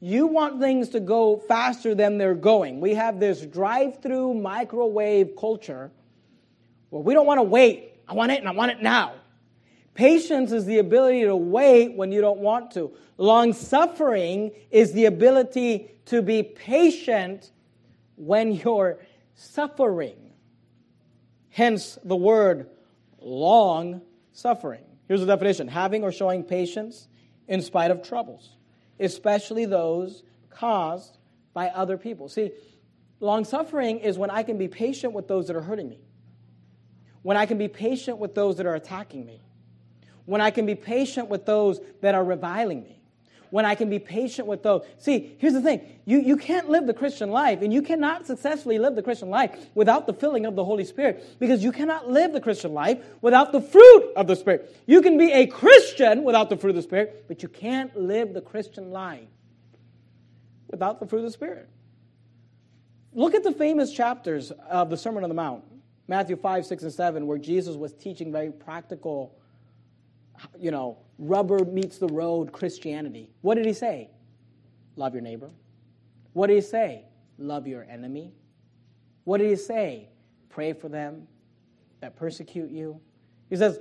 You 0.00 0.26
want 0.26 0.60
things 0.60 0.90
to 0.90 1.00
go 1.00 1.36
faster 1.36 1.94
than 1.94 2.18
they're 2.18 2.34
going. 2.34 2.80
We 2.80 2.94
have 2.94 3.20
this 3.20 3.42
drive 3.42 4.00
through 4.02 4.34
microwave 4.34 5.36
culture 5.38 5.90
where 6.90 7.02
we 7.02 7.14
don't 7.14 7.26
want 7.26 7.38
to 7.38 7.44
wait. 7.44 8.00
I 8.08 8.14
want 8.14 8.32
it 8.32 8.38
and 8.38 8.48
I 8.48 8.52
want 8.52 8.70
it 8.70 8.82
now. 8.82 9.14
Patience 9.94 10.52
is 10.52 10.64
the 10.64 10.78
ability 10.78 11.22
to 11.24 11.34
wait 11.34 11.96
when 11.96 12.12
you 12.12 12.20
don't 12.20 12.38
want 12.38 12.70
to. 12.72 12.92
Long 13.16 13.52
suffering 13.52 14.52
is 14.70 14.92
the 14.92 15.06
ability 15.06 15.90
to 16.06 16.22
be 16.22 16.42
patient 16.42 17.50
when 18.14 18.52
you're 18.52 19.00
suffering. 19.34 20.27
Hence 21.50 21.98
the 22.04 22.16
word 22.16 22.68
long 23.20 24.02
suffering. 24.32 24.84
Here's 25.06 25.20
the 25.20 25.26
definition 25.26 25.68
having 25.68 26.04
or 26.04 26.12
showing 26.12 26.44
patience 26.44 27.08
in 27.46 27.62
spite 27.62 27.90
of 27.90 28.02
troubles, 28.02 28.56
especially 29.00 29.64
those 29.64 30.22
caused 30.50 31.18
by 31.54 31.68
other 31.68 31.96
people. 31.96 32.28
See, 32.28 32.52
long 33.20 33.44
suffering 33.44 33.98
is 33.98 34.18
when 34.18 34.30
I 34.30 34.42
can 34.42 34.58
be 34.58 34.68
patient 34.68 35.14
with 35.14 35.26
those 35.26 35.46
that 35.46 35.56
are 35.56 35.62
hurting 35.62 35.88
me, 35.88 36.00
when 37.22 37.36
I 37.36 37.46
can 37.46 37.58
be 37.58 37.68
patient 37.68 38.18
with 38.18 38.34
those 38.34 38.56
that 38.56 38.66
are 38.66 38.74
attacking 38.74 39.24
me, 39.24 39.40
when 40.26 40.40
I 40.40 40.50
can 40.50 40.66
be 40.66 40.74
patient 40.74 41.28
with 41.28 41.46
those 41.46 41.80
that 42.02 42.14
are 42.14 42.24
reviling 42.24 42.82
me, 42.82 42.97
when 43.50 43.64
I 43.64 43.74
can 43.74 43.90
be 43.90 43.98
patient 43.98 44.48
with 44.48 44.62
those. 44.62 44.84
See, 44.98 45.36
here's 45.38 45.52
the 45.52 45.60
thing 45.60 45.80
you, 46.04 46.20
you 46.20 46.36
can't 46.36 46.68
live 46.68 46.86
the 46.86 46.94
Christian 46.94 47.30
life, 47.30 47.62
and 47.62 47.72
you 47.72 47.82
cannot 47.82 48.26
successfully 48.26 48.78
live 48.78 48.94
the 48.94 49.02
Christian 49.02 49.30
life 49.30 49.56
without 49.74 50.06
the 50.06 50.12
filling 50.12 50.46
of 50.46 50.56
the 50.56 50.64
Holy 50.64 50.84
Spirit, 50.84 51.38
because 51.38 51.62
you 51.62 51.72
cannot 51.72 52.10
live 52.10 52.32
the 52.32 52.40
Christian 52.40 52.72
life 52.72 52.98
without 53.20 53.52
the 53.52 53.60
fruit 53.60 54.12
of 54.16 54.26
the 54.26 54.36
Spirit. 54.36 54.74
You 54.86 55.02
can 55.02 55.18
be 55.18 55.32
a 55.32 55.46
Christian 55.46 56.24
without 56.24 56.50
the 56.50 56.56
fruit 56.56 56.70
of 56.70 56.76
the 56.76 56.82
Spirit, 56.82 57.24
but 57.28 57.42
you 57.42 57.48
can't 57.48 57.96
live 57.96 58.34
the 58.34 58.40
Christian 58.40 58.90
life 58.90 59.28
without 60.68 61.00
the 61.00 61.06
fruit 61.06 61.20
of 61.20 61.24
the 61.26 61.32
Spirit. 61.32 61.68
Look 63.12 63.34
at 63.34 63.42
the 63.42 63.52
famous 63.52 63.92
chapters 63.92 64.52
of 64.70 64.90
the 64.90 64.96
Sermon 64.96 65.24
on 65.24 65.30
the 65.30 65.34
Mount, 65.34 65.64
Matthew 66.06 66.36
5, 66.36 66.66
6, 66.66 66.82
and 66.84 66.92
7, 66.92 67.26
where 67.26 67.38
Jesus 67.38 67.76
was 67.76 67.92
teaching 67.92 68.30
very 68.30 68.50
practical, 68.50 69.34
you 70.58 70.70
know, 70.70 70.98
rubber 71.18 71.64
meets 71.64 71.98
the 71.98 72.08
road 72.08 72.52
Christianity. 72.52 73.30
What 73.40 73.56
did 73.56 73.66
he 73.66 73.72
say? 73.72 74.10
Love 74.96 75.14
your 75.14 75.22
neighbor. 75.22 75.50
What 76.32 76.48
did 76.48 76.56
he 76.56 76.62
say? 76.62 77.04
Love 77.38 77.66
your 77.66 77.84
enemy. 77.84 78.32
What 79.24 79.38
did 79.38 79.50
he 79.50 79.56
say? 79.56 80.08
Pray 80.48 80.72
for 80.72 80.88
them 80.88 81.26
that 82.00 82.16
persecute 82.16 82.70
you. 82.70 83.00
He 83.50 83.56
says, 83.56 83.78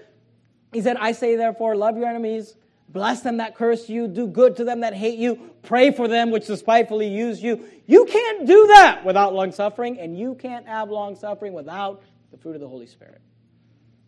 he 0.74 0.82
said, 0.82 0.98
I 0.98 1.12
say 1.12 1.36
therefore, 1.36 1.76
love 1.76 1.98
your 1.98 2.08
enemies, 2.08 2.56
Bless 2.90 3.22
them 3.22 3.38
that 3.38 3.56
curse 3.56 3.90
you. 3.90 4.08
Do 4.08 4.28
good 4.28 4.56
to 4.58 4.64
them 4.64 4.80
that 4.82 4.94
hate 4.94 5.20
you. 5.20 5.52
Pray 5.64 5.92
for 5.92 6.08
them 6.08 6.32
which 6.32 6.48
despitefully 6.48 7.08
use 7.08 7.44
you. 7.44 7.66
You 7.86 8.06
can't 8.06 8.48
do 8.48 8.68
that 8.68 9.04
without 9.04 9.34
long 9.34 9.52
suffering, 9.52 10.00
and 10.00 10.18
you 10.18 10.36
can't 10.36 10.66
have 10.66 10.90
long 10.90 11.16
suffering 11.16 11.54
without 11.54 12.02
the 12.32 12.38
fruit 12.38 12.56
of 12.56 12.62
the 12.62 12.68
Holy 12.68 12.88
Spirit 12.88 13.22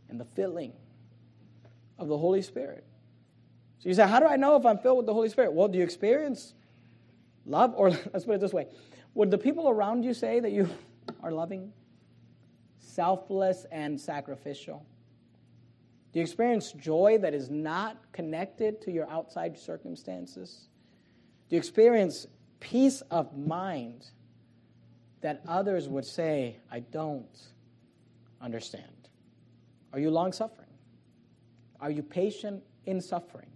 and 0.10 0.20
the 0.20 0.26
filling 0.26 0.72
of 2.00 2.08
the 2.08 2.18
Holy 2.18 2.42
Spirit. 2.42 2.84
So 3.80 3.90
you 3.90 3.96
say, 3.96 4.08
How 4.08 4.20
do 4.20 4.26
I 4.26 4.36
know 4.36 4.56
if 4.56 4.66
I'm 4.66 4.78
filled 4.78 4.98
with 4.98 5.06
the 5.06 5.14
Holy 5.14 5.30
Spirit? 5.30 5.54
Well, 5.54 5.68
do 5.68 5.78
you 5.78 5.84
experience 5.84 6.54
love? 7.46 7.74
Or 7.76 7.90
let's 8.14 8.26
put 8.26 8.36
it 8.36 8.42
this 8.42 8.54
way 8.54 8.68
Would 9.14 9.32
the 9.32 9.38
people 9.38 9.70
around 9.70 10.04
you 10.04 10.14
say 10.14 10.40
that 10.40 10.52
you 10.52 10.70
are 11.24 11.32
loving, 11.32 11.72
selfless, 12.80 13.66
and 13.72 14.00
sacrificial? 14.00 14.86
Do 16.12 16.20
you 16.20 16.24
experience 16.24 16.72
joy 16.72 17.20
that 17.22 17.36
is 17.36 17.50
not 17.52 17.98
connected 18.14 18.82
to 18.82 18.92
your 18.92 19.08
outside 19.12 19.60
circumstances? 19.60 20.68
Do 21.50 21.56
you 21.56 21.60
experience 21.60 22.26
peace 22.60 23.02
of 23.12 23.38
mind 23.38 24.08
that 25.22 25.42
others 25.48 25.88
would 25.88 26.06
say, 26.06 26.58
I 26.72 26.80
don't 26.80 27.40
understand? 28.42 29.10
Are 29.94 30.00
you 30.00 30.10
long 30.10 30.32
suffering? 30.32 30.69
Are 31.82 31.92
you 31.92 32.04
patient 32.04 32.64
in 32.86 33.02
suffering? 33.02 33.50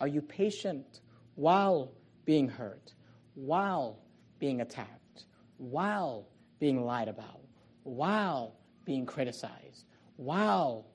Are 0.00 0.08
you 0.08 0.20
patient 0.20 1.00
while 1.36 1.92
being 2.24 2.48
hurt, 2.48 2.92
while 3.34 3.98
being 4.38 4.60
attacked, 4.60 5.24
while 5.58 6.26
being 6.58 6.84
lied 6.84 7.08
about, 7.08 7.40
while 7.84 8.54
being 8.84 9.06
criticized, 9.06 9.84
while 10.16 10.86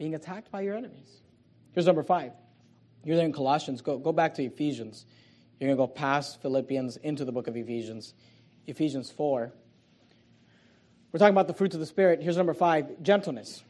being 0.00 0.14
attacked 0.14 0.50
by 0.50 0.62
your 0.62 0.76
enemies. 0.76 1.20
Here's 1.72 1.86
number 1.86 2.02
five. 2.02 2.32
You're 3.04 3.16
there 3.16 3.26
in 3.26 3.32
Colossians. 3.32 3.82
Go, 3.82 3.98
go 3.98 4.12
back 4.12 4.34
to 4.34 4.42
Ephesians. 4.42 5.04
You're 5.58 5.68
going 5.68 5.76
to 5.76 5.82
go 5.82 5.86
past 5.86 6.40
Philippians 6.40 6.96
into 6.96 7.24
the 7.24 7.32
book 7.32 7.48
of 7.48 7.56
Ephesians. 7.56 8.14
Ephesians 8.66 9.10
4. 9.10 9.52
We're 11.12 11.18
talking 11.18 11.34
about 11.34 11.48
the 11.48 11.54
fruits 11.54 11.74
of 11.74 11.80
the 11.80 11.86
Spirit. 11.86 12.22
Here's 12.22 12.38
number 12.38 12.54
five 12.54 13.02
gentleness. 13.02 13.62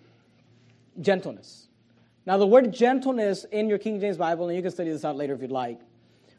Gentleness. 1.00 1.68
Now, 2.26 2.36
the 2.36 2.46
word 2.46 2.72
gentleness 2.72 3.44
in 3.44 3.68
your 3.68 3.78
King 3.78 4.00
James 4.00 4.16
Bible, 4.16 4.48
and 4.48 4.56
you 4.56 4.62
can 4.62 4.70
study 4.70 4.90
this 4.90 5.04
out 5.04 5.16
later 5.16 5.34
if 5.34 5.40
you'd 5.40 5.50
like, 5.50 5.80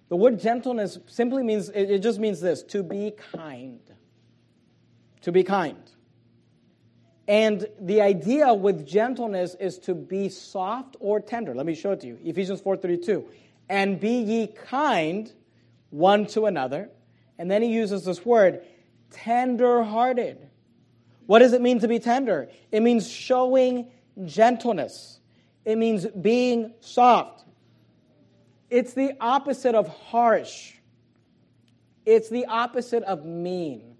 the 0.09 0.15
word 0.15 0.39
gentleness 0.39 0.99
simply 1.07 1.41
means, 1.41 1.69
it 1.69 1.99
just 1.99 2.19
means 2.19 2.39
this 2.41 2.63
to 2.63 2.83
be 2.83 3.13
kind. 3.31 3.79
To 5.21 5.31
be 5.31 5.43
kind. 5.43 5.89
And 7.27 7.65
the 7.79 8.01
idea 8.01 8.53
with 8.53 8.85
gentleness 8.85 9.55
is 9.55 9.77
to 9.79 9.95
be 9.95 10.27
soft 10.27 10.97
or 10.99 11.19
tender. 11.21 11.55
Let 11.55 11.65
me 11.65 11.75
show 11.75 11.91
it 11.91 12.01
to 12.01 12.07
you. 12.07 12.19
Ephesians 12.23 12.61
4:32. 12.61 13.25
And 13.69 13.99
be 13.99 14.21
ye 14.21 14.47
kind 14.47 15.31
one 15.91 16.25
to 16.27 16.45
another. 16.45 16.89
And 17.37 17.49
then 17.49 17.61
he 17.61 17.69
uses 17.69 18.03
this 18.03 18.25
word, 18.25 18.63
tender-hearted. 19.11 20.49
What 21.25 21.39
does 21.39 21.53
it 21.53 21.61
mean 21.61 21.79
to 21.79 21.87
be 21.87 21.99
tender? 21.99 22.49
It 22.71 22.81
means 22.81 23.09
showing 23.09 23.89
gentleness. 24.25 25.19
It 25.65 25.77
means 25.77 26.05
being 26.07 26.73
soft. 26.79 27.45
It's 28.69 28.93
the 28.93 29.13
opposite 29.19 29.75
of 29.75 29.87
harsh. 29.87 30.73
It's 32.05 32.29
the 32.29 32.45
opposite 32.45 33.03
of 33.03 33.25
mean. 33.25 33.95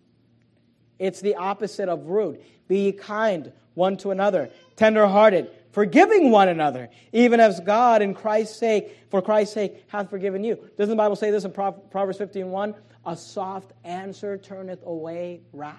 It's 0.97 1.22
the 1.22 1.36
opposite 1.36 1.89
of 1.89 2.07
rude. 2.07 2.41
Be 2.68 2.91
kind 2.91 3.51
one 3.74 3.97
to 3.97 4.12
another, 4.12 4.49
tenderhearted, 4.76 5.49
forgiving 5.72 6.32
one 6.32 6.49
another, 6.49 6.89
even 7.14 7.39
as 7.39 7.59
God 7.59 8.01
in 8.01 8.14
Christ's 8.14 8.57
sake, 8.57 8.97
for 9.09 9.22
Christ's 9.22 9.53
sake, 9.53 9.84
hath 9.88 10.09
forgiven 10.09 10.43
you. 10.43 10.55
Doesn't 10.78 10.89
the 10.89 10.95
Bible 10.95 11.16
say 11.16 11.32
this 11.32 11.43
in 11.43 11.51
Proverbs 11.51 12.18
15:1? 12.18 12.76
A 13.05 13.16
soft 13.16 13.74
answer 13.84 14.38
turneth 14.38 14.86
away 14.86 15.41
wrath. 15.53 15.76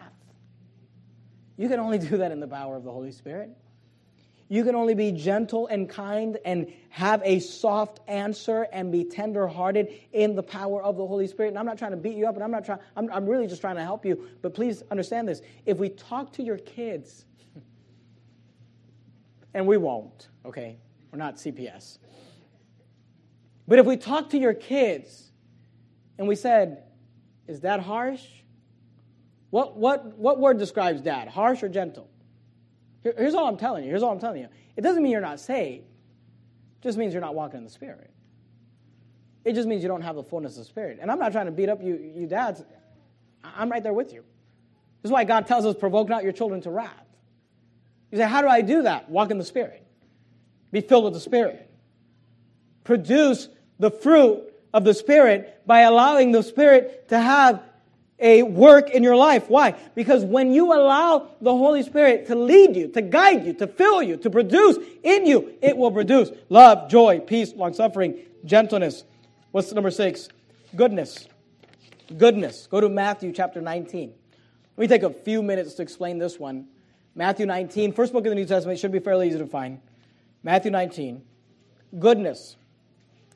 You 1.56 1.68
can 1.68 1.80
only 1.80 1.98
do 1.98 2.16
that 2.18 2.32
in 2.32 2.40
the 2.40 2.48
power 2.48 2.76
of 2.76 2.84
the 2.84 2.90
Holy 2.90 3.12
Spirit. 3.12 3.50
You 4.53 4.64
can 4.64 4.74
only 4.74 4.92
be 4.92 5.12
gentle 5.12 5.66
and 5.66 5.88
kind 5.88 6.36
and 6.44 6.70
have 6.90 7.22
a 7.24 7.38
soft 7.38 8.00
answer 8.07 8.66
and 8.70 8.92
be 8.92 9.03
tenderhearted 9.03 9.98
in 10.12 10.36
the 10.36 10.42
power 10.42 10.82
of 10.82 10.98
the 10.98 11.07
Holy 11.07 11.26
Spirit. 11.26 11.48
And 11.48 11.59
I'm 11.59 11.64
not 11.64 11.78
trying 11.78 11.92
to 11.92 11.96
beat 11.96 12.18
you 12.18 12.26
up, 12.26 12.34
and 12.34 12.44
I'm 12.44 12.50
not 12.50 12.66
trying, 12.66 12.80
I'm, 12.94 13.11
I'm 13.11 13.24
really 13.24 13.46
just 13.46 13.62
trying 13.62 13.76
to 13.76 13.82
help 13.82 14.05
you. 14.05 14.28
But 14.42 14.53
please 14.53 14.82
understand 14.90 15.26
this. 15.26 15.40
If 15.64 15.78
we 15.78 15.88
talk 15.88 16.34
to 16.34 16.42
your 16.42 16.59
kids, 16.59 17.24
and 19.55 19.66
we 19.66 19.78
won't, 19.78 20.28
okay? 20.44 20.76
We're 21.11 21.18
not 21.18 21.36
CPS. 21.36 21.96
But 23.66 23.78
if 23.78 23.86
we 23.86 23.96
talk 23.96 24.28
to 24.30 24.38
your 24.38 24.53
kids 24.53 25.30
and 26.18 26.28
we 26.28 26.36
said, 26.36 26.82
Is 27.48 27.61
that 27.61 27.80
harsh? 27.80 28.26
What, 29.48 29.78
what, 29.78 30.18
what 30.18 30.38
word 30.38 30.59
describes 30.59 31.00
dad? 31.00 31.28
Harsh 31.28 31.62
or 31.62 31.70
gentle? 31.70 32.11
Here's 33.03 33.34
all 33.34 33.46
I'm 33.48 33.57
telling 33.57 33.84
you. 33.84 33.90
Here's 33.90 34.03
all 34.03 34.12
I'm 34.12 34.20
telling 34.20 34.42
you. 34.42 34.48
It 34.76 34.82
doesn't 34.82 35.03
mean 35.03 35.12
you're 35.12 35.20
not 35.20 35.40
saved. 35.40 35.84
It 35.84 36.84
just 36.84 36.96
means 36.96 37.12
you're 37.12 37.20
not 37.20 37.34
walking 37.34 37.59
in 37.59 37.64
the 37.64 37.70
Spirit. 37.70 38.11
It 39.44 39.55
just 39.55 39.66
means 39.66 39.82
you 39.82 39.88
don't 39.88 40.03
have 40.03 40.14
the 40.14 40.22
fullness 40.22 40.57
of 40.57 40.66
Spirit. 40.66 40.98
And 41.00 41.11
I'm 41.11 41.18
not 41.18 41.32
trying 41.32 41.46
to 41.46 41.53
beat 41.53 41.68
up 41.68 41.82
you, 41.82 42.12
you 42.14 42.26
dads. 42.26 42.62
I'm 43.42 43.70
right 43.70 43.82
there 43.82 43.92
with 43.92 44.12
you. 44.12 44.22
This 45.03 45.09
is 45.09 45.11
why 45.11 45.24
God 45.24 45.48
tells 45.48 45.66
us, 45.66 45.74
provoke 45.74 46.09
not 46.09 46.22
your 46.22 46.32
children 46.32 46.61
to 46.62 46.70
wrath. 46.70 46.92
You 48.12 48.18
say, 48.18 48.28
how 48.28 48.40
do 48.42 48.48
I 48.48 48.61
do 48.61 48.82
that? 48.82 49.11
Walk 49.11 49.30
in 49.30 49.38
the 49.38 49.44
Spirit. 49.44 49.84
Be 50.70 50.80
filled 50.80 51.05
with 51.05 51.14
the 51.14 51.20
Spirit. 51.20 51.68
Produce 52.84 53.48
the 53.78 53.90
fruit 53.90 54.44
of 54.72 54.84
the 54.84 54.94
Spirit 54.94 55.62
by 55.66 55.80
allowing 55.80 56.30
the 56.30 56.42
Spirit 56.42 57.09
to 57.09 57.18
have 57.18 57.62
a 58.22 58.42
work 58.44 58.90
in 58.90 59.02
your 59.02 59.16
life. 59.16 59.50
Why? 59.50 59.72
Because 59.94 60.24
when 60.24 60.52
you 60.52 60.72
allow 60.72 61.28
the 61.40 61.50
Holy 61.50 61.82
Spirit 61.82 62.28
to 62.28 62.34
lead 62.34 62.76
you, 62.76 62.88
to 62.88 63.02
guide 63.02 63.44
you, 63.44 63.52
to 63.54 63.66
fill 63.66 64.02
you, 64.02 64.16
to 64.18 64.30
produce 64.30 64.78
in 65.02 65.26
you, 65.26 65.54
it 65.60 65.76
will 65.76 65.90
produce 65.90 66.30
love, 66.48 66.88
joy, 66.88 67.20
peace, 67.20 67.52
long 67.54 67.74
suffering, 67.74 68.18
gentleness. 68.44 69.04
What's 69.50 69.72
number 69.72 69.90
six? 69.90 70.28
Goodness. 70.74 71.28
Goodness. 72.16 72.66
Go 72.68 72.80
to 72.80 72.88
Matthew 72.88 73.32
chapter 73.32 73.60
19. 73.60 74.14
Let 74.76 74.80
me 74.80 74.86
take 74.86 75.02
a 75.02 75.10
few 75.10 75.42
minutes 75.42 75.74
to 75.74 75.82
explain 75.82 76.18
this 76.18 76.38
one. 76.38 76.68
Matthew 77.14 77.44
19, 77.44 77.92
first 77.92 78.12
book 78.12 78.24
of 78.24 78.30
the 78.30 78.34
New 78.34 78.46
Testament, 78.46 78.78
should 78.78 78.92
be 78.92 79.00
fairly 79.00 79.28
easy 79.28 79.38
to 79.38 79.46
find. 79.46 79.80
Matthew 80.42 80.70
19. 80.70 81.22
Goodness. 81.98 82.56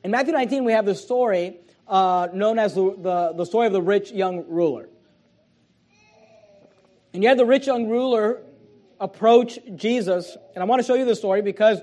In 0.03 0.11
Matthew 0.11 0.33
19, 0.33 0.63
we 0.63 0.71
have 0.71 0.85
the 0.85 0.95
story 0.95 1.57
uh, 1.87 2.27
known 2.33 2.59
as 2.59 2.73
the, 2.75 2.95
the, 2.97 3.33
the 3.33 3.45
story 3.45 3.67
of 3.67 3.73
the 3.73 3.81
rich 3.81 4.11
young 4.11 4.45
ruler. 4.47 4.89
And 7.13 7.23
have 7.23 7.37
the 7.37 7.45
rich 7.45 7.67
young 7.67 7.87
ruler 7.87 8.43
approach 8.99 9.59
Jesus, 9.75 10.37
and 10.53 10.61
I 10.61 10.65
want 10.65 10.81
to 10.81 10.85
show 10.85 10.95
you 10.95 11.05
this 11.05 11.19
story 11.19 11.41
because 11.41 11.79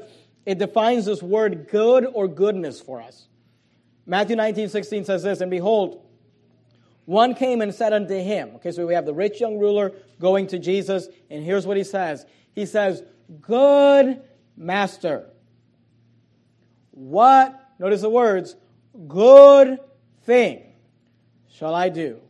it 0.47 0.59
defines 0.59 1.07
this 1.07 1.23
word 1.23 1.69
good 1.71 2.07
or 2.13 2.29
goodness 2.29 2.81
for 2.81 3.01
us. 3.01 3.29
Matthew 4.07 4.37
19, 4.37 4.69
16 4.69 5.05
says 5.05 5.23
this, 5.23 5.41
and 5.41 5.51
behold, 5.51 6.03
one 7.07 7.35
came 7.35 7.61
and 7.63 7.75
said 7.75 7.93
unto 7.93 8.15
him, 8.15 8.51
okay, 8.57 8.71
so 8.71 8.87
we 8.87 8.95
have 8.95 9.07
the 9.07 9.15
rich 9.15 9.41
young 9.41 9.59
ruler 9.59 9.93
going 10.21 10.47
to 10.49 10.59
Jesus, 10.59 11.09
and 11.31 11.45
here's 11.45 11.67
what 11.67 11.77
he 11.77 11.85
says. 11.85 12.27
He 12.55 12.67
says, 12.67 13.03
Good 13.41 14.23
master. 14.57 15.31
What, 16.91 17.61
notice 17.79 18.03
the 18.03 18.11
words, 18.11 18.55
good 19.09 19.79
thing 20.25 20.63
shall 21.51 21.75
I 21.75 21.89
do 21.89 22.21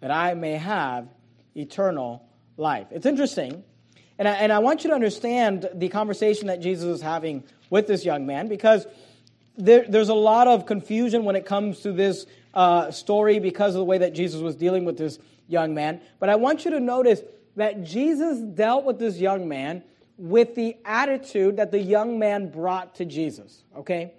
that 0.00 0.10
I 0.10 0.34
may 0.34 0.52
have 0.52 1.08
eternal 1.54 2.24
life? 2.56 2.86
It's 2.90 3.06
interesting. 3.06 3.62
And 4.18 4.28
I, 4.28 4.32
and 4.32 4.52
I 4.52 4.60
want 4.60 4.84
you 4.84 4.90
to 4.90 4.94
understand 4.94 5.68
the 5.74 5.88
conversation 5.88 6.46
that 6.46 6.60
Jesus 6.60 6.84
is 6.84 7.02
having 7.02 7.44
with 7.70 7.86
this 7.86 8.04
young 8.04 8.26
man 8.26 8.48
because 8.48 8.86
there, 9.56 9.84
there's 9.88 10.08
a 10.08 10.14
lot 10.14 10.48
of 10.48 10.66
confusion 10.66 11.24
when 11.24 11.36
it 11.36 11.44
comes 11.44 11.80
to 11.80 11.92
this 11.92 12.26
uh, 12.54 12.90
story 12.90 13.38
because 13.38 13.74
of 13.74 13.78
the 13.80 13.84
way 13.84 13.98
that 13.98 14.14
Jesus 14.14 14.40
was 14.40 14.56
dealing 14.56 14.84
with 14.84 14.98
this 14.98 15.18
young 15.48 15.74
man. 15.74 16.00
But 16.18 16.28
I 16.28 16.36
want 16.36 16.64
you 16.64 16.70
to 16.72 16.80
notice 16.80 17.20
that 17.56 17.84
Jesus 17.84 18.38
dealt 18.38 18.84
with 18.84 18.98
this 18.98 19.18
young 19.18 19.48
man 19.48 19.82
with 20.18 20.54
the 20.54 20.76
attitude 20.84 21.56
that 21.56 21.70
the 21.70 21.80
young 21.80 22.18
man 22.18 22.50
brought 22.50 22.94
to 22.96 23.04
Jesus, 23.04 23.64
okay? 23.76 24.12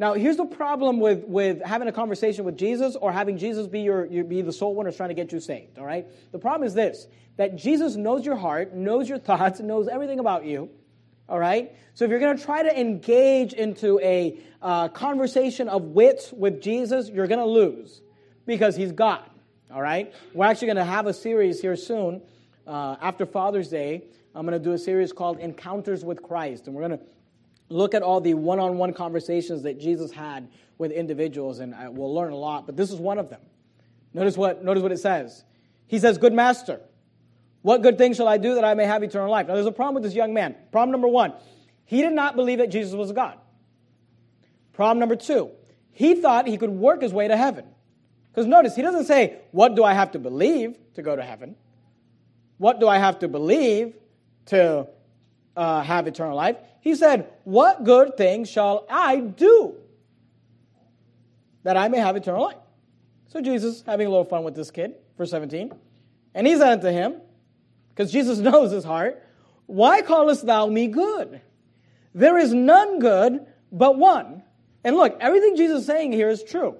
Now, 0.00 0.14
here's 0.14 0.36
the 0.36 0.46
problem 0.46 1.00
with, 1.00 1.24
with 1.24 1.60
having 1.60 1.88
a 1.88 1.92
conversation 1.92 2.44
with 2.44 2.56
Jesus 2.56 2.94
or 2.94 3.10
having 3.10 3.36
Jesus 3.36 3.66
be, 3.66 3.80
your, 3.80 4.06
your, 4.06 4.22
be 4.22 4.42
the 4.42 4.52
soul 4.52 4.76
winner 4.76 4.92
trying 4.92 5.08
to 5.08 5.14
get 5.14 5.32
you 5.32 5.40
saved, 5.40 5.76
all 5.76 5.84
right? 5.84 6.06
The 6.30 6.38
problem 6.38 6.66
is 6.66 6.72
this 6.72 7.08
that 7.36 7.56
Jesus 7.56 7.96
knows 7.96 8.24
your 8.24 8.36
heart, 8.36 8.74
knows 8.74 9.08
your 9.08 9.18
thoughts, 9.28 9.58
knows 9.58 9.88
everything 9.88 10.20
about 10.20 10.44
you, 10.44 10.70
all 11.28 11.38
right? 11.38 11.74
So 11.94 12.04
if 12.04 12.12
you're 12.12 12.20
going 12.20 12.36
to 12.36 12.42
try 12.42 12.62
to 12.62 12.80
engage 12.80 13.52
into 13.52 13.98
a 14.00 14.38
uh, 14.62 14.88
conversation 14.88 15.68
of 15.68 15.82
wits 15.82 16.32
with 16.32 16.62
Jesus, 16.62 17.08
you're 17.08 17.26
going 17.26 17.40
to 17.40 17.46
lose 17.46 18.00
because 18.46 18.76
he's 18.76 18.92
God, 18.92 19.28
all 19.72 19.82
right? 19.82 20.14
We're 20.32 20.46
actually 20.46 20.68
going 20.68 20.76
to 20.76 20.84
have 20.84 21.08
a 21.08 21.14
series 21.14 21.60
here 21.60 21.74
soon 21.74 22.22
uh, 22.68 22.96
after 23.00 23.26
Father's 23.26 23.68
Day. 23.68 24.04
I'm 24.32 24.46
going 24.46 24.56
to 24.56 24.64
do 24.64 24.74
a 24.74 24.78
series 24.78 25.12
called 25.12 25.40
Encounters 25.40 26.04
with 26.04 26.22
Christ, 26.22 26.68
and 26.68 26.76
we're 26.76 26.86
going 26.86 27.00
to 27.00 27.04
look 27.68 27.94
at 27.94 28.02
all 28.02 28.20
the 28.20 28.34
one 28.34 28.58
on 28.58 28.78
one 28.78 28.92
conversations 28.92 29.62
that 29.62 29.80
Jesus 29.80 30.12
had 30.12 30.48
with 30.78 30.92
individuals, 30.92 31.58
and 31.58 31.74
uh, 31.74 31.88
we'll 31.90 32.14
learn 32.14 32.32
a 32.32 32.36
lot, 32.36 32.66
but 32.66 32.76
this 32.76 32.90
is 32.90 32.98
one 32.98 33.18
of 33.18 33.28
them. 33.28 33.40
Notice 34.14 34.36
what, 34.36 34.64
notice 34.64 34.82
what 34.82 34.92
it 34.92 34.98
says. 34.98 35.44
He 35.86 35.98
says, 35.98 36.18
Good 36.18 36.32
master, 36.32 36.80
what 37.62 37.82
good 37.82 37.98
thing 37.98 38.14
shall 38.14 38.28
I 38.28 38.38
do 38.38 38.54
that 38.54 38.64
I 38.64 38.74
may 38.74 38.84
have 38.84 39.02
eternal 39.02 39.30
life? 39.30 39.48
Now, 39.48 39.54
there's 39.54 39.66
a 39.66 39.72
problem 39.72 39.94
with 39.94 40.04
this 40.04 40.14
young 40.14 40.32
man. 40.32 40.54
Problem 40.72 40.92
number 40.92 41.08
one, 41.08 41.32
he 41.84 42.02
did 42.02 42.12
not 42.12 42.36
believe 42.36 42.58
that 42.58 42.70
Jesus 42.70 42.94
was 42.94 43.12
God. 43.12 43.38
Problem 44.72 45.00
number 45.00 45.16
two, 45.16 45.50
he 45.90 46.14
thought 46.14 46.46
he 46.46 46.56
could 46.56 46.70
work 46.70 47.02
his 47.02 47.12
way 47.12 47.28
to 47.28 47.36
heaven. 47.36 47.64
Because 48.30 48.46
notice, 48.46 48.76
he 48.76 48.82
doesn't 48.82 49.06
say, 49.06 49.38
What 49.50 49.74
do 49.74 49.84
I 49.84 49.92
have 49.94 50.12
to 50.12 50.18
believe 50.18 50.76
to 50.94 51.02
go 51.02 51.16
to 51.16 51.22
heaven? 51.22 51.56
What 52.58 52.80
do 52.80 52.88
I 52.88 52.98
have 52.98 53.18
to 53.20 53.28
believe 53.28 53.94
to 54.46 54.86
uh, 55.58 55.82
have 55.82 56.06
eternal 56.06 56.36
life? 56.36 56.56
He 56.80 56.94
said, 56.94 57.28
What 57.44 57.84
good 57.84 58.16
thing 58.16 58.44
shall 58.44 58.86
I 58.88 59.18
do 59.18 59.74
that 61.64 61.76
I 61.76 61.88
may 61.88 61.98
have 61.98 62.16
eternal 62.16 62.42
life? 62.42 62.56
So 63.26 63.40
Jesus 63.40 63.82
having 63.84 64.06
a 64.06 64.10
little 64.10 64.24
fun 64.24 64.44
with 64.44 64.54
this 64.54 64.70
kid, 64.70 64.94
verse 65.18 65.30
17. 65.30 65.72
And 66.34 66.46
he 66.46 66.56
said 66.56 66.72
unto 66.72 66.88
him, 66.88 67.20
because 67.88 68.12
Jesus 68.12 68.38
knows 68.48 68.70
his 68.70 68.84
heart, 68.84 69.22
Why 69.66 70.02
callest 70.02 70.46
thou 70.46 70.66
me 70.66 70.86
good? 70.86 71.40
There 72.14 72.38
is 72.38 72.54
none 72.54 73.00
good 73.00 73.44
but 73.72 73.98
one. 73.98 74.42
And 74.84 74.96
look, 74.96 75.18
everything 75.20 75.56
Jesus 75.56 75.80
is 75.80 75.86
saying 75.86 76.12
here 76.12 76.28
is 76.28 76.42
true. 76.42 76.76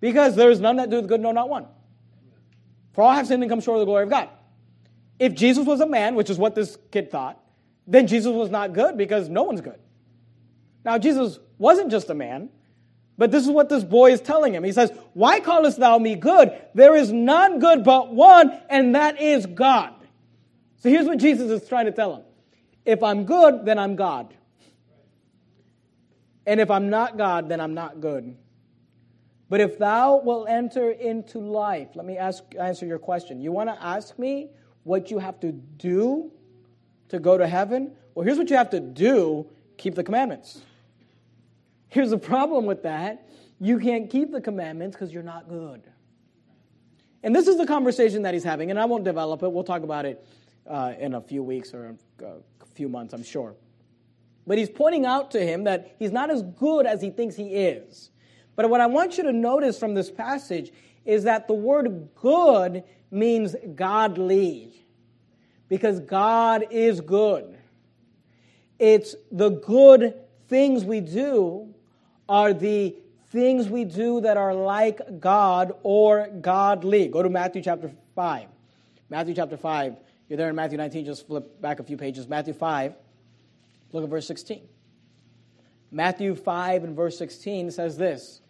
Because 0.00 0.34
there 0.34 0.50
is 0.50 0.60
none 0.60 0.76
that 0.76 0.90
doeth 0.90 1.06
good, 1.06 1.20
no, 1.20 1.32
not 1.32 1.48
one. 1.48 1.66
For 2.92 3.02
all 3.02 3.12
have 3.12 3.26
sinned 3.26 3.42
and 3.42 3.50
come 3.50 3.60
short 3.60 3.76
of 3.76 3.80
the 3.80 3.86
glory 3.86 4.02
of 4.02 4.10
God. 4.10 4.28
If 5.18 5.34
Jesus 5.34 5.64
was 5.64 5.80
a 5.80 5.86
man, 5.86 6.16
which 6.16 6.28
is 6.28 6.36
what 6.36 6.54
this 6.54 6.76
kid 6.90 7.10
thought, 7.10 7.40
then 7.86 8.06
Jesus 8.06 8.32
was 8.32 8.50
not 8.50 8.72
good 8.72 8.96
because 8.96 9.28
no 9.28 9.42
one's 9.42 9.60
good. 9.60 9.78
Now, 10.84 10.98
Jesus 10.98 11.38
wasn't 11.58 11.90
just 11.90 12.10
a 12.10 12.14
man, 12.14 12.50
but 13.16 13.30
this 13.30 13.44
is 13.44 13.50
what 13.50 13.68
this 13.68 13.84
boy 13.84 14.12
is 14.12 14.20
telling 14.20 14.54
him. 14.54 14.64
He 14.64 14.72
says, 14.72 14.92
Why 15.12 15.40
callest 15.40 15.78
thou 15.78 15.98
me 15.98 16.16
good? 16.16 16.52
There 16.74 16.96
is 16.96 17.12
none 17.12 17.58
good 17.58 17.84
but 17.84 18.12
one, 18.12 18.58
and 18.68 18.94
that 18.94 19.20
is 19.20 19.46
God. 19.46 19.94
So 20.78 20.90
here's 20.90 21.06
what 21.06 21.18
Jesus 21.18 21.50
is 21.50 21.68
trying 21.68 21.86
to 21.86 21.92
tell 21.92 22.14
him 22.16 22.22
If 22.84 23.02
I'm 23.02 23.24
good, 23.24 23.64
then 23.64 23.78
I'm 23.78 23.96
God. 23.96 24.34
And 26.46 26.60
if 26.60 26.70
I'm 26.70 26.90
not 26.90 27.16
God, 27.16 27.48
then 27.48 27.60
I'm 27.60 27.74
not 27.74 28.00
good. 28.00 28.36
But 29.48 29.60
if 29.60 29.78
thou 29.78 30.16
will 30.16 30.46
enter 30.46 30.90
into 30.90 31.38
life, 31.38 31.88
let 31.94 32.04
me 32.04 32.18
ask, 32.18 32.42
answer 32.58 32.86
your 32.86 32.98
question. 32.98 33.40
You 33.40 33.52
want 33.52 33.70
to 33.70 33.82
ask 33.82 34.18
me 34.18 34.50
what 34.82 35.10
you 35.10 35.18
have 35.18 35.38
to 35.40 35.52
do 35.52 36.32
to 37.08 37.18
go 37.18 37.38
to 37.38 37.46
heaven? 37.46 37.92
Well, 38.14 38.24
here's 38.24 38.38
what 38.38 38.50
you 38.50 38.56
have 38.56 38.70
to 38.70 38.80
do 38.80 39.46
keep 39.76 39.94
the 39.94 40.04
commandments. 40.04 40.60
Here's 41.88 42.10
the 42.10 42.18
problem 42.18 42.66
with 42.66 42.82
that 42.84 43.28
you 43.60 43.78
can't 43.78 44.10
keep 44.10 44.30
the 44.30 44.40
commandments 44.40 44.96
because 44.96 45.12
you're 45.12 45.22
not 45.22 45.48
good. 45.48 45.82
And 47.22 47.34
this 47.34 47.46
is 47.46 47.56
the 47.56 47.66
conversation 47.66 48.22
that 48.22 48.34
he's 48.34 48.44
having, 48.44 48.70
and 48.70 48.78
I 48.78 48.84
won't 48.84 49.04
develop 49.04 49.42
it. 49.42 49.50
We'll 49.50 49.64
talk 49.64 49.82
about 49.82 50.04
it 50.04 50.26
uh, 50.66 50.92
in 50.98 51.14
a 51.14 51.20
few 51.20 51.42
weeks 51.42 51.72
or 51.72 51.96
a 52.22 52.66
few 52.74 52.88
months, 52.88 53.14
I'm 53.14 53.22
sure. 53.22 53.54
But 54.46 54.58
he's 54.58 54.68
pointing 54.68 55.06
out 55.06 55.30
to 55.30 55.40
him 55.40 55.64
that 55.64 55.96
he's 55.98 56.12
not 56.12 56.30
as 56.30 56.42
good 56.42 56.84
as 56.84 57.00
he 57.00 57.10
thinks 57.10 57.34
he 57.34 57.54
is. 57.54 58.10
But 58.56 58.68
what 58.68 58.80
I 58.80 58.86
want 58.86 59.16
you 59.16 59.24
to 59.24 59.32
notice 59.32 59.78
from 59.78 59.94
this 59.94 60.10
passage 60.10 60.72
is 61.04 61.24
that 61.24 61.48
the 61.48 61.54
word 61.54 62.10
good 62.14 62.84
means 63.10 63.56
godly 63.74 64.83
because 65.68 66.00
God 66.00 66.66
is 66.70 67.00
good. 67.00 67.56
It's 68.78 69.14
the 69.30 69.50
good 69.50 70.14
things 70.48 70.84
we 70.84 71.00
do 71.00 71.74
are 72.28 72.52
the 72.52 72.94
things 73.28 73.68
we 73.68 73.84
do 73.84 74.20
that 74.20 74.36
are 74.36 74.54
like 74.54 75.20
God 75.20 75.72
or 75.82 76.28
godly. 76.28 77.08
Go 77.08 77.22
to 77.22 77.28
Matthew 77.28 77.62
chapter 77.62 77.90
5. 78.14 78.48
Matthew 79.10 79.34
chapter 79.34 79.56
5. 79.56 79.96
You're 80.28 80.36
there 80.36 80.48
in 80.48 80.56
Matthew 80.56 80.78
19, 80.78 81.04
just 81.04 81.26
flip 81.26 81.60
back 81.60 81.80
a 81.80 81.82
few 81.82 81.96
pages. 81.96 82.26
Matthew 82.28 82.54
5, 82.54 82.94
look 83.92 84.04
at 84.04 84.10
verse 84.10 84.26
16. 84.26 84.66
Matthew 85.90 86.34
5 86.34 86.84
and 86.84 86.96
verse 86.96 87.18
16 87.18 87.70
says 87.70 87.96
this 87.96 88.40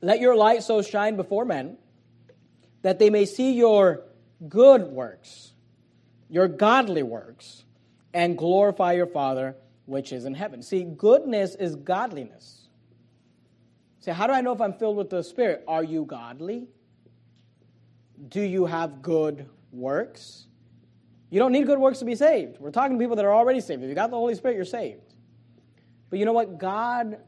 Let 0.00 0.20
your 0.20 0.36
light 0.36 0.62
so 0.62 0.82
shine 0.82 1.16
before 1.16 1.44
men 1.44 1.78
that 2.86 3.00
they 3.00 3.10
may 3.10 3.24
see 3.24 3.54
your 3.54 4.04
good 4.48 4.82
works, 4.84 5.50
your 6.30 6.46
godly 6.46 7.02
works, 7.02 7.64
and 8.14 8.38
glorify 8.38 8.92
your 8.92 9.08
Father 9.08 9.56
which 9.86 10.12
is 10.12 10.24
in 10.24 10.34
heaven. 10.34 10.62
See, 10.62 10.84
goodness 10.84 11.56
is 11.56 11.74
godliness. 11.74 12.68
See, 13.98 14.12
how 14.12 14.28
do 14.28 14.32
I 14.32 14.40
know 14.40 14.52
if 14.52 14.60
I'm 14.60 14.72
filled 14.72 14.96
with 14.96 15.10
the 15.10 15.24
Spirit? 15.24 15.64
Are 15.66 15.82
you 15.82 16.04
godly? 16.04 16.68
Do 18.28 18.40
you 18.40 18.66
have 18.66 19.02
good 19.02 19.48
works? 19.72 20.46
You 21.28 21.40
don't 21.40 21.50
need 21.50 21.66
good 21.66 21.80
works 21.80 21.98
to 21.98 22.04
be 22.04 22.14
saved. 22.14 22.60
We're 22.60 22.70
talking 22.70 22.96
to 22.96 23.02
people 23.02 23.16
that 23.16 23.24
are 23.24 23.34
already 23.34 23.60
saved. 23.60 23.82
If 23.82 23.88
you 23.88 23.96
got 23.96 24.10
the 24.10 24.16
Holy 24.16 24.36
Spirit, 24.36 24.54
you're 24.54 24.64
saved. 24.64 25.12
But 26.08 26.20
you 26.20 26.24
know 26.24 26.32
what? 26.32 26.58
God 26.58 27.18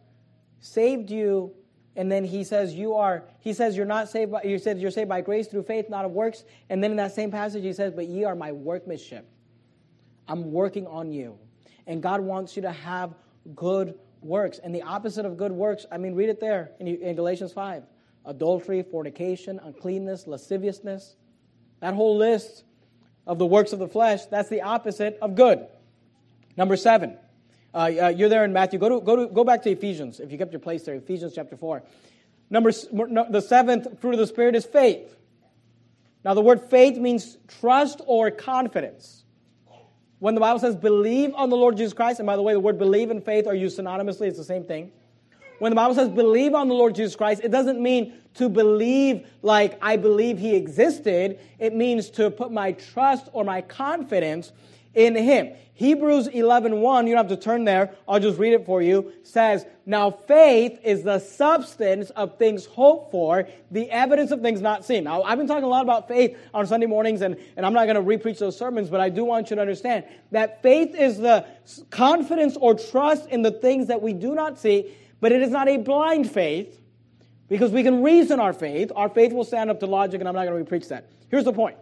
saved 0.61 1.11
you 1.11 1.53
and 1.99 2.11
then 2.13 2.23
he 2.23 2.45
says 2.45 2.75
you 2.75 2.95
are 2.95 3.25
he 3.41 3.53
says 3.53 3.77
you're 3.77 3.85
not 3.85 4.09
saved 4.09 4.31
by, 4.31 4.45
you 4.45 4.57
said 4.59 4.79
you're 4.79 4.93
saved 4.93 5.09
by 5.09 5.21
grace 5.21 5.49
through 5.49 5.65
faith 5.65 5.91
not 5.91 6.05
of 6.05 6.13
works. 6.13 6.45
And 6.71 6.83
then 6.83 6.93
in 6.93 6.97
that 6.99 7.13
same 7.13 7.33
passage 7.33 7.65
he 7.65 7.73
says 7.73 7.93
but 7.93 8.07
ye 8.07 8.23
are 8.23 8.37
my 8.37 8.53
workmanship. 8.53 9.29
I'm 10.29 10.53
working 10.53 10.87
on 10.87 11.11
you. 11.11 11.37
And 11.89 12.01
god 12.01 12.21
wants 12.21 12.55
you 12.55 12.63
to 12.63 12.71
have 12.71 13.15
good 13.57 13.99
works. 14.23 14.61
And 14.63 14.73
the 14.73 14.83
opposite 14.83 15.27
of 15.27 15.37
good 15.37 15.51
works 15.51 15.87
i 15.91 15.99
mean 15.99 16.15
read 16.15 16.29
it 16.29 16.39
there 16.39 16.71
in, 16.79 16.87
in 16.87 17.17
galatians 17.17 17.53
5 17.53 17.83
adultery 18.25 18.85
fornication 18.85 19.59
uncleanness 19.59 20.29
lasciviousness. 20.29 21.17
That 21.81 21.95
whole 21.95 22.17
list 22.17 22.63
of 23.27 23.39
the 23.39 23.47
works 23.47 23.73
of 23.73 23.81
the 23.81 23.89
flesh 23.89 24.25
that's 24.27 24.49
the 24.49 24.63
opposite 24.63 25.19
of 25.21 25.35
good. 25.35 25.67
Number 26.57 26.77
seven 26.77 27.19
uh, 27.75 27.79
uh, 27.79 28.09
you're 28.09 28.29
there 28.29 28.45
in 28.45 28.53
Matthew. 28.53 28.79
Go, 28.79 28.89
to, 28.89 29.01
go, 29.01 29.17
to, 29.17 29.27
go 29.27 29.45
back 29.45 29.63
to 29.63 29.71
Ephesians, 29.71 30.21
if 30.21 30.33
you 30.33 30.39
kept 30.39 30.53
your 30.53 30.61
place 30.61 30.83
there, 30.85 30.95
Ephesians 30.95 31.33
chapter 31.35 31.57
4. 31.57 31.83
Number, 32.51 32.73
the 32.73 33.45
seventh 33.47 34.01
fruit 34.01 34.15
of 34.15 34.19
the 34.19 34.27
Spirit 34.27 34.55
is 34.55 34.65
faith. 34.65 35.15
Now, 36.25 36.35
the 36.35 36.41
word 36.41 36.63
faith 36.63 36.97
means 36.97 37.37
trust 37.61 38.01
or 38.07 38.31
confidence. 38.31 39.25
When 40.19 40.35
the 40.35 40.41
Bible 40.41 40.59
says 40.59 40.75
believe 40.75 41.33
on 41.35 41.51
the 41.51 41.57
Lord 41.57 41.77
Jesus 41.77 41.93
Christ, 41.93 42.19
and 42.19 42.27
by 42.27 42.37
the 42.37 42.43
way, 42.43 42.53
the 42.53 42.61
word 42.61 42.79
believe 42.79 43.11
and 43.11 43.25
faith 43.25 43.47
are 43.47 43.55
used 43.55 43.79
synonymously, 43.79 44.27
it's 44.27 44.39
the 44.39 44.45
same 44.45 44.65
thing. 44.65 44.91
When 45.59 45.71
the 45.71 45.77
Bible 45.77 45.95
says 45.95 46.09
believe 46.09 46.55
on 46.55 46.69
the 46.69 46.75
Lord 46.75 46.95
Jesus 46.95 47.17
Christ, 47.17 47.43
it 47.45 47.51
doesn't 47.51 47.81
mean 47.81 48.15
to 48.35 48.49
believe 48.49 49.29
like 49.43 49.79
I 49.83 49.97
believe 49.97 50.39
he 50.39 50.55
existed. 50.55 51.39
It 51.59 51.75
means 51.75 52.11
to 52.11 52.31
put 52.31 52.53
my 52.53 52.73
trust 52.73 53.29
or 53.33 53.45
my 53.45 53.61
confidence 53.61 54.53
in 54.99 55.15
him. 55.15 55.53
Hebrews 55.75 56.27
11:1, 56.27 56.81
1, 56.81 57.07
you 57.07 57.15
don't 57.15 57.29
have 57.29 57.39
to 57.39 57.43
turn 57.43 57.63
there, 57.63 57.93
I'll 58.09 58.19
just 58.19 58.37
read 58.37 58.53
it 58.53 58.67
for 58.67 58.83
you, 58.83 59.13
says, 59.23 59.65
"Now 59.87 60.11
faith 60.11 60.81
is 60.83 61.05
the 61.05 61.21
substance 61.21 62.11
of 62.11 62.37
things 62.37 62.67
hoped 62.67 63.13
for, 63.13 63.47
the 63.71 63.89
evidence 63.89 64.33
of 64.33 64.43
things 64.43 64.61
not 64.61 64.85
seen." 64.85 65.05
Now, 65.05 65.23
I've 65.23 65.39
been 65.39 65.47
talking 65.47 65.63
a 65.63 65.69
lot 65.69 65.85
about 65.85 66.09
faith 66.09 66.37
on 66.53 66.67
Sunday 66.67 66.87
mornings 66.87 67.23
and, 67.23 67.37
and 67.57 67.65
I'm 67.65 67.73
not 67.73 67.87
going 67.87 67.95
to 67.95 68.03
repreach 68.03 68.39
those 68.39 68.57
sermons, 68.57 68.91
but 68.91 68.99
I 68.99 69.09
do 69.09 69.25
want 69.25 69.51
you 69.51 69.57
to 69.57 69.63
understand 69.63 70.03
that 70.33 70.63
faith 70.63 70.97
is 70.97 71.19
the 71.19 71.45
confidence 71.91 72.57
or 72.57 72.75
trust 72.75 73.29
in 73.29 73.43
the 73.43 73.53
things 73.53 73.87
that 73.87 74.03
we 74.03 74.13
do 74.13 74.35
not 74.35 74.59
see, 74.59 74.93
but 75.21 75.31
it 75.31 75.43
is 75.43 75.51
not 75.51 75.69
a 75.69 75.77
blind 75.77 76.29
faith 76.29 76.81
because 77.49 77.71
we 77.71 77.85
can 77.85 78.03
reason 78.03 78.41
our 78.41 78.53
faith. 78.53 78.91
Our 78.97 79.09
faith 79.09 79.33
will 79.33 79.45
stand 79.45 79.71
up 79.71 79.79
to 79.79 79.87
logic 79.87 80.21
and 80.21 80.29
I'm 80.29 80.35
not 80.35 80.47
going 80.47 80.65
to 80.65 80.69
repreach 80.69 80.89
that. 80.89 81.09
Here's 81.29 81.45
the 81.45 81.53
point. 81.53 81.77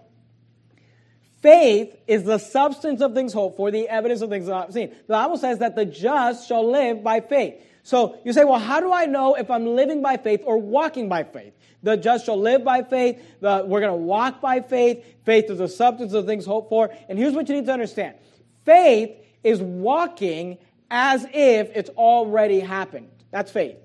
Faith 1.47 1.97
is 2.09 2.24
the 2.24 2.38
substance 2.38 3.01
of 3.01 3.14
things 3.14 3.32
hoped 3.32 3.57
for, 3.57 3.70
the 3.70 3.88
evidence 3.88 4.20
of 4.20 4.28
things 4.28 4.49
not 4.49 4.72
seen. 4.72 4.88
The 4.88 5.12
Bible 5.12 5.38
says 5.38 5.61
that 5.61 5.76
the 5.76 5.84
just 5.84 6.49
shall 6.49 6.68
live 6.68 7.05
by 7.05 7.20
faith. 7.20 7.62
So 7.84 8.18
you 8.24 8.32
say, 8.32 8.42
well, 8.42 8.59
how 8.59 8.80
do 8.80 8.92
I 8.92 9.07
know 9.07 9.36
if 9.36 9.49
I'm 9.49 9.64
living 9.76 10.03
by 10.03 10.16
faith 10.16 10.42
or 10.44 10.59
walking 10.59 11.09
by 11.09 11.22
faith? 11.22 11.53
The 11.84 11.97
just 11.97 12.26
shall 12.26 12.36
live 12.36 12.64
by 12.64 12.82
faith. 12.82 13.22
The, 13.38 13.62
we're 13.64 13.78
going 13.78 13.92
to 13.92 14.05
walk 14.05 14.40
by 14.40 14.59
faith. 14.59 15.05
Faith 15.24 15.49
is 15.49 15.59
the 15.59 15.68
substance 15.68 16.14
of 16.14 16.26
things 16.26 16.47
hoped 16.47 16.68
for. 16.68 16.92
And 17.09 17.16
here's 17.16 17.32
what 17.32 17.49
you 17.49 17.55
need 17.55 17.66
to 17.66 17.72
understand 17.72 18.16
faith 18.64 19.16
is 19.44 19.62
walking 19.62 20.59
as 20.90 21.24
if 21.32 21.70
it's 21.76 21.90
already 21.90 22.59
happened. 22.59 23.11
That's 23.30 23.53
faith. 23.53 23.78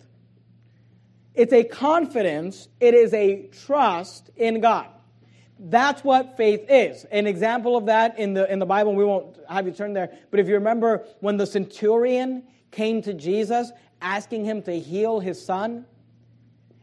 It's 1.35 1.53
a 1.53 1.63
confidence, 1.63 2.69
it 2.79 2.95
is 2.95 3.13
a 3.13 3.49
trust 3.65 4.31
in 4.35 4.61
God. 4.61 4.87
That's 5.63 6.03
what 6.03 6.37
faith 6.37 6.65
is. 6.69 7.05
An 7.05 7.27
example 7.27 7.77
of 7.77 7.85
that 7.85 8.17
in 8.17 8.33
the, 8.33 8.51
in 8.51 8.57
the 8.57 8.65
Bible, 8.65 8.95
we 8.95 9.05
won't 9.05 9.37
have 9.47 9.67
you 9.67 9.71
turn 9.71 9.93
there, 9.93 10.11
but 10.31 10.39
if 10.39 10.47
you 10.47 10.55
remember 10.55 11.05
when 11.19 11.37
the 11.37 11.45
centurion 11.45 12.43
came 12.71 13.03
to 13.03 13.13
Jesus 13.13 13.71
asking 14.01 14.43
him 14.43 14.63
to 14.63 14.79
heal 14.79 15.19
his 15.19 15.43
son, 15.43 15.85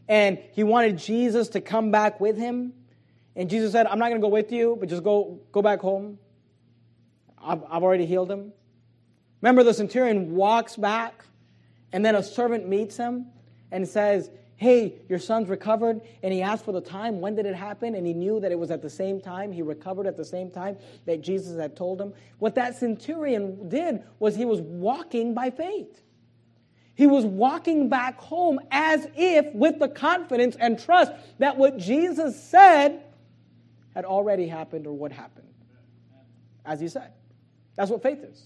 and 0.07 0.39
he 0.53 0.63
wanted 0.63 0.97
Jesus 0.97 1.49
to 1.49 1.61
come 1.61 1.91
back 1.91 2.21
with 2.21 2.37
him, 2.37 2.73
and 3.35 3.51
Jesus 3.51 3.73
said, 3.73 3.87
I'm 3.89 3.99
not 3.99 4.11
going 4.11 4.21
to 4.21 4.25
go 4.25 4.33
with 4.33 4.53
you, 4.53 4.77
but 4.79 4.89
just 4.89 5.03
go, 5.03 5.41
go 5.51 5.61
back 5.61 5.81
home. 5.81 6.19
I've, 7.37 7.65
I've 7.69 7.83
already 7.83 8.07
healed 8.07 8.31
him. 8.31 8.53
Remember, 9.43 9.65
the 9.65 9.75
centurion 9.75 10.37
walks 10.37 10.77
back, 10.77 11.25
and 11.93 12.05
then 12.05 12.15
a 12.15 12.23
servant 12.23 12.69
meets 12.69 12.97
him 12.97 13.27
and 13.73 13.89
says, 13.89 14.31
hey, 14.59 14.97
your 15.09 15.21
son's 15.21 15.49
recovered. 15.49 16.01
And 16.23 16.35
he 16.35 16.43
asked 16.43 16.65
for 16.65 16.73
the 16.73 16.81
time. 16.81 17.21
When 17.21 17.37
did 17.37 17.47
it 17.47 17.55
happen? 17.55 17.95
And 17.95 18.05
he 18.05 18.13
knew 18.13 18.41
that 18.41 18.51
it 18.51 18.59
was 18.59 18.73
at 18.73 18.83
the 18.83 18.91
same 18.91 19.21
time. 19.21 19.53
He 19.53 19.63
recovered 19.63 20.07
at 20.07 20.17
the 20.17 20.25
same 20.25 20.51
time 20.51 20.77
that 21.07 21.23
Jesus 21.23 21.59
had 21.59 21.77
told 21.77 22.01
him. 22.01 22.13
What 22.41 22.57
that 22.57 22.77
centurion 22.77 23.69
did 23.69 24.03
was 24.19 24.35
he 24.35 24.45
was 24.45 24.61
walking 24.61 25.33
by 25.33 25.51
faith. 25.51 26.03
He 26.97 27.07
was 27.07 27.25
walking 27.25 27.89
back 27.89 28.19
home 28.19 28.59
as 28.73 29.07
if 29.17 29.47
with 29.55 29.79
the 29.79 29.89
confidence 29.89 30.57
and 30.59 30.77
trust 30.77 31.13
that 31.39 31.57
what 31.57 31.79
Jesus 31.79 32.43
said 32.43 33.01
had 33.95 34.05
already 34.05 34.49
happened 34.49 34.89
or 34.89 34.93
would 34.93 35.13
happen. 35.13 35.45
As 36.65 36.81
he 36.81 36.89
said. 36.89 37.13
That's 37.77 37.93
what 37.93 38.03
faith 38.03 38.25
is. 38.25 38.39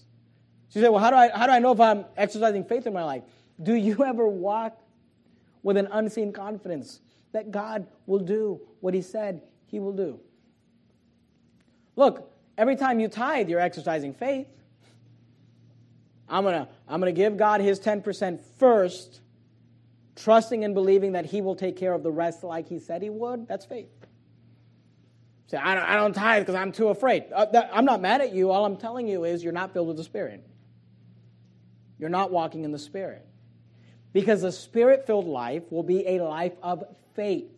So 0.69 0.79
you 0.79 0.85
say, 0.85 0.89
well, 0.89 1.01
how 1.01 1.09
do 1.09 1.15
I, 1.15 1.29
how 1.35 1.47
do 1.47 1.51
I 1.51 1.57
know 1.57 1.71
if 1.71 1.79
I'm 1.79 2.05
exercising 2.15 2.65
faith 2.65 2.85
in 2.85 2.93
my 2.93 3.03
life? 3.03 3.23
Do 3.61 3.73
you 3.73 4.03
ever 4.05 4.27
walk 4.27 4.77
with 5.63 5.77
an 5.77 5.87
unseen 5.91 6.31
confidence 6.31 6.99
that 7.31 7.51
God 7.51 7.87
will 8.05 8.19
do 8.19 8.61
what 8.81 8.93
He 8.93 9.01
said 9.01 9.41
He 9.65 9.79
will 9.79 9.93
do. 9.93 10.19
Look, 11.95 12.31
every 12.57 12.75
time 12.75 12.99
you 12.99 13.07
tithe, 13.07 13.49
you're 13.49 13.59
exercising 13.59 14.13
faith. 14.13 14.47
I'm 16.29 16.43
going 16.43 16.55
to 16.55 16.67
I'm 16.87 16.99
going 16.99 17.13
to 17.13 17.17
give 17.17 17.37
God 17.37 17.61
His 17.61 17.79
10% 17.79 18.41
first, 18.59 19.21
trusting 20.15 20.63
and 20.63 20.73
believing 20.73 21.13
that 21.13 21.25
He 21.25 21.41
will 21.41 21.55
take 21.55 21.77
care 21.77 21.93
of 21.93 22.03
the 22.03 22.11
rest 22.11 22.43
like 22.43 22.67
He 22.67 22.79
said 22.79 23.01
He 23.01 23.09
would. 23.09 23.47
That's 23.47 23.65
faith. 23.65 23.89
Say, 25.47 25.57
I 25.57 25.75
don't, 25.75 25.83
I 25.83 25.95
don't 25.95 26.13
tithe 26.13 26.41
because 26.41 26.55
I'm 26.55 26.71
too 26.71 26.87
afraid. 26.87 27.25
Uh, 27.33 27.45
that, 27.45 27.69
I'm 27.73 27.85
not 27.85 28.01
mad 28.01 28.21
at 28.21 28.33
you. 28.33 28.51
All 28.51 28.65
I'm 28.65 28.77
telling 28.77 29.07
you 29.07 29.23
is 29.23 29.43
you're 29.43 29.53
not 29.53 29.73
filled 29.73 29.87
with 29.87 29.97
the 29.97 30.03
Spirit. 30.03 30.43
You're 31.99 32.09
not 32.09 32.31
walking 32.31 32.63
in 32.63 32.71
the 32.71 32.79
Spirit. 32.79 33.25
Because 34.13 34.43
a 34.43 34.51
spirit 34.51 35.05
filled 35.05 35.27
life 35.27 35.63
will 35.71 35.83
be 35.83 36.07
a 36.07 36.23
life 36.23 36.53
of 36.61 36.83
faith. 37.15 37.49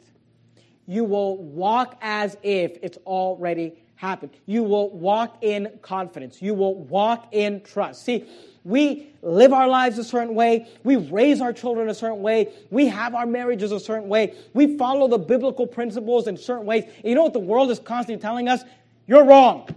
You 0.88 1.04
will 1.04 1.38
walk 1.38 1.98
as 2.02 2.38
if 2.44 2.78
it's 2.82 2.98
already 3.06 3.74
happened. 3.96 4.32
You 4.46 4.64
will 4.64 4.90
walk 4.90 5.38
in 5.42 5.80
confidence. 5.82 6.42
You 6.42 6.54
will 6.54 6.76
walk 6.76 7.30
in 7.32 7.62
trust. 7.62 8.04
See, 8.04 8.26
we 8.64 9.14
live 9.22 9.54
our 9.54 9.68
lives 9.68 9.98
a 9.98 10.04
certain 10.04 10.36
way. 10.36 10.68
We 10.84 10.96
raise 10.96 11.42
our 11.42 11.54
children 11.54 11.90
a 11.90 11.94
certain 11.94 12.22
way. 12.22 12.52
We 12.70 12.88
have 12.88 13.16
our 13.16 13.26
marriages 13.26 13.72
a 13.72 13.80
certain 13.80 14.10
way. 14.10 14.34
We 14.54 14.78
follow 14.78 15.08
the 15.08 15.18
biblical 15.18 15.68
principles 15.68 16.28
in 16.28 16.38
certain 16.38 16.66
ways. 16.66 16.84
And 16.84 17.06
you 17.06 17.16
know 17.16 17.24
what 17.24 17.34
the 17.34 17.40
world 17.40 17.72
is 17.72 17.80
constantly 17.80 18.22
telling 18.22 18.48
us? 18.48 18.64
You're 19.08 19.24
wrong. 19.24 19.70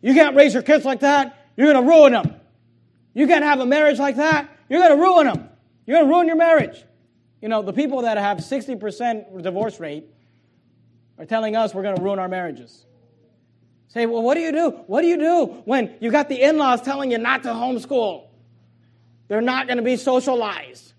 You 0.00 0.14
can't 0.14 0.36
raise 0.36 0.54
your 0.54 0.62
kids 0.62 0.84
like 0.84 1.00
that. 1.00 1.36
You're 1.56 1.72
going 1.72 1.84
to 1.84 1.90
ruin 1.90 2.12
them. 2.12 2.40
You 3.14 3.26
can't 3.26 3.44
have 3.44 3.60
a 3.60 3.66
marriage 3.66 3.98
like 3.98 4.16
that. 4.16 4.48
You're 4.68 4.80
going 4.80 4.96
to 4.96 5.02
ruin 5.02 5.26
them. 5.26 5.48
You're 5.86 5.98
going 5.98 6.08
to 6.08 6.14
ruin 6.14 6.26
your 6.26 6.36
marriage. 6.36 6.84
You 7.40 7.48
know, 7.48 7.62
the 7.62 7.72
people 7.72 8.02
that 8.02 8.18
have 8.18 8.38
60% 8.38 9.42
divorce 9.42 9.78
rate 9.78 10.04
are 11.18 11.26
telling 11.26 11.56
us 11.56 11.74
we're 11.74 11.82
going 11.82 11.96
to 11.96 12.02
ruin 12.02 12.18
our 12.18 12.28
marriages. 12.28 12.84
Say, 13.88 14.06
well, 14.06 14.22
what 14.22 14.34
do 14.34 14.40
you 14.40 14.52
do? 14.52 14.70
What 14.86 15.02
do 15.02 15.08
you 15.08 15.18
do 15.18 15.46
when 15.64 15.94
you 16.00 16.10
got 16.10 16.28
the 16.28 16.40
in 16.40 16.58
laws 16.58 16.82
telling 16.82 17.10
you 17.10 17.18
not 17.18 17.42
to 17.44 17.50
homeschool? 17.50 18.26
They're 19.28 19.40
not 19.40 19.66
going 19.66 19.78
to 19.78 19.82
be 19.82 19.96
socialized. 19.96 20.92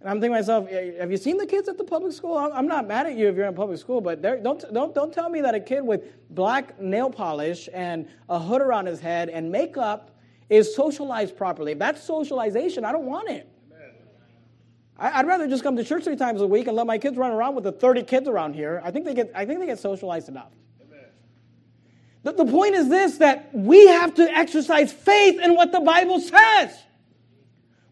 And 0.00 0.10
I'm 0.10 0.16
thinking 0.16 0.34
to 0.34 0.38
myself, 0.40 0.70
have 0.98 1.10
you 1.10 1.16
seen 1.16 1.38
the 1.38 1.46
kids 1.46 1.68
at 1.68 1.78
the 1.78 1.84
public 1.84 2.12
school? 2.12 2.36
I'm 2.36 2.66
not 2.66 2.86
mad 2.86 3.06
at 3.06 3.16
you 3.16 3.28
if 3.28 3.36
you're 3.36 3.46
in 3.46 3.54
public 3.54 3.78
school, 3.78 4.00
but 4.00 4.20
don't, 4.20 4.60
don't, 4.72 4.94
don't 4.94 5.12
tell 5.14 5.30
me 5.30 5.40
that 5.40 5.54
a 5.54 5.60
kid 5.60 5.82
with 5.82 6.02
black 6.30 6.78
nail 6.80 7.10
polish 7.10 7.68
and 7.72 8.06
a 8.28 8.38
hood 8.38 8.60
around 8.60 8.86
his 8.86 9.00
head 9.00 9.30
and 9.30 9.50
makeup 9.50 10.13
is 10.54 10.74
socialized 10.74 11.36
properly. 11.36 11.72
If 11.72 11.78
that's 11.78 12.02
socialization, 12.02 12.84
I 12.84 12.92
don't 12.92 13.06
want 13.06 13.28
it. 13.30 13.48
I'd 14.96 15.26
rather 15.26 15.48
just 15.48 15.64
come 15.64 15.76
to 15.76 15.84
church 15.84 16.04
three 16.04 16.16
times 16.16 16.40
a 16.40 16.46
week 16.46 16.68
and 16.68 16.76
let 16.76 16.86
my 16.86 16.98
kids 16.98 17.16
run 17.16 17.32
around 17.32 17.56
with 17.56 17.64
the 17.64 17.72
30 17.72 18.04
kids 18.04 18.28
around 18.28 18.54
here. 18.54 18.80
I 18.84 18.92
think 18.92 19.04
they 19.04 19.14
get, 19.14 19.32
I 19.34 19.44
think 19.44 19.58
they 19.58 19.66
get 19.66 19.80
socialized 19.80 20.28
enough. 20.28 20.52
The, 22.22 22.32
the 22.32 22.46
point 22.46 22.74
is 22.74 22.88
this 22.88 23.18
that 23.18 23.50
we 23.52 23.86
have 23.88 24.14
to 24.14 24.22
exercise 24.22 24.92
faith 24.92 25.40
in 25.40 25.54
what 25.54 25.72
the 25.72 25.80
Bible 25.80 26.20
says. 26.20 26.78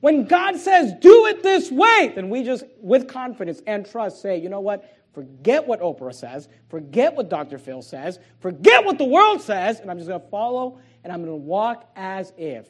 When 0.01 0.27
God 0.27 0.57
says, 0.57 0.93
do 1.01 1.27
it 1.27 1.43
this 1.43 1.71
way, 1.71 2.13
then 2.15 2.31
we 2.31 2.43
just, 2.43 2.65
with 2.81 3.09
confidence 3.09 3.63
and 3.67 3.89
trust, 3.89 4.23
say, 4.23 4.39
you 4.39 4.49
know 4.49 4.61
what? 4.61 4.97
Forget 5.13 5.67
what 5.67 5.81
Oprah 5.81 6.15
says. 6.15 6.49
Forget 6.69 7.15
what 7.15 7.29
Dr. 7.29 7.59
Phil 7.59 7.83
says. 7.83 8.19
Forget 8.41 8.85
what 8.85 8.99
the 8.99 9.05
world 9.05 9.43
says. 9.43 9.81
And 9.81 9.91
I'm 9.91 9.99
just 9.99 10.09
going 10.09 10.21
to 10.21 10.29
follow 10.29 10.81
and 11.05 11.13
I'm 11.13 11.25
going 11.25 11.33
to 11.33 11.45
walk 11.45 11.91
as 11.97 12.33
if 12.37 12.67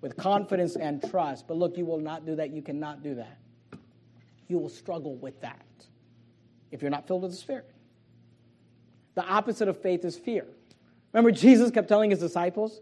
with 0.00 0.16
confidence 0.16 0.76
and 0.76 1.02
trust. 1.10 1.46
But 1.46 1.56
look, 1.56 1.78
you 1.78 1.84
will 1.84 2.00
not 2.00 2.26
do 2.26 2.36
that. 2.36 2.50
You 2.50 2.62
cannot 2.62 3.02
do 3.02 3.14
that. 3.14 3.38
You 4.48 4.58
will 4.58 4.68
struggle 4.68 5.16
with 5.16 5.40
that 5.40 5.64
if 6.70 6.82
you're 6.82 6.90
not 6.90 7.06
filled 7.06 7.22
with 7.22 7.30
the 7.30 7.36
Spirit. 7.36 7.70
The 9.14 9.24
opposite 9.24 9.68
of 9.68 9.80
faith 9.80 10.04
is 10.04 10.18
fear. 10.18 10.46
Remember, 11.12 11.30
Jesus 11.38 11.70
kept 11.70 11.88
telling 11.88 12.10
his 12.10 12.18
disciples? 12.18 12.80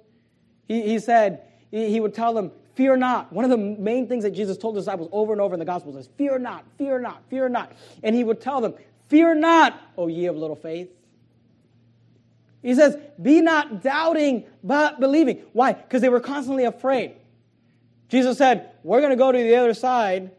He, 0.67 0.83
he 0.83 0.99
said, 0.99 1.43
he, 1.71 2.01
would 2.01 2.15
tell 2.15 2.35
them, 2.35 2.51
Fear 2.75 2.97
not. 2.97 3.33
One 3.33 3.45
of 3.45 3.51
the 3.51 3.59
main 3.59 4.09
things 4.09 4.25
that 4.25 4.31
Jesus 4.31 4.57
told 4.57 4.75
the 4.75 4.81
disciples 4.81 5.09
over 5.13 5.33
and 5.33 5.41
over 5.41 5.55
in 5.55 5.59
the 5.59 5.67
Gospels 5.67 5.97
is, 5.97 6.09
Fear 6.17 6.39
not, 6.39 6.65
fear 6.79 6.99
not, 6.99 7.23
fear 7.29 7.49
not. 7.49 7.73
And 8.03 8.17
he 8.17 8.25
would 8.25 8.41
tell 8.41 8.61
them, 8.61 8.75
Fear 9.09 9.35
not, 9.35 9.79
O 9.99 10.07
ye 10.07 10.27
of 10.27 10.37
little 10.37 10.57
faith. 10.57 10.89
He 12.63 12.75
says, 12.75 12.97
Be 13.21 13.41
not 13.41 13.83
doubting, 13.83 14.45
but 14.63 15.01
believing. 15.01 15.43
Why? 15.53 15.73
Because 15.73 16.03
they 16.03 16.09
were 16.09 16.21
constantly 16.21 16.65
afraid. 16.65 17.15
Jesus 18.09 18.39
said, 18.39 18.71
We're 18.83 19.01
going 19.01 19.11
to 19.11 19.17
go 19.17 19.33
to 19.33 19.39
the 19.39 19.57
other 19.57 19.75
side 19.75 20.31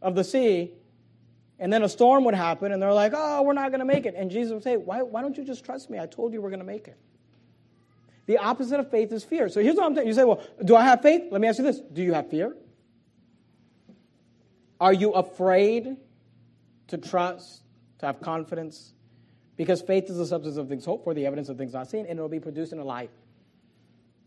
of 0.00 0.14
the 0.14 0.24
sea. 0.24 0.72
And 1.58 1.72
then 1.72 1.82
a 1.82 1.88
storm 1.88 2.24
would 2.24 2.34
happen, 2.34 2.72
and 2.72 2.82
they're 2.82 2.92
like, 2.92 3.12
Oh, 3.14 3.42
we're 3.42 3.52
not 3.52 3.70
going 3.70 3.80
to 3.80 3.86
make 3.86 4.06
it. 4.06 4.14
And 4.16 4.30
Jesus 4.30 4.52
would 4.52 4.62
say, 4.62 4.76
why, 4.76 5.02
why 5.02 5.22
don't 5.22 5.36
you 5.36 5.44
just 5.44 5.64
trust 5.64 5.88
me? 5.88 5.98
I 5.98 6.06
told 6.06 6.32
you 6.32 6.42
we're 6.42 6.50
going 6.50 6.60
to 6.60 6.66
make 6.66 6.88
it. 6.88 6.98
The 8.26 8.38
opposite 8.38 8.80
of 8.80 8.90
faith 8.90 9.12
is 9.12 9.22
fear. 9.22 9.48
So 9.48 9.62
here's 9.62 9.76
what 9.76 9.84
I'm 9.84 9.94
saying. 9.94 10.06
You 10.06 10.14
say, 10.14 10.24
Well, 10.24 10.42
do 10.64 10.76
I 10.76 10.84
have 10.84 11.02
faith? 11.02 11.24
Let 11.30 11.40
me 11.40 11.48
ask 11.48 11.58
you 11.58 11.64
this 11.64 11.80
Do 11.80 12.02
you 12.02 12.14
have 12.14 12.30
fear? 12.30 12.54
Are 14.80 14.92
you 14.92 15.12
afraid 15.12 15.96
to 16.88 16.98
trust, 16.98 17.62
to 17.98 18.06
have 18.06 18.20
confidence? 18.20 18.92
Because 19.56 19.82
faith 19.82 20.10
is 20.10 20.16
the 20.16 20.26
substance 20.26 20.56
of 20.56 20.68
things 20.68 20.84
hoped 20.84 21.04
for, 21.04 21.14
the 21.14 21.26
evidence 21.26 21.48
of 21.48 21.56
things 21.56 21.72
not 21.72 21.88
seen, 21.88 22.06
and 22.06 22.18
it 22.18 22.22
will 22.22 22.28
be 22.28 22.40
produced 22.40 22.72
in 22.72 22.78
a 22.78 22.84
life 22.84 23.10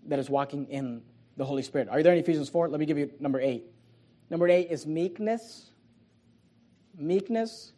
that 0.08 0.20
is 0.20 0.30
walking 0.30 0.68
in 0.68 1.02
the 1.36 1.46
Holy 1.46 1.64
Spirit. 1.64 1.90
Are 1.90 1.98
you 1.98 2.04
there 2.04 2.14
in 2.14 2.20
Ephesians 2.20 2.50
4? 2.50 2.70
Let 2.70 2.80
me 2.80 2.86
give 2.86 2.98
you 2.98 3.12
number 3.20 3.40
eight. 3.40 3.66
Number 4.30 4.48
eight 4.48 4.70
is 4.72 4.86
meekness. 4.86 5.72
Meekness. 6.98 7.74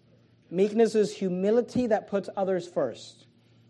Meekness 0.51 0.95
is 0.95 1.13
humility 1.13 1.87
that 1.87 2.07
puts 2.07 2.29
others 2.37 2.67
first. 2.67 3.25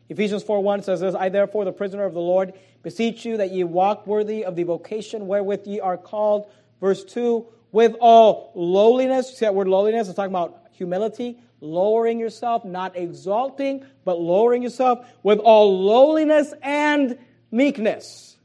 Ephesians 0.10 0.44
4 0.44 0.62
1 0.62 0.84
says 0.84 1.02
this 1.02 1.16
I, 1.16 1.30
therefore, 1.30 1.66
the 1.66 1.72
prisoner 1.72 2.04
of 2.04 2.14
the 2.14 2.20
Lord, 2.20 2.54
beseech 2.84 3.26
you 3.26 3.38
that 3.38 3.52
ye 3.52 3.64
walk 3.64 4.08
worthy 4.08 4.44
of 4.44 4.56
the 4.56 4.64
vocation 4.64 5.28
wherewith 5.28 5.68
ye 5.68 5.80
are 5.80 5.98
called. 5.98 6.52
Verse 6.82 7.04
2 7.04 7.46
with 7.72 7.96
all 8.00 8.52
lowliness. 8.56 9.38
See 9.38 9.46
that 9.46 9.56
word 9.56 9.68
lowliness? 9.68 10.08
It's 10.08 10.16
talking 10.16 10.32
about 10.32 10.68
humility 10.72 11.40
lowering 11.62 12.20
yourself, 12.20 12.66
not 12.66 12.96
exalting, 12.96 13.86
but 14.06 14.20
lowering 14.20 14.64
yourself 14.64 15.06
with 15.24 15.40
all 15.40 15.84
lowliness 15.84 16.54
and 16.62 17.18
meekness. 17.52 18.38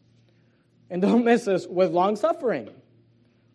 And 0.91 1.01
don't 1.03 1.25
miss 1.27 1.45
this 1.45 1.67
with 1.67 1.93
long 1.93 2.17
suffering, 2.17 2.71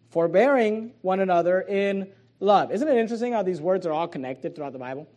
forbearing 0.10 0.94
one 1.02 1.20
another 1.20 1.62
in 1.62 2.10
love. 2.40 2.72
Isn't 2.72 2.88
it 2.88 2.98
interesting 2.98 3.34
how 3.34 3.44
these 3.44 3.62
words 3.62 3.86
are 3.86 3.94
all 3.94 4.08
connected 4.08 4.56
throughout 4.56 4.74
the 4.74 4.80
Bible? 4.80 5.08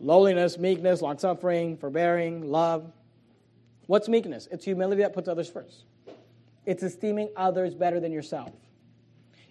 lowliness, 0.00 0.58
meekness, 0.58 1.02
long 1.02 1.18
suffering, 1.18 1.76
forbearing, 1.76 2.50
love. 2.50 2.90
What's 3.86 4.08
meekness? 4.08 4.48
It's 4.50 4.64
humility 4.64 5.02
that 5.02 5.12
puts 5.12 5.28
others 5.28 5.48
first. 5.48 5.84
It's 6.66 6.82
esteeming 6.82 7.28
others 7.36 7.74
better 7.74 8.00
than 8.00 8.12
yourself. 8.12 8.52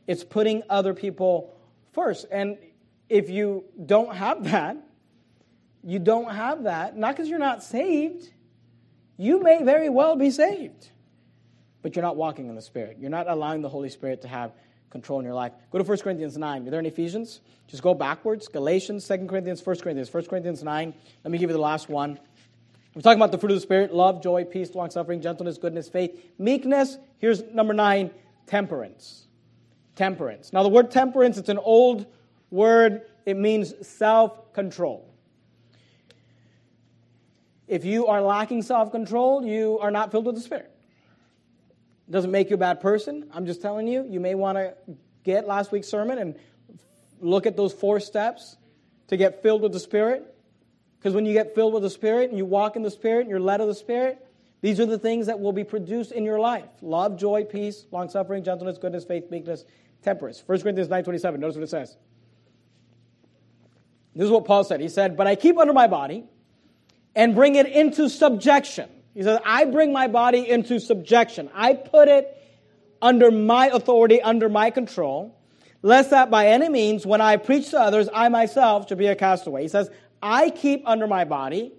It's 0.07 0.23
putting 0.23 0.63
other 0.69 0.93
people 0.93 1.55
first. 1.93 2.25
And 2.31 2.57
if 3.09 3.29
you 3.29 3.65
don't 3.85 4.15
have 4.15 4.43
that, 4.45 4.77
you 5.83 5.99
don't 5.99 6.33
have 6.33 6.63
that, 6.63 6.97
not 6.97 7.15
because 7.15 7.29
you're 7.29 7.39
not 7.39 7.63
saved, 7.63 8.29
you 9.17 9.41
may 9.41 9.63
very 9.63 9.89
well 9.89 10.15
be 10.15 10.31
saved, 10.31 10.89
but 11.81 11.95
you're 11.95 12.03
not 12.03 12.15
walking 12.15 12.47
in 12.47 12.55
the 12.55 12.61
Spirit. 12.61 12.97
You're 12.99 13.09
not 13.09 13.27
allowing 13.27 13.61
the 13.61 13.69
Holy 13.69 13.89
Spirit 13.89 14.21
to 14.21 14.27
have 14.27 14.53
control 14.89 15.19
in 15.19 15.25
your 15.25 15.33
life. 15.33 15.51
Go 15.71 15.77
to 15.77 15.83
1 15.83 15.97
Corinthians 15.99 16.37
9. 16.37 16.67
Are 16.67 16.71
there 16.71 16.79
in 16.79 16.85
Ephesians? 16.85 17.41
Just 17.67 17.83
go 17.83 17.93
backwards. 17.93 18.47
Galatians, 18.47 19.07
2 19.07 19.27
Corinthians, 19.27 19.65
1 19.65 19.77
Corinthians. 19.77 20.13
1 20.13 20.25
Corinthians 20.25 20.63
9. 20.63 20.93
Let 21.23 21.31
me 21.31 21.37
give 21.37 21.49
you 21.49 21.55
the 21.55 21.61
last 21.61 21.89
one. 21.89 22.19
We're 22.95 23.01
talking 23.01 23.19
about 23.19 23.31
the 23.31 23.37
fruit 23.37 23.51
of 23.51 23.57
the 23.57 23.61
Spirit 23.61 23.93
love, 23.93 24.21
joy, 24.21 24.45
peace, 24.45 24.73
long 24.73 24.89
suffering, 24.89 25.21
gentleness, 25.21 25.57
goodness, 25.57 25.87
faith, 25.89 26.19
meekness. 26.37 26.97
Here's 27.19 27.43
number 27.43 27.73
nine 27.73 28.11
temperance. 28.47 29.27
Temperance. 29.95 30.51
Now, 30.51 30.63
the 30.63 30.69
word 30.69 30.91
temperance, 30.91 31.37
it's 31.37 31.49
an 31.49 31.59
old 31.59 32.07
word, 32.51 33.03
it 33.25 33.37
means 33.37 33.73
self 33.87 34.53
control. 34.53 35.05
If 37.67 37.85
you 37.85 38.07
are 38.07 38.21
lacking 38.21 38.63
self 38.63 38.91
control, 38.91 39.45
you 39.45 39.77
are 39.79 39.91
not 39.91 40.11
filled 40.11 40.25
with 40.25 40.35
the 40.35 40.41
Spirit. 40.41 40.71
It 42.07 42.11
doesn't 42.11 42.31
make 42.31 42.49
you 42.49 42.55
a 42.55 42.59
bad 42.59 42.81
person. 42.81 43.29
I'm 43.31 43.45
just 43.45 43.61
telling 43.61 43.87
you, 43.87 44.05
you 44.09 44.19
may 44.19 44.33
want 44.33 44.57
to 44.57 44.73
get 45.23 45.47
last 45.47 45.71
week's 45.71 45.87
sermon 45.87 46.17
and 46.17 46.35
look 47.19 47.45
at 47.45 47.55
those 47.55 47.71
four 47.71 47.99
steps 47.99 48.57
to 49.07 49.17
get 49.17 49.43
filled 49.43 49.61
with 49.61 49.73
the 49.73 49.79
Spirit. 49.79 50.35
Because 50.97 51.13
when 51.13 51.25
you 51.25 51.33
get 51.33 51.53
filled 51.55 51.73
with 51.73 51.83
the 51.83 51.89
Spirit 51.89 52.29
and 52.29 52.37
you 52.37 52.45
walk 52.45 52.75
in 52.75 52.81
the 52.81 52.91
Spirit 52.91 53.21
and 53.21 53.29
you're 53.29 53.39
led 53.39 53.61
of 53.61 53.67
the 53.67 53.75
Spirit, 53.75 54.25
these 54.61 54.79
are 54.79 54.85
the 54.85 54.99
things 54.99 55.27
that 55.27 55.39
will 55.39 55.53
be 55.53 55.63
produced 55.63 56.11
in 56.11 56.25
your 56.25 56.39
life 56.39 56.69
love, 56.81 57.17
joy, 57.17 57.43
peace, 57.43 57.85
long 57.91 58.09
suffering, 58.09 58.43
gentleness, 58.43 58.77
goodness, 58.77 59.05
faith, 59.05 59.29
meekness, 59.29 59.63
temperance. 60.01 60.43
1 60.45 60.61
Corinthians 60.61 60.89
9 60.89 61.03
27. 61.03 61.39
Notice 61.39 61.55
what 61.55 61.63
it 61.63 61.69
says. 61.69 61.97
This 64.19 64.25
is 64.25 64.31
what 64.31 64.43
Paul 64.43 64.65
said. 64.65 64.81
He 64.81 64.89
said, 64.89 65.15
But 65.15 65.27
I 65.27 65.35
keep 65.35 65.57
under 65.57 65.71
my 65.71 65.87
body 65.87 66.25
and 67.15 67.33
bring 67.33 67.55
it 67.55 67.67
into 67.67 68.09
subjection. 68.09 68.89
He 69.13 69.23
says, 69.23 69.39
I 69.45 69.63
bring 69.63 69.93
my 69.93 70.09
body 70.09 70.49
into 70.49 70.81
subjection. 70.81 71.49
I 71.53 71.73
put 71.73 72.09
it 72.09 72.27
under 73.01 73.31
my 73.31 73.67
authority, 73.67 74.21
under 74.21 74.49
my 74.49 74.71
control, 74.71 75.39
lest 75.81 76.09
that 76.09 76.29
by 76.29 76.47
any 76.47 76.67
means, 76.67 77.05
when 77.05 77.21
I 77.21 77.37
preach 77.37 77.69
to 77.69 77.79
others, 77.79 78.09
I 78.13 78.27
myself 78.27 78.89
should 78.89 78.97
be 78.97 79.07
a 79.07 79.15
castaway. 79.15 79.61
He 79.61 79.69
says, 79.69 79.89
I 80.21 80.49
keep 80.49 80.85
under 80.85 81.07
my 81.07 81.23
body 81.23 81.71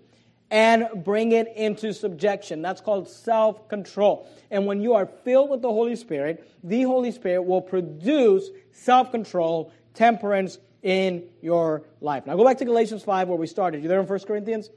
and 0.50 0.88
bring 1.04 1.32
it 1.32 1.46
into 1.54 1.92
subjection. 1.92 2.62
That's 2.62 2.80
called 2.80 3.06
self 3.06 3.68
control. 3.68 4.26
And 4.50 4.64
when 4.64 4.80
you 4.80 4.94
are 4.94 5.04
filled 5.04 5.50
with 5.50 5.60
the 5.60 5.68
Holy 5.68 5.94
Spirit, 5.94 6.50
the 6.64 6.84
Holy 6.84 7.12
Spirit 7.12 7.42
will 7.42 7.60
produce 7.60 8.48
self 8.72 9.10
control, 9.10 9.74
temperance 9.92 10.56
in 10.82 11.24
your 11.42 11.82
life. 12.00 12.26
Now 12.26 12.36
go 12.36 12.44
back 12.44 12.58
to 12.58 12.64
Galatians 12.64 13.02
5 13.02 13.28
where 13.28 13.38
we 13.38 13.46
started. 13.46 13.82
You 13.82 13.88
there 13.88 14.00
in 14.00 14.06
1 14.06 14.18
Corinthians? 14.20 14.70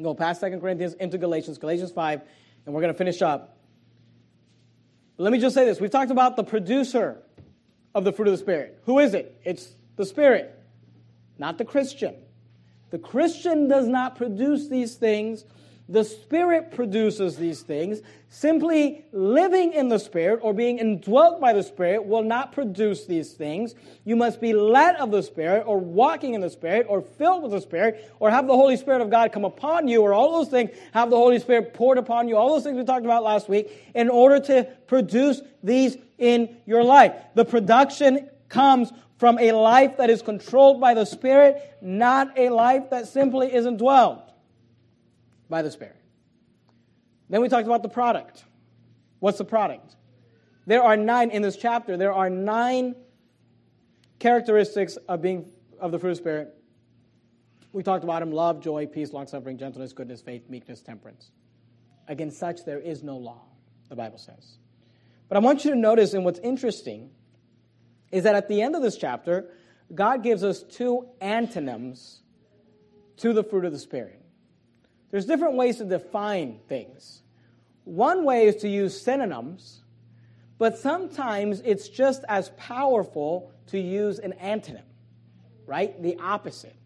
Go 0.00 0.14
past 0.14 0.40
2 0.40 0.58
Corinthians 0.60 0.94
into 0.94 1.18
Galatians, 1.18 1.58
Galatians 1.58 1.90
5, 1.90 2.20
and 2.66 2.74
we're 2.74 2.80
going 2.80 2.92
to 2.92 2.98
finish 2.98 3.20
up. 3.20 3.56
But 5.16 5.24
let 5.24 5.32
me 5.32 5.40
just 5.40 5.54
say 5.54 5.64
this. 5.64 5.80
We've 5.80 5.90
talked 5.90 6.12
about 6.12 6.36
the 6.36 6.44
producer 6.44 7.20
of 7.94 8.04
the 8.04 8.12
fruit 8.12 8.28
of 8.28 8.32
the 8.32 8.38
Spirit. 8.38 8.80
Who 8.84 9.00
is 9.00 9.14
it? 9.14 9.40
It's 9.44 9.74
the 9.96 10.06
Spirit, 10.06 10.56
not 11.36 11.58
the 11.58 11.64
Christian. 11.64 12.14
The 12.90 12.98
Christian 12.98 13.68
does 13.68 13.88
not 13.88 14.16
produce 14.16 14.68
these 14.68 14.94
things. 14.94 15.44
The 15.90 16.04
Spirit 16.04 16.72
produces 16.72 17.36
these 17.36 17.62
things. 17.62 18.02
Simply 18.28 19.06
living 19.10 19.72
in 19.72 19.88
the 19.88 19.98
Spirit 19.98 20.40
or 20.42 20.52
being 20.52 20.78
indwelt 20.78 21.40
by 21.40 21.54
the 21.54 21.62
Spirit 21.62 22.04
will 22.04 22.22
not 22.22 22.52
produce 22.52 23.06
these 23.06 23.32
things. 23.32 23.74
You 24.04 24.14
must 24.14 24.38
be 24.38 24.52
led 24.52 24.96
of 24.96 25.10
the 25.10 25.22
Spirit 25.22 25.64
or 25.66 25.78
walking 25.78 26.34
in 26.34 26.42
the 26.42 26.50
Spirit 26.50 26.84
or 26.90 27.00
filled 27.00 27.42
with 27.42 27.52
the 27.52 27.60
Spirit 27.62 28.12
or 28.20 28.30
have 28.30 28.46
the 28.46 28.54
Holy 28.54 28.76
Spirit 28.76 29.00
of 29.00 29.08
God 29.08 29.32
come 29.32 29.46
upon 29.46 29.88
you 29.88 30.02
or 30.02 30.12
all 30.12 30.38
those 30.38 30.50
things, 30.50 30.70
have 30.92 31.08
the 31.08 31.16
Holy 31.16 31.38
Spirit 31.38 31.72
poured 31.72 31.96
upon 31.96 32.28
you, 32.28 32.36
all 32.36 32.52
those 32.52 32.64
things 32.64 32.76
we 32.76 32.84
talked 32.84 33.06
about 33.06 33.22
last 33.22 33.48
week 33.48 33.72
in 33.94 34.10
order 34.10 34.40
to 34.40 34.64
produce 34.88 35.40
these 35.62 35.96
in 36.18 36.54
your 36.66 36.84
life. 36.84 37.14
The 37.34 37.46
production 37.46 38.28
comes 38.50 38.92
from 39.16 39.38
a 39.38 39.52
life 39.52 39.96
that 39.96 40.10
is 40.10 40.20
controlled 40.20 40.82
by 40.82 40.92
the 40.92 41.06
Spirit, 41.06 41.78
not 41.80 42.38
a 42.38 42.50
life 42.50 42.90
that 42.90 43.08
simply 43.08 43.54
isn't 43.54 43.78
dwelled 43.78 44.27
by 45.48 45.62
the 45.62 45.70
Spirit. 45.70 45.96
Then 47.30 47.40
we 47.40 47.48
talked 47.48 47.66
about 47.66 47.82
the 47.82 47.88
product. 47.88 48.44
What's 49.18 49.38
the 49.38 49.44
product? 49.44 49.96
There 50.66 50.82
are 50.82 50.96
nine 50.96 51.30
in 51.30 51.42
this 51.42 51.56
chapter. 51.56 51.96
There 51.96 52.12
are 52.12 52.30
nine 52.30 52.94
characteristics 54.18 54.96
of 55.08 55.22
being 55.22 55.50
of 55.80 55.92
the 55.92 55.98
fruit 55.98 56.10
of 56.10 56.16
the 56.16 56.22
Spirit. 56.22 56.54
We 57.72 57.82
talked 57.82 58.04
about 58.04 58.20
them: 58.20 58.32
love, 58.32 58.60
joy, 58.60 58.86
peace, 58.86 59.12
long 59.12 59.26
suffering, 59.26 59.58
gentleness, 59.58 59.92
goodness, 59.92 60.20
faith, 60.20 60.48
meekness, 60.48 60.80
temperance. 60.80 61.30
Against 62.06 62.38
such 62.38 62.64
there 62.64 62.80
is 62.80 63.02
no 63.02 63.16
law, 63.16 63.42
the 63.88 63.96
Bible 63.96 64.18
says. 64.18 64.56
But 65.28 65.36
I 65.36 65.40
want 65.40 65.64
you 65.64 65.72
to 65.72 65.76
notice, 65.76 66.14
and 66.14 66.24
what's 66.24 66.40
interesting 66.40 67.10
is 68.10 68.24
that 68.24 68.34
at 68.34 68.48
the 68.48 68.62
end 68.62 68.74
of 68.74 68.82
this 68.82 68.96
chapter, 68.96 69.50
God 69.94 70.22
gives 70.22 70.42
us 70.42 70.62
two 70.62 71.08
antonyms 71.20 72.22
to 73.18 73.34
the 73.34 73.44
fruit 73.44 73.66
of 73.66 73.72
the 73.72 73.78
Spirit. 73.78 74.22
There's 75.10 75.26
different 75.26 75.54
ways 75.54 75.78
to 75.78 75.84
define 75.84 76.58
things. 76.68 77.22
One 77.84 78.24
way 78.24 78.46
is 78.46 78.56
to 78.56 78.68
use 78.68 79.00
synonyms, 79.00 79.80
but 80.58 80.78
sometimes 80.78 81.60
it's 81.64 81.88
just 81.88 82.24
as 82.28 82.50
powerful 82.56 83.52
to 83.68 83.78
use 83.78 84.18
an 84.18 84.34
antonym, 84.42 84.82
right? 85.66 86.00
The 86.02 86.18
opposite. 86.18 86.76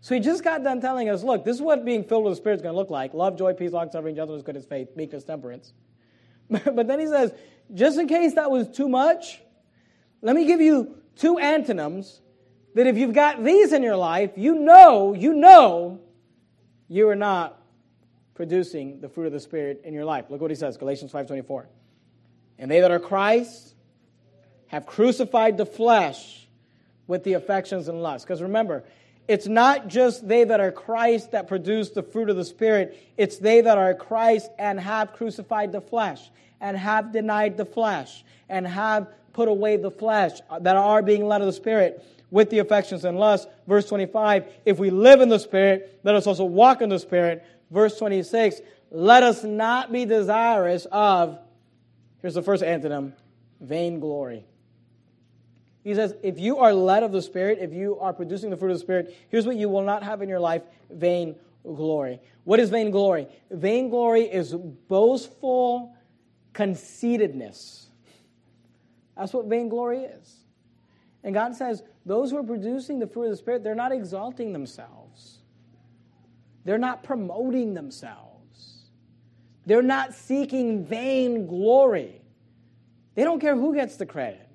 So 0.00 0.14
he 0.14 0.20
just 0.20 0.44
got 0.44 0.62
done 0.62 0.80
telling 0.80 1.08
us, 1.08 1.24
look, 1.24 1.44
this 1.44 1.56
is 1.56 1.62
what 1.62 1.84
being 1.84 2.04
filled 2.04 2.24
with 2.24 2.32
the 2.32 2.36
Spirit 2.36 2.56
is 2.56 2.62
going 2.62 2.74
to 2.74 2.78
look 2.78 2.90
like 2.90 3.14
love, 3.14 3.36
joy, 3.36 3.52
peace, 3.54 3.72
long 3.72 3.90
suffering, 3.90 4.14
gentleness, 4.14 4.44
goodness, 4.44 4.64
faith, 4.64 4.94
meekness, 4.94 5.24
temperance. 5.24 5.72
but 6.48 6.86
then 6.86 7.00
he 7.00 7.06
says, 7.06 7.32
just 7.74 7.98
in 7.98 8.06
case 8.06 8.34
that 8.34 8.50
was 8.50 8.68
too 8.68 8.88
much, 8.88 9.40
let 10.22 10.36
me 10.36 10.46
give 10.46 10.60
you 10.60 10.96
two 11.16 11.38
antonyms 11.38 12.20
that 12.74 12.86
if 12.86 12.96
you've 12.96 13.12
got 13.12 13.42
these 13.42 13.72
in 13.72 13.82
your 13.82 13.96
life, 13.96 14.30
you 14.36 14.54
know, 14.54 15.14
you 15.14 15.34
know, 15.34 16.00
you 16.88 17.08
are 17.08 17.16
not 17.16 17.60
producing 18.34 19.00
the 19.00 19.08
fruit 19.08 19.26
of 19.26 19.32
the 19.32 19.40
Spirit 19.40 19.82
in 19.84 19.92
your 19.92 20.04
life. 20.04 20.26
Look 20.30 20.40
what 20.40 20.50
he 20.50 20.56
says, 20.56 20.76
Galatians 20.76 21.12
5.24. 21.12 21.66
And 22.58 22.70
they 22.70 22.80
that 22.80 22.90
are 22.90 22.98
Christ 22.98 23.74
have 24.68 24.86
crucified 24.86 25.56
the 25.56 25.66
flesh 25.66 26.46
with 27.06 27.24
the 27.24 27.34
affections 27.34 27.88
and 27.88 28.02
lusts. 28.02 28.24
Because 28.24 28.42
remember, 28.42 28.84
it's 29.26 29.46
not 29.46 29.88
just 29.88 30.26
they 30.26 30.44
that 30.44 30.60
are 30.60 30.72
Christ 30.72 31.32
that 31.32 31.48
produce 31.48 31.90
the 31.90 32.02
fruit 32.02 32.30
of 32.30 32.36
the 32.36 32.44
Spirit, 32.44 32.98
it's 33.16 33.38
they 33.38 33.60
that 33.60 33.76
are 33.76 33.94
Christ 33.94 34.50
and 34.58 34.80
have 34.80 35.12
crucified 35.12 35.72
the 35.72 35.80
flesh, 35.80 36.30
and 36.60 36.76
have 36.76 37.12
denied 37.12 37.56
the 37.56 37.64
flesh, 37.64 38.24
and 38.48 38.66
have 38.66 39.08
put 39.32 39.48
away 39.48 39.76
the 39.76 39.90
flesh, 39.90 40.40
that 40.60 40.76
are 40.76 41.02
being 41.02 41.26
led 41.26 41.40
of 41.40 41.46
the 41.46 41.52
Spirit 41.52 42.04
with 42.30 42.50
the 42.50 42.58
affections 42.58 43.04
and 43.04 43.18
lusts. 43.18 43.46
Verse 43.66 43.86
25, 43.86 44.46
if 44.64 44.78
we 44.78 44.90
live 44.90 45.20
in 45.20 45.28
the 45.28 45.38
Spirit, 45.38 46.00
let 46.04 46.14
us 46.14 46.26
also 46.26 46.44
walk 46.44 46.82
in 46.82 46.88
the 46.88 46.98
Spirit. 46.98 47.44
Verse 47.70 47.98
26, 47.98 48.60
let 48.90 49.22
us 49.22 49.44
not 49.44 49.92
be 49.92 50.04
desirous 50.04 50.86
of, 50.90 51.38
here's 52.20 52.34
the 52.34 52.42
first 52.42 52.62
antonym, 52.62 53.12
vainglory. 53.60 54.44
He 55.84 55.94
says, 55.94 56.14
if 56.22 56.38
you 56.38 56.58
are 56.58 56.74
led 56.74 57.02
of 57.02 57.12
the 57.12 57.22
Spirit, 57.22 57.58
if 57.60 57.72
you 57.72 57.98
are 57.98 58.12
producing 58.12 58.50
the 58.50 58.56
fruit 58.56 58.72
of 58.72 58.76
the 58.76 58.82
Spirit, 58.82 59.16
here's 59.30 59.46
what 59.46 59.56
you 59.56 59.68
will 59.68 59.82
not 59.82 60.02
have 60.02 60.22
in 60.22 60.28
your 60.28 60.40
life 60.40 60.62
vain 60.90 61.34
glory. 61.64 62.20
What 62.44 62.60
is 62.60 62.70
vainglory? 62.70 63.26
Vainglory 63.50 64.22
is 64.22 64.54
boastful 64.54 65.94
conceitedness. 66.52 67.86
That's 69.16 69.32
what 69.32 69.46
vainglory 69.46 70.00
is. 70.00 70.36
And 71.24 71.34
God 71.34 71.54
says, 71.56 71.82
those 72.08 72.30
who 72.30 72.38
are 72.38 72.42
producing 72.42 72.98
the 72.98 73.06
fruit 73.06 73.24
of 73.24 73.30
the 73.30 73.36
Spirit, 73.36 73.62
they're 73.62 73.74
not 73.74 73.92
exalting 73.92 74.52
themselves. 74.54 75.38
They're 76.64 76.78
not 76.78 77.02
promoting 77.02 77.74
themselves. 77.74 78.84
They're 79.66 79.82
not 79.82 80.14
seeking 80.14 80.86
vain 80.86 81.46
glory. 81.46 82.22
They 83.14 83.24
don't 83.24 83.40
care 83.40 83.54
who 83.54 83.74
gets 83.74 83.96
the 83.96 84.06
credit. 84.06 84.48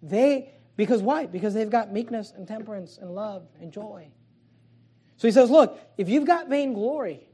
They, 0.00 0.52
because 0.76 1.02
why? 1.02 1.26
Because 1.26 1.54
they've 1.54 1.68
got 1.68 1.92
meekness 1.92 2.32
and 2.34 2.46
temperance 2.46 2.98
and 2.98 3.14
love 3.14 3.48
and 3.60 3.72
joy. 3.72 4.06
So 5.16 5.26
he 5.26 5.32
says, 5.32 5.50
look, 5.50 5.78
if 5.98 6.08
you've 6.08 6.26
got 6.26 6.48
vain 6.48 6.72
glory, 6.72 7.26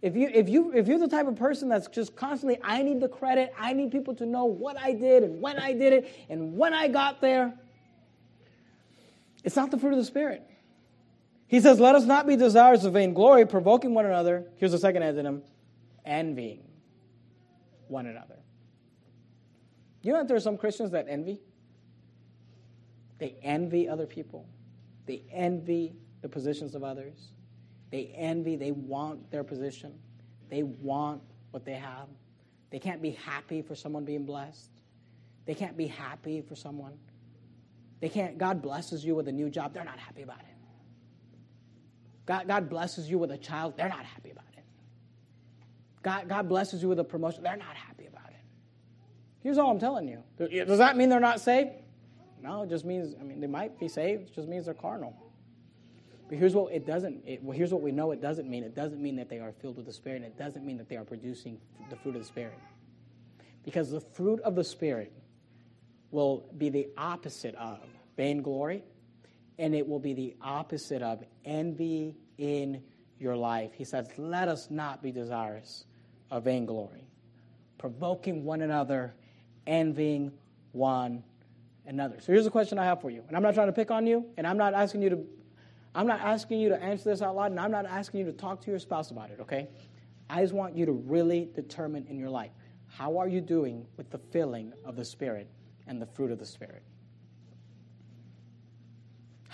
if, 0.00 0.16
you, 0.16 0.30
if, 0.32 0.48
you, 0.48 0.72
if 0.72 0.88
you're 0.88 0.98
the 0.98 1.08
type 1.08 1.28
of 1.28 1.36
person 1.36 1.68
that's 1.68 1.86
just 1.88 2.16
constantly, 2.16 2.58
I 2.64 2.82
need 2.82 3.00
the 3.00 3.08
credit, 3.08 3.52
I 3.58 3.74
need 3.74 3.90
people 3.90 4.14
to 4.16 4.26
know 4.26 4.46
what 4.46 4.78
I 4.78 4.92
did 4.92 5.22
and 5.22 5.40
when 5.42 5.58
I 5.58 5.74
did 5.74 5.92
it 5.92 6.26
and 6.30 6.56
when 6.56 6.72
I 6.72 6.88
got 6.88 7.20
there, 7.20 7.54
it's 9.44 9.56
not 9.56 9.70
the 9.70 9.78
fruit 9.78 9.92
of 9.92 9.98
the 9.98 10.04
Spirit. 10.04 10.42
He 11.46 11.60
says, 11.60 11.78
Let 11.78 11.94
us 11.94 12.04
not 12.04 12.26
be 12.26 12.36
desirous 12.36 12.84
of 12.84 12.94
vainglory, 12.94 13.46
provoking 13.46 13.94
one 13.94 14.06
another. 14.06 14.46
Here's 14.56 14.72
the 14.72 14.78
second 14.78 15.02
antonym 15.02 15.42
envying 16.04 16.62
one 17.88 18.06
another. 18.06 18.36
You 20.02 20.12
know 20.12 20.18
that 20.18 20.28
there 20.28 20.36
are 20.36 20.40
some 20.40 20.58
Christians 20.58 20.90
that 20.90 21.06
envy? 21.08 21.40
They 23.18 23.36
envy 23.42 23.88
other 23.88 24.06
people, 24.06 24.46
they 25.06 25.22
envy 25.32 25.94
the 26.20 26.28
positions 26.28 26.74
of 26.74 26.82
others, 26.82 27.30
they 27.90 28.12
envy, 28.16 28.56
they 28.56 28.72
want 28.72 29.30
their 29.30 29.44
position, 29.44 29.94
they 30.50 30.62
want 30.62 31.22
what 31.52 31.64
they 31.64 31.74
have. 31.74 32.08
They 32.70 32.80
can't 32.80 33.00
be 33.00 33.12
happy 33.12 33.62
for 33.62 33.76
someone 33.76 34.04
being 34.04 34.24
blessed. 34.24 34.68
They 35.46 35.54
can't 35.54 35.76
be 35.76 35.86
happy 35.86 36.40
for 36.40 36.56
someone. 36.56 36.94
They 38.04 38.10
can't, 38.10 38.36
God 38.36 38.60
blesses 38.60 39.02
you 39.02 39.14
with 39.14 39.28
a 39.28 39.32
new 39.32 39.48
job, 39.48 39.72
they're 39.72 39.82
not 39.82 39.98
happy 39.98 40.20
about 40.20 40.40
it. 40.40 40.56
God, 42.26 42.46
God 42.46 42.68
blesses 42.68 43.08
you 43.08 43.16
with 43.16 43.30
a 43.30 43.38
child, 43.38 43.78
they're 43.78 43.88
not 43.88 44.04
happy 44.04 44.30
about 44.30 44.44
it. 44.58 44.64
God, 46.02 46.28
God 46.28 46.46
blesses 46.46 46.82
you 46.82 46.90
with 46.90 46.98
a 46.98 47.04
promotion, 47.04 47.42
they're 47.42 47.56
not 47.56 47.74
happy 47.74 48.04
about 48.04 48.28
it. 48.28 48.36
Here's 49.42 49.56
all 49.56 49.70
I'm 49.70 49.78
telling 49.78 50.06
you. 50.06 50.22
Does 50.36 50.76
that 50.76 50.98
mean 50.98 51.08
they're 51.08 51.18
not 51.18 51.40
saved? 51.40 51.70
No, 52.42 52.64
it 52.64 52.68
just 52.68 52.84
means, 52.84 53.14
I 53.18 53.22
mean, 53.22 53.40
they 53.40 53.46
might 53.46 53.80
be 53.80 53.88
saved, 53.88 54.28
it 54.28 54.34
just 54.34 54.48
means 54.48 54.66
they're 54.66 54.74
carnal. 54.74 55.16
But 56.28 56.36
here's 56.36 56.54
what 56.54 56.74
it 56.74 56.86
doesn't, 56.86 57.26
it, 57.26 57.42
well, 57.42 57.56
here's 57.56 57.72
what 57.72 57.80
we 57.80 57.90
know 57.90 58.10
it 58.10 58.20
doesn't 58.20 58.50
mean. 58.50 58.64
It 58.64 58.74
doesn't 58.74 59.02
mean 59.02 59.16
that 59.16 59.30
they 59.30 59.38
are 59.38 59.52
filled 59.62 59.78
with 59.78 59.86
the 59.86 59.94
Spirit, 59.94 60.16
and 60.16 60.26
it 60.26 60.36
doesn't 60.36 60.66
mean 60.66 60.76
that 60.76 60.90
they 60.90 60.98
are 60.98 61.04
producing 61.04 61.58
the 61.88 61.96
fruit 61.96 62.16
of 62.16 62.20
the 62.20 62.28
Spirit. 62.28 62.58
Because 63.64 63.90
the 63.90 64.02
fruit 64.02 64.40
of 64.40 64.56
the 64.56 64.64
Spirit 64.64 65.10
will 66.10 66.44
be 66.58 66.68
the 66.68 66.88
opposite 66.98 67.54
of 67.54 67.78
vainglory, 68.16 68.84
and 69.58 69.74
it 69.74 69.86
will 69.86 69.98
be 69.98 70.14
the 70.14 70.34
opposite 70.40 71.02
of 71.02 71.22
envy 71.44 72.16
in 72.38 72.82
your 73.18 73.36
life. 73.36 73.72
He 73.74 73.84
says, 73.84 74.08
Let 74.16 74.48
us 74.48 74.68
not 74.70 75.02
be 75.02 75.12
desirous 75.12 75.84
of 76.30 76.44
vainglory, 76.44 77.06
provoking 77.78 78.44
one 78.44 78.62
another, 78.62 79.14
envying 79.66 80.32
one 80.72 81.22
another. 81.86 82.16
So 82.20 82.32
here's 82.32 82.46
a 82.46 82.50
question 82.50 82.78
I 82.78 82.84
have 82.84 83.00
for 83.00 83.10
you. 83.10 83.22
And 83.28 83.36
I'm 83.36 83.42
not 83.42 83.54
trying 83.54 83.68
to 83.68 83.72
pick 83.72 83.90
on 83.90 84.06
you, 84.06 84.26
and 84.36 84.46
I'm 84.46 84.56
not 84.56 84.74
asking 84.74 85.02
you 85.02 85.10
to 85.10 85.26
I'm 85.94 86.08
not 86.08 86.20
asking 86.20 86.58
you 86.58 86.70
to 86.70 86.82
answer 86.82 87.10
this 87.10 87.22
out 87.22 87.36
loud, 87.36 87.52
and 87.52 87.60
I'm 87.60 87.70
not 87.70 87.86
asking 87.86 88.20
you 88.20 88.26
to 88.26 88.32
talk 88.32 88.60
to 88.62 88.70
your 88.70 88.80
spouse 88.80 89.12
about 89.12 89.30
it, 89.30 89.38
okay? 89.40 89.68
I 90.28 90.42
just 90.42 90.52
want 90.52 90.76
you 90.76 90.86
to 90.86 90.92
really 90.92 91.48
determine 91.54 92.06
in 92.08 92.18
your 92.18 92.30
life 92.30 92.50
how 92.88 93.18
are 93.18 93.28
you 93.28 93.40
doing 93.40 93.86
with 93.96 94.10
the 94.10 94.18
filling 94.18 94.72
of 94.84 94.96
the 94.96 95.04
Spirit 95.04 95.48
and 95.86 96.00
the 96.00 96.06
fruit 96.06 96.30
of 96.30 96.38
the 96.38 96.46
Spirit? 96.46 96.82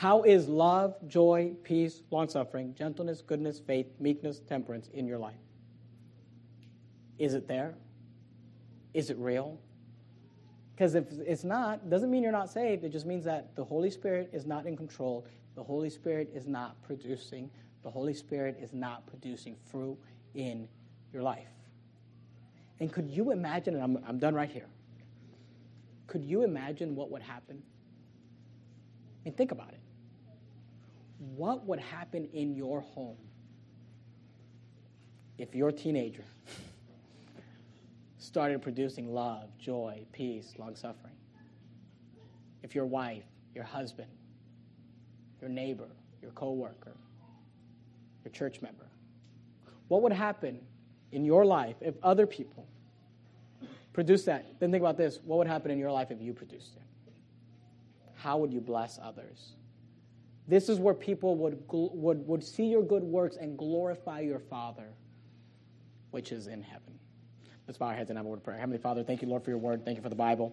How 0.00 0.22
is 0.22 0.48
love, 0.48 0.94
joy, 1.08 1.52
peace, 1.62 2.00
long 2.10 2.26
suffering, 2.26 2.74
gentleness, 2.74 3.20
goodness, 3.20 3.60
faith, 3.60 3.86
meekness, 3.98 4.40
temperance 4.48 4.88
in 4.94 5.06
your 5.06 5.18
life? 5.18 5.36
Is 7.18 7.34
it 7.34 7.46
there? 7.46 7.74
Is 8.94 9.10
it 9.10 9.18
real? 9.18 9.58
Because 10.74 10.94
if 10.94 11.04
it's 11.26 11.44
not, 11.44 11.90
doesn't 11.90 12.10
mean 12.10 12.22
you're 12.22 12.32
not 12.32 12.48
saved. 12.48 12.82
It 12.82 12.92
just 12.92 13.04
means 13.04 13.26
that 13.26 13.54
the 13.56 13.62
Holy 13.62 13.90
Spirit 13.90 14.30
is 14.32 14.46
not 14.46 14.64
in 14.64 14.74
control. 14.74 15.26
The 15.54 15.62
Holy 15.62 15.90
Spirit 15.90 16.30
is 16.34 16.46
not 16.46 16.80
producing. 16.80 17.50
The 17.82 17.90
Holy 17.90 18.14
Spirit 18.14 18.58
is 18.58 18.72
not 18.72 19.06
producing 19.06 19.54
fruit 19.70 19.98
in 20.34 20.66
your 21.12 21.22
life. 21.22 21.52
And 22.80 22.90
could 22.90 23.10
you 23.10 23.32
imagine, 23.32 23.74
and 23.74 23.82
I'm, 23.82 24.02
I'm 24.08 24.18
done 24.18 24.34
right 24.34 24.50
here, 24.50 24.68
could 26.06 26.24
you 26.24 26.42
imagine 26.42 26.96
what 26.96 27.10
would 27.10 27.20
happen? 27.20 27.62
I 29.20 29.28
mean, 29.28 29.34
think 29.34 29.52
about 29.52 29.68
it 29.68 29.79
what 31.20 31.66
would 31.66 31.78
happen 31.78 32.28
in 32.32 32.54
your 32.56 32.80
home 32.80 33.18
if 35.36 35.54
your 35.54 35.70
teenager 35.70 36.24
started 38.18 38.62
producing 38.62 39.12
love, 39.12 39.48
joy, 39.58 40.02
peace, 40.12 40.54
long 40.58 40.74
suffering? 40.74 41.12
If 42.62 42.74
your 42.74 42.86
wife, 42.86 43.24
your 43.54 43.64
husband, 43.64 44.08
your 45.40 45.50
neighbor, 45.50 45.88
your 46.22 46.30
coworker, 46.32 46.96
your 48.24 48.32
church 48.32 48.62
member, 48.62 48.86
what 49.88 50.02
would 50.02 50.12
happen 50.12 50.60
in 51.12 51.24
your 51.24 51.44
life 51.44 51.76
if 51.80 51.94
other 52.02 52.26
people 52.26 52.66
produced 53.92 54.26
that? 54.26 54.58
Then 54.58 54.70
think 54.70 54.82
about 54.82 54.96
this 54.96 55.18
what 55.24 55.36
would 55.36 55.46
happen 55.46 55.70
in 55.70 55.78
your 55.78 55.92
life 55.92 56.10
if 56.10 56.20
you 56.20 56.32
produced 56.32 56.76
it? 56.76 56.82
How 58.14 58.38
would 58.38 58.52
you 58.52 58.60
bless 58.60 58.98
others? 59.02 59.52
This 60.50 60.68
is 60.68 60.80
where 60.80 60.94
people 60.94 61.36
would, 61.36 61.62
would, 61.68 62.26
would 62.26 62.42
see 62.42 62.64
your 62.64 62.82
good 62.82 63.04
works 63.04 63.36
and 63.36 63.56
glorify 63.56 64.18
your 64.18 64.40
Father, 64.40 64.88
which 66.10 66.32
is 66.32 66.48
in 66.48 66.60
heaven. 66.60 66.98
Let's 67.68 67.78
bow 67.78 67.86
our 67.86 67.94
heads 67.94 68.10
and 68.10 68.18
have 68.18 68.26
a 68.26 68.28
word 68.28 68.38
of 68.38 68.44
prayer. 68.44 68.58
Heavenly 68.58 68.78
Father, 68.78 69.04
thank 69.04 69.22
you, 69.22 69.28
Lord, 69.28 69.44
for 69.44 69.50
your 69.50 69.60
word. 69.60 69.84
Thank 69.84 69.96
you 69.96 70.02
for 70.02 70.08
the 70.08 70.16
Bible. 70.16 70.52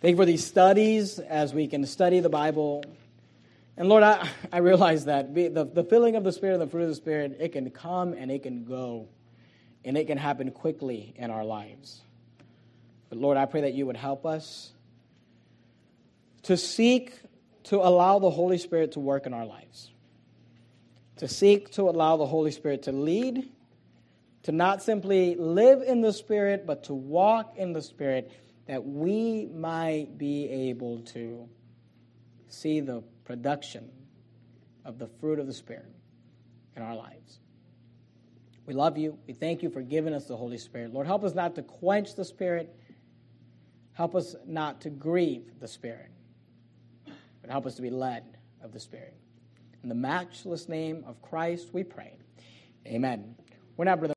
Thank 0.00 0.12
you 0.12 0.16
for 0.16 0.24
these 0.24 0.42
studies 0.42 1.18
as 1.18 1.52
we 1.52 1.66
can 1.66 1.84
study 1.84 2.20
the 2.20 2.30
Bible. 2.30 2.82
And 3.76 3.90
Lord, 3.90 4.02
I, 4.02 4.26
I 4.50 4.58
realize 4.58 5.04
that 5.04 5.34
the, 5.34 5.68
the 5.70 5.84
filling 5.84 6.16
of 6.16 6.24
the 6.24 6.32
Spirit 6.32 6.54
and 6.54 6.62
the 6.62 6.66
fruit 6.66 6.84
of 6.84 6.88
the 6.88 6.94
Spirit, 6.94 7.36
it 7.40 7.52
can 7.52 7.68
come 7.68 8.14
and 8.14 8.30
it 8.30 8.42
can 8.42 8.64
go, 8.64 9.06
and 9.84 9.98
it 9.98 10.06
can 10.06 10.16
happen 10.16 10.50
quickly 10.50 11.12
in 11.16 11.30
our 11.30 11.44
lives. 11.44 12.00
But 13.10 13.18
Lord, 13.18 13.36
I 13.36 13.44
pray 13.44 13.60
that 13.60 13.74
you 13.74 13.84
would 13.84 13.98
help 13.98 14.24
us 14.24 14.72
to 16.44 16.56
seek 16.56 17.21
to 17.64 17.76
allow 17.76 18.18
the 18.18 18.30
Holy 18.30 18.58
Spirit 18.58 18.92
to 18.92 19.00
work 19.00 19.26
in 19.26 19.34
our 19.34 19.46
lives, 19.46 19.90
to 21.16 21.28
seek 21.28 21.70
to 21.72 21.82
allow 21.88 22.16
the 22.16 22.26
Holy 22.26 22.50
Spirit 22.50 22.82
to 22.84 22.92
lead, 22.92 23.50
to 24.44 24.52
not 24.52 24.82
simply 24.82 25.36
live 25.36 25.82
in 25.82 26.00
the 26.00 26.12
Spirit, 26.12 26.66
but 26.66 26.84
to 26.84 26.94
walk 26.94 27.56
in 27.56 27.72
the 27.72 27.82
Spirit, 27.82 28.32
that 28.66 28.84
we 28.84 29.46
might 29.46 30.18
be 30.18 30.48
able 30.48 31.00
to 31.00 31.48
see 32.48 32.80
the 32.80 33.02
production 33.24 33.88
of 34.84 34.98
the 34.98 35.06
fruit 35.20 35.38
of 35.38 35.46
the 35.46 35.52
Spirit 35.52 35.92
in 36.76 36.82
our 36.82 36.96
lives. 36.96 37.38
We 38.66 38.74
love 38.74 38.96
you. 38.98 39.18
We 39.26 39.32
thank 39.32 39.62
you 39.62 39.70
for 39.70 39.82
giving 39.82 40.14
us 40.14 40.26
the 40.26 40.36
Holy 40.36 40.58
Spirit. 40.58 40.92
Lord, 40.92 41.06
help 41.06 41.24
us 41.24 41.34
not 41.34 41.54
to 41.56 41.62
quench 41.62 42.14
the 42.14 42.24
Spirit. 42.24 42.74
Help 43.92 44.14
us 44.14 44.34
not 44.46 44.80
to 44.82 44.90
grieve 44.90 45.44
the 45.60 45.68
Spirit 45.68 46.10
but 47.42 47.50
help 47.50 47.66
us 47.66 47.74
to 47.74 47.82
be 47.82 47.90
led 47.90 48.38
of 48.62 48.72
the 48.72 48.80
Spirit. 48.80 49.14
In 49.82 49.88
the 49.88 49.94
matchless 49.94 50.68
name 50.68 51.04
of 51.06 51.20
Christ, 51.20 51.70
we 51.72 51.84
pray. 51.84 52.16
Amen. 52.86 53.34
We're 53.76 53.84
brother. 53.98 54.14